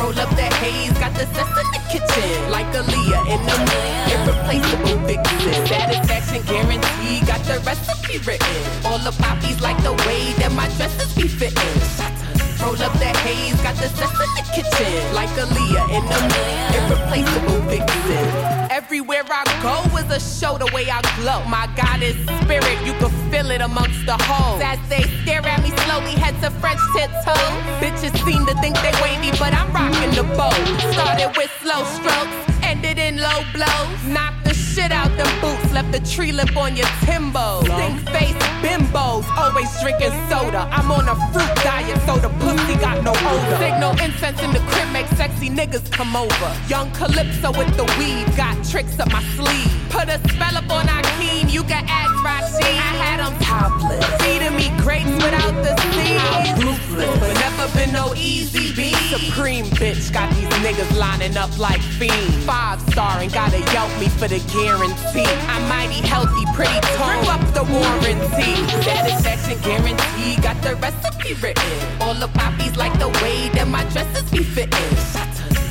[0.00, 2.50] Roll up the haze, got the cess in the kitchen.
[2.50, 5.66] Like Aaliyah in the mood, irreplaceable vixen.
[5.66, 8.56] Satisfaction guarantee, got the recipe written.
[8.86, 12.29] All the poppies like the way that my dresses be fitting.
[12.62, 15.14] Roll up the haze, got the cess in the kitchen.
[15.14, 18.70] Like Aaliyah in the mood, irreplaceable vixen.
[18.70, 21.44] Everywhere I go is a show the way I glow.
[21.48, 24.60] My goddess spirit, you can feel it amongst the hoes.
[24.62, 27.50] As they stare at me slowly, head to French tiptoe.
[27.80, 30.60] Bitches seem to think they wavy, but I'm rocking the boat.
[30.92, 34.00] Started with slow strokes, ended in low blows.
[34.04, 37.62] Knocked the shit out them boots, left the tree lip on your timbo.
[37.62, 40.68] Think face bimbos, always drinking soda.
[40.70, 43.56] I'm on a fruit diet, so the pussy got no odor.
[43.58, 46.50] Signal incense in the crib, make sexy niggas come over.
[46.68, 49.70] Young Calypso with the weed, got tricks up my sleeve.
[49.90, 52.64] Put a spell up on Akeem, you can ask Rashid.
[52.64, 56.22] I had them topless, feeding me grapes without the seeds.
[56.22, 58.96] I'm ruthless, but never been no easy beat.
[59.10, 62.44] Supreme bitch, got these niggas lining up like fiends.
[62.44, 65.24] Five star and gotta yelp me for the guarantee.
[65.48, 67.24] I'm mighty healthy, pretty tone.
[67.34, 68.52] up the warranty.
[68.84, 71.72] Satisfaction guarantee, got the recipe written.
[72.00, 74.90] All the poppies like the way that my dresses be fitting.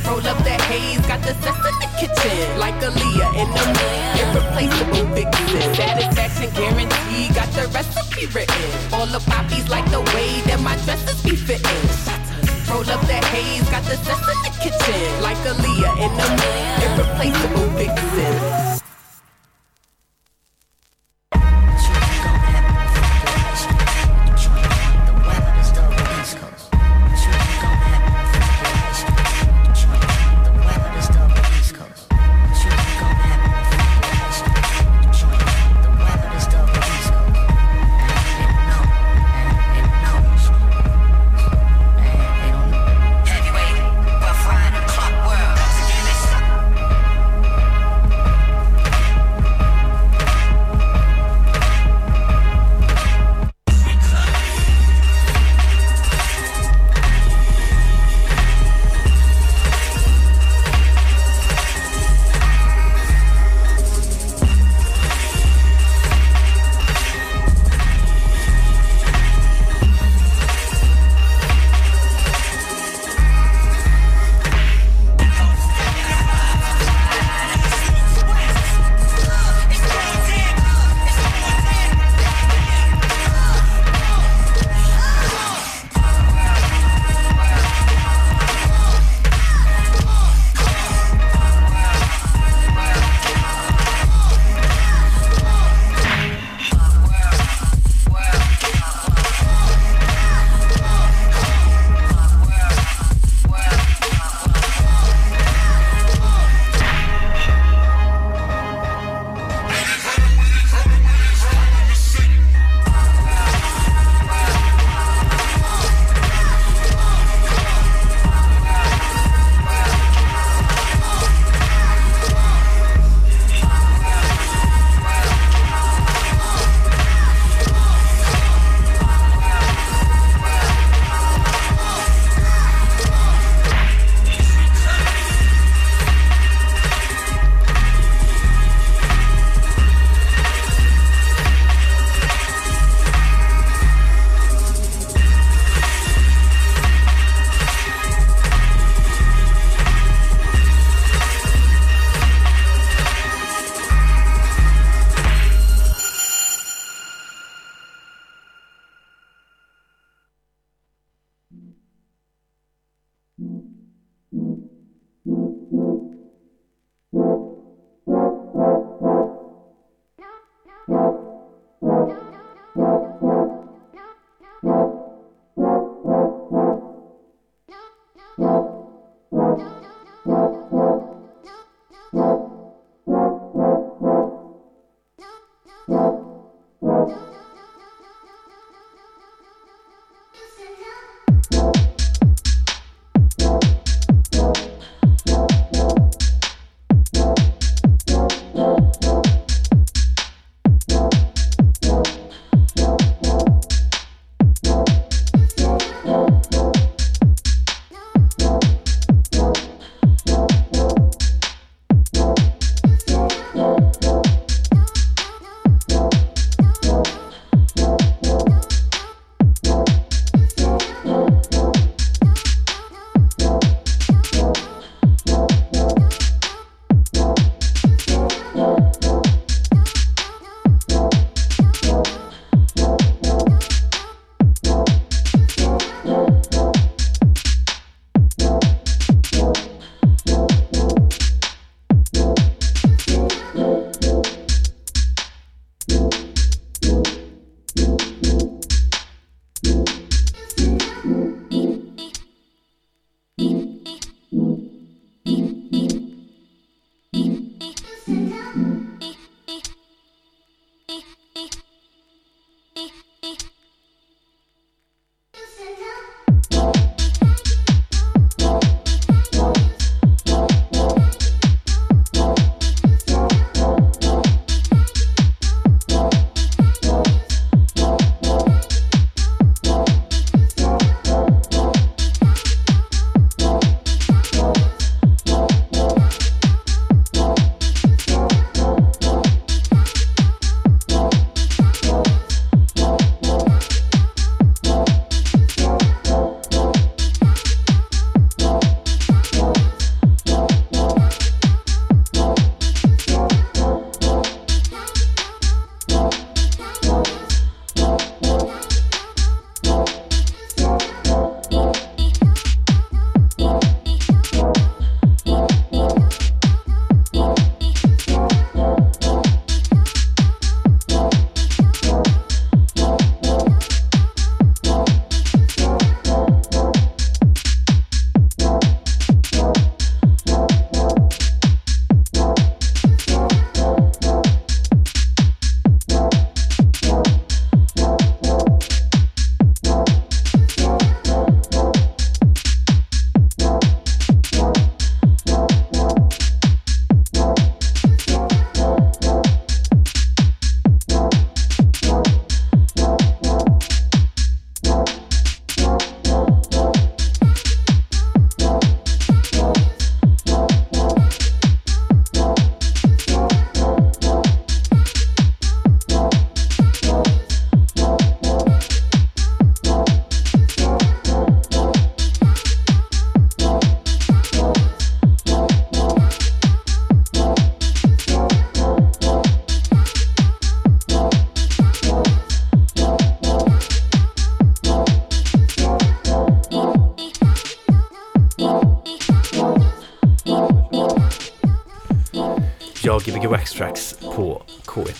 [0.09, 2.57] Roll up the haze, got the cess in the kitchen.
[2.57, 5.75] Like Aaliyah in the mood, irreplaceable vixen.
[5.75, 8.65] Satisfaction guarantee, got the recipe written.
[8.93, 11.83] All the poppies like the way that my dresses be fitting.
[12.69, 15.21] Roll up the haze, got the cess in the kitchen.
[15.21, 18.78] Like Aaliyah in the mood, irreplaceable vixen.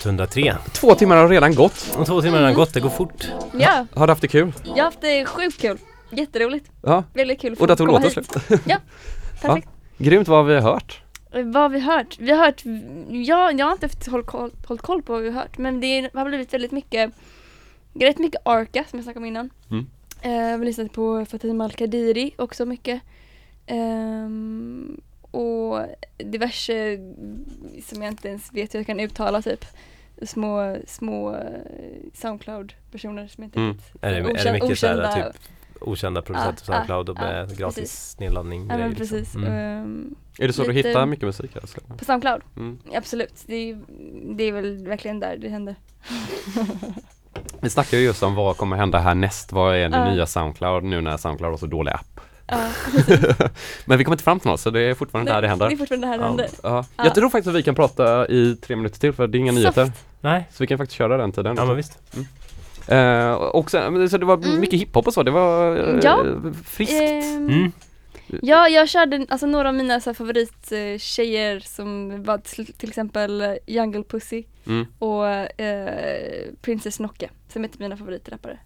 [0.04, 0.56] K103.
[0.72, 1.96] Två timmar har redan gått.
[1.98, 3.28] Och två timmar har redan gått, det går fort.
[3.58, 4.52] Ja, Har du haft det kul?
[4.64, 5.78] jag har haft det sjukt kul.
[6.10, 6.70] Jätteroligt.
[6.82, 7.04] Ja.
[7.14, 8.32] Väldigt kul att Och där få tog komma låten hit.
[8.46, 8.60] slut.
[8.66, 8.76] Ja,
[9.42, 9.68] perfekt.
[9.98, 11.02] Grymt, vad har vi hört?
[11.32, 12.16] Eh, Vad har vi hört?
[12.20, 12.62] Vi har hört,
[13.26, 15.80] ja, jag har inte haft håll koll, hållit koll på vad vi har hört men
[15.80, 17.10] det har blivit väldigt mycket,
[18.00, 19.50] rätt mycket Arca som jag snackade om innan.
[19.70, 19.86] Mm.
[20.22, 23.00] Eh, vi lyssnade på Fatima Al-Qadiri också mycket.
[23.66, 25.00] Ehm,
[25.30, 25.78] och
[26.18, 26.98] diverse
[27.86, 29.64] som jag inte ens vet hur jag kan uttala typ.
[30.22, 31.40] Små, små eh,
[32.14, 33.78] Soundcloud-personer som inte Mm.
[34.00, 35.42] Är det, är det Okända- mycket såhär okända- typ
[35.80, 38.18] okända producenter på Soundcloud och ja, med ja, gratis precis.
[38.20, 39.18] nedladdning Ja grejer, men precis.
[39.20, 39.44] liksom.
[39.44, 39.54] Mm.
[39.82, 41.56] Ehm, Är det så du hittar mycket musik?
[41.56, 41.80] Alltså?
[41.98, 42.42] på Soundcloud?
[42.56, 42.78] Mm.
[42.94, 43.42] Absolut.
[43.46, 43.78] Det är,
[44.36, 45.74] det är väl verkligen där det händer.
[47.60, 49.52] Vi snackar ju just om vad kommer hända härnäst.
[49.52, 50.12] Vad är det Ja.
[50.14, 52.20] nya Soundcloud nu när Soundcloud har så dålig app?
[52.50, 52.68] Ja,
[53.84, 55.68] Men vi kommer inte fram till något så det är fortfarande där det händer.
[55.68, 56.28] Det är fortfarande där det Ja.
[56.28, 56.48] händer.
[56.62, 56.84] Ja.
[56.96, 57.04] Ja.
[57.04, 59.52] Jag tror faktiskt att vi kan prata i tre minuter till för det är inga
[59.52, 59.58] Soft.
[59.76, 59.92] nyheter.
[60.20, 61.56] Nej, Så vi kan faktiskt köra den tiden.
[61.56, 61.98] ja men visst.
[62.88, 64.60] Eh, och sen, så det var Mm.
[64.60, 66.24] mycket hiphop och så, det var eh, Ja.
[66.64, 66.92] friskt.
[67.00, 67.72] Ehm, Mm.
[68.42, 72.38] Ja, jag körde alltså några av mina så här, favorittjejer som var
[72.78, 74.86] till, exempel Jungle Pussy Mm.
[74.98, 75.26] och
[75.60, 78.58] eh, Princess Nocke som är mina favoritrappare.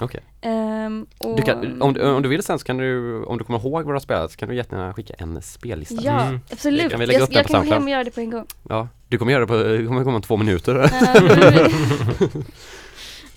[0.00, 0.20] Okej.
[0.40, 3.44] Ehm, och, Du kan, om, du, om du vill sen så kan du, om du
[3.44, 5.94] kommer ihåg vad du har spelat så kan du jättegärna skicka en spellista.
[6.02, 6.40] Ja, Mm.
[6.52, 6.90] absolut.
[6.90, 8.46] Kan jag den jag på kan gå hem och göra det på en gång.
[8.68, 10.74] Ja, du kommer göra det på, det kommer komma om två minuter.
[10.74, 12.42] Ehm,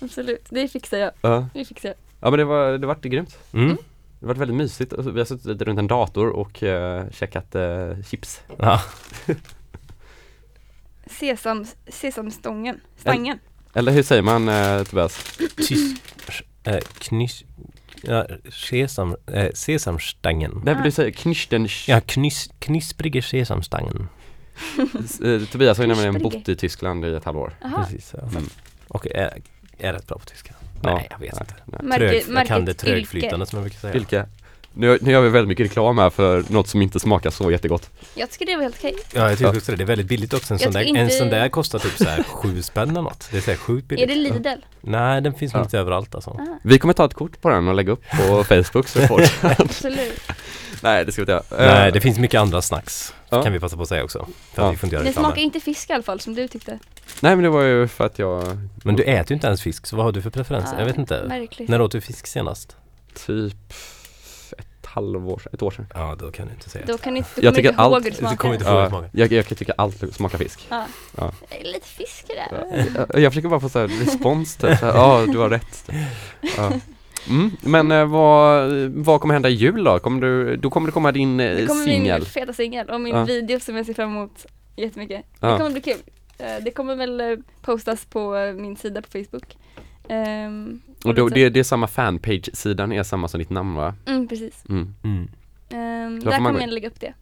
[0.00, 1.10] absolut, det fixar jag.
[1.20, 1.48] ja.
[1.54, 1.96] Det fixar jag.
[2.20, 3.38] ja men det var, det vart grymt.
[3.52, 3.76] Mm.
[4.20, 4.92] Det var väldigt mysigt.
[4.92, 8.40] Alltså, Vi har suttit runt en dator och uh, checkat eh, chips.
[8.58, 8.80] Ja.
[11.06, 13.38] Sesam, sesamstången, stangen.
[13.74, 15.38] Eller hur säger man uh, Tobias?
[15.56, 16.02] Tysk,
[16.64, 17.44] äh, knyss,
[18.02, 20.60] ja, sesam, äh, sesamstangen.
[20.64, 21.68] Nej men du säger knisten.
[21.86, 24.08] Ja, knyss, knisprige sesamstangen.
[25.24, 26.38] Eh, Tobias har ju nämligen Knusprige.
[26.38, 27.52] bott i Tyskland i ett halvår.
[27.62, 27.84] Jaha.
[27.84, 28.28] Precis, ja.
[28.28, 28.48] Mm.
[28.88, 29.38] Och är,
[29.78, 30.54] är rätt bra på tyska.
[30.82, 30.94] Ja.
[30.94, 31.98] Nej, jag vet inte.
[31.98, 33.92] Trög, jag kan det trögflytande som jag brukar säga.
[33.92, 34.26] Vilka?
[34.76, 37.90] Nu, nu gör vi väldigt mycket reklam här för något som inte smakar så jättegott.
[38.14, 38.94] Jag tycker det var helt okej.
[39.14, 39.56] Ja, jag tycker Ja.
[39.56, 39.76] också det.
[39.76, 40.54] Det är väldigt billigt också.
[40.54, 43.02] En, sån där, tycker en inte- sån där kostar typ så här sju spänn eller
[43.02, 43.28] något.
[43.30, 44.04] Det är så här sjukt billigt.
[44.10, 44.48] Är det Lidl?
[44.80, 45.62] Nej, den finns Ja.
[45.62, 46.30] inte överallt alltså.
[46.30, 49.30] Ah, Vi kommer ta ett kort på den och lägga upp på Facebook så folk
[49.42, 50.20] absolut.
[50.82, 51.74] Nej det ska vi inte göra.
[51.74, 53.14] Nej, Eh, det finns mycket andra snacks.
[53.30, 53.42] Ja.
[53.42, 54.26] Kan vi passa på att säga också.
[54.54, 54.68] För Ja.
[54.68, 56.78] att vi får inte göra Det smakar inte fisk i alla fall som du tyckte.
[57.20, 58.44] Nej men det var ju för att jag
[58.84, 60.74] Men du äter ju inte ens fisk, så vad har du för preferenser?
[60.76, 61.24] Ah, jag vet inte.
[61.28, 61.68] Märkligt.
[61.68, 62.76] När åt du fisk senast?
[63.26, 63.54] typ
[64.94, 65.86] halvår sedan, ett år sedan.
[65.94, 66.84] Ja, då kan du inte säga.
[66.86, 68.36] Då kan du inte, Jag du kommer tycker inte ihåg allt- hur det du kommer
[68.36, 68.52] smakar.
[68.54, 68.72] inte ihåg.
[68.74, 69.10] hur det Ja, smakar.
[69.12, 70.66] jag, jag kan tycka allt smakar fisk.
[70.70, 70.86] Ja.
[71.16, 71.32] Ja.
[71.50, 73.06] Det Lite fisk i det.
[73.12, 74.78] Jag, jag försöker bara få så här respons typ.
[74.78, 75.90] så här, Ja, du har rätt.
[76.56, 76.72] Ja.
[77.28, 77.50] Mm.
[77.62, 79.98] Men eh, vad, vad kommer hända i jul då?
[79.98, 82.20] Kommer du, då kommer det komma din Det eh, kommer singel?
[82.20, 83.24] min feta singel och min Ja.
[83.24, 84.46] video som jag ser fram emot
[84.76, 85.24] jättemycket.
[85.40, 85.50] Ja.
[85.50, 85.98] Det kommer bli kul.
[86.38, 89.56] Eh, Det kommer väl eh, postas på min sida på Facebook.
[90.08, 93.94] Ehm, Och då, det, det är samma fanpage-sidan är samma som ditt namn va?
[94.06, 94.64] Mm, precis.
[94.68, 94.94] Mm.
[95.02, 95.28] Mm.
[96.20, 97.14] Får där man kommer jag lägga upp det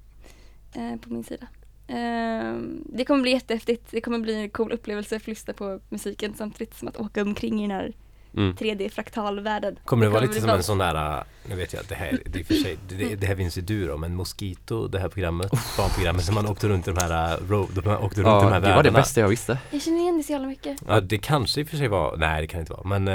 [0.74, 1.46] eh, på min sida.
[1.88, 3.90] Ehm, det kommer bli jättehäftigt.
[3.90, 7.58] Det kommer bli en cool upplevelse att lyssna på musiken samtidigt som att åka omkring
[7.58, 7.92] i den här
[8.36, 8.54] Mm.
[8.56, 9.76] 3D-fraktalvärlden.
[9.84, 10.56] Kommer det vara kommer lite som bra.
[10.56, 13.36] en sån där, äh, nu vet jag, det här, det, för sig, det, det här
[13.36, 16.90] finns ju du då, men Mosquito, det här programmet, barnprogrammet som man åkte runt i
[16.92, 18.98] de här, uh, road, de åkte runt i de Ja, här det var det världarna.
[18.98, 19.58] bästa jag visste.
[19.70, 20.78] Jag känner igen det så jävla mycket.
[20.88, 23.08] Ja, det kanske i och för sig var, nej det kan det inte vara, men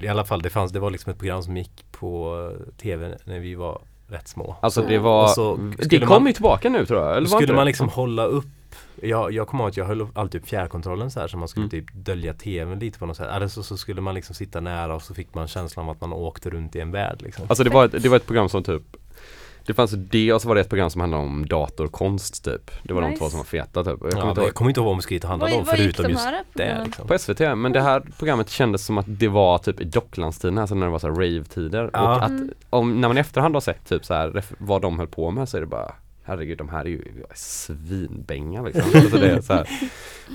[0.00, 2.50] eh, i alla fall det fanns, det var liksom ett program som gick på
[2.82, 4.56] tv när vi var rätt små.
[4.62, 5.00] Alltså det Ja.
[5.00, 5.28] var,
[5.76, 7.64] det skulle kom man- ju tillbaka nu tror jag, eller skulle man det?
[7.64, 8.44] liksom hålla upp
[9.02, 11.64] jag, jag kommer ihåg att jag höll alltid upp fjärrkontrollen så här så man skulle
[11.66, 11.70] Mm.
[11.70, 13.28] typ dölja tvn lite på något sätt.
[13.30, 16.00] Eller så, så skulle man liksom sitta nära och så fick man känslan av att
[16.00, 17.44] man åkte runt i en värld liksom.
[17.48, 18.82] Alltså det var, ett, det var ett program som typ
[19.66, 22.92] Det fanns det och så var det ett program som handlade om datorkonst typ Det
[22.94, 23.18] var de Nice.
[23.18, 24.54] två som var feta typ Jag kommer Ja, inte jag ihåg.
[24.54, 27.06] kommer inte ihåg vad Mosquito handlade om förutom de just det liksom.
[27.08, 30.74] På SVT, men det här programmet kändes som att det var typ i Docklandstiden, alltså
[30.74, 32.16] när det var så rave-tider Ja.
[32.16, 32.50] och att Mm.
[32.70, 35.48] om, när man i efterhand har sett typ så här vad de höll på med
[35.48, 35.92] så är det bara
[36.26, 37.02] Herregud de här är ju
[37.34, 38.82] svinbänga liksom.
[38.94, 39.68] alltså det är så här.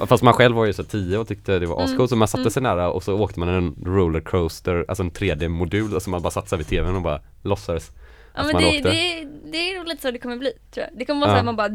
[0.05, 1.85] Fast man själv var ju så tio och tyckte det var Mm.
[1.91, 2.51] ascoolt så man satte Mm.
[2.51, 6.31] sig nära och så åkte man en rollercoaster, alltså en 3D-modul och så man bara
[6.31, 7.91] satte sig vid tvn och bara låtsades
[8.33, 10.99] Ja att men det, det, det är nog lite så det kommer bli tror jag.
[10.99, 11.33] Det kommer vara Ja.
[11.33, 11.69] så här man bara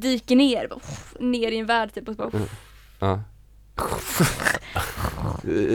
[0.00, 0.80] dyker ner, bara,
[1.20, 2.48] ner i en värld typ och så bara, Mm.
[2.98, 3.22] Ja.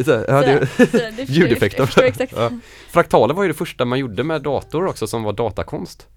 [0.05, 1.85] Så det, ljudeffekter.
[2.91, 6.07] Fraktaler var ju det första man gjorde med dator också som var datakonst.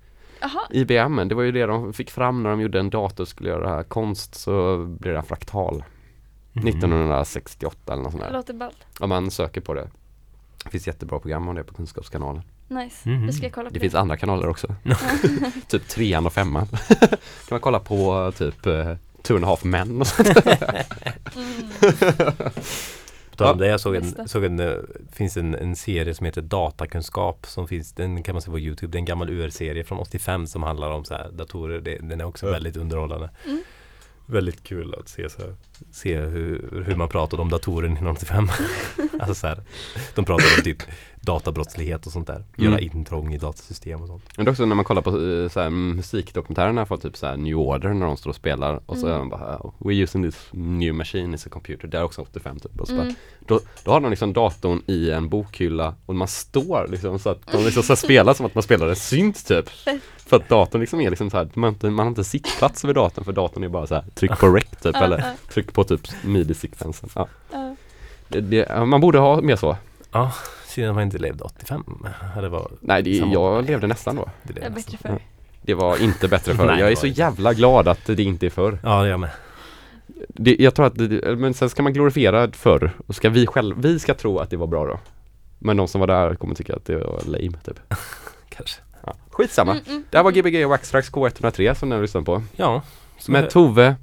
[0.70, 3.48] IBM, det var ju det de fick fram när de gjorde en dator och skulle
[3.48, 5.85] göra konst så blev det en fraktal.
[6.52, 6.66] Mhm.
[6.68, 8.36] 1968 eller något sånt det där.
[8.36, 8.77] låter ballt.
[9.01, 9.89] Om man söker på det.
[10.64, 12.43] Det finns jättebra program om det på Kunskapskanalen.
[12.68, 13.27] Nice, Mhm.
[13.27, 13.74] det ska jag kolla på.
[13.74, 14.74] Det finns andra kanaler också.
[15.68, 16.66] typ trean och femman.
[16.98, 17.09] kan
[17.51, 20.28] man kolla på typ eh, two and a half men och sånt.
[23.36, 23.64] På tal om Ja.
[23.64, 24.72] det, jag såg en, såg en, eh,
[25.12, 28.92] finns en, en serie som heter Datakunskap som finns, den kan man se på Youtube.
[28.92, 31.80] Det är en gammal UR-serie från 85 som handlar om så här datorer.
[31.80, 32.52] Det, den är också Ja.
[32.52, 33.30] väldigt underhållande.
[33.46, 33.62] Mm.
[34.28, 35.54] Väldigt kul att se, så här,
[35.92, 38.48] se hur, hur man pratade om datorer 1985.
[39.20, 39.62] alltså så här,
[40.14, 40.82] de pratade om typ
[41.26, 42.44] databrottslighet och sånt där.
[42.56, 42.96] Göra Mm.
[42.96, 44.24] intrång i datasystem och sånt.
[44.36, 47.26] Men det är också när man kollar på eh, så här, musikdokumentärerna från typ så
[47.26, 49.14] här New Order när de står och spelar och så Mm.
[49.14, 51.88] är de bara oh, We're using this new machine as a computer.
[51.88, 52.80] Det är också 85 typ.
[52.80, 53.14] Och så bara, Mm.
[53.46, 57.52] då, då har de liksom datorn i en bokhylla och man står liksom så att
[57.52, 59.68] de liksom så här spelar som att man spelar en synt typ.
[60.16, 62.84] För att datorn liksom är liksom så här, man, har inte, man har inte sittplats
[62.84, 65.84] vid datorn för datorn är bara så här tryck på rec typ eller tryck på
[65.84, 67.08] typ midi-sekvensen.
[67.14, 67.28] Ja.
[68.28, 69.76] Det, det, man borde ha mer så.
[70.12, 70.32] Ja,
[70.76, 71.84] synd att man inte levde 85.
[72.40, 73.32] Det var, Nej, det, Samma.
[73.32, 74.28] jag levde nästan då.
[74.42, 74.92] det är Det är nästan.
[74.92, 75.20] bättre för.
[75.62, 76.66] Det var inte bättre förr.
[76.66, 78.78] Nej, jag är det så var jävla glad att det inte är förr.
[78.82, 79.30] Ja, det är jag med.
[80.28, 83.76] Det, jag tror att, det, men sen ska man glorifiera förr och ska vi själv,
[83.78, 84.98] vi ska tro att det var bra då.
[85.58, 87.80] Men de som var där kommer tycka att det var lame typ.
[88.48, 88.80] Kanske.
[89.06, 89.14] Ja.
[89.30, 89.72] Skitsamma.
[89.72, 90.04] Mm, mm.
[90.10, 92.42] Det här var Gbg och Waxtrax K103 som ni har lyssnat på.
[92.56, 92.82] Ja.
[93.28, 93.96] Med Tove,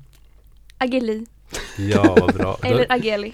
[0.78, 1.26] Ageli.
[1.78, 2.58] Ja, vad bra.
[2.64, 3.34] Eller Ageli.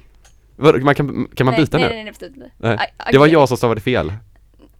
[0.59, 1.95] Man kan, kan man nej, byta nej, nu?
[1.95, 2.77] Nej, nej, nej, nej, Nej.
[2.77, 3.09] nej.
[3.11, 4.13] Det var jag som stavade fel.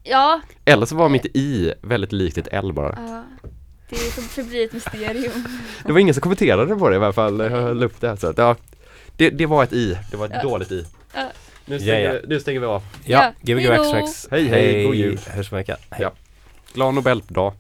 [0.04, 2.96] Ja, Eller så var mitt i väldigt likt ett L bara.
[3.08, 3.24] ja.
[3.90, 5.32] det får förbli ett mysterium.
[5.86, 7.40] Det var ingen som kommenterade på det i alla fall.
[7.40, 8.56] Jag höll upp det här, så att, ja.
[9.18, 10.42] Det, det var ett i, det var ett Ja.
[10.42, 10.86] dåligt i.
[11.16, 11.22] Ja.
[11.66, 12.20] Nu stänger, Ja, ja.
[12.28, 12.84] nu stänger vi av.
[13.06, 13.66] Ja, Ja, Gbg.
[14.32, 15.20] Hej, hej, god jul.
[15.28, 15.78] Hörs om en vecka.
[16.74, 17.54] Glad Nobeldag.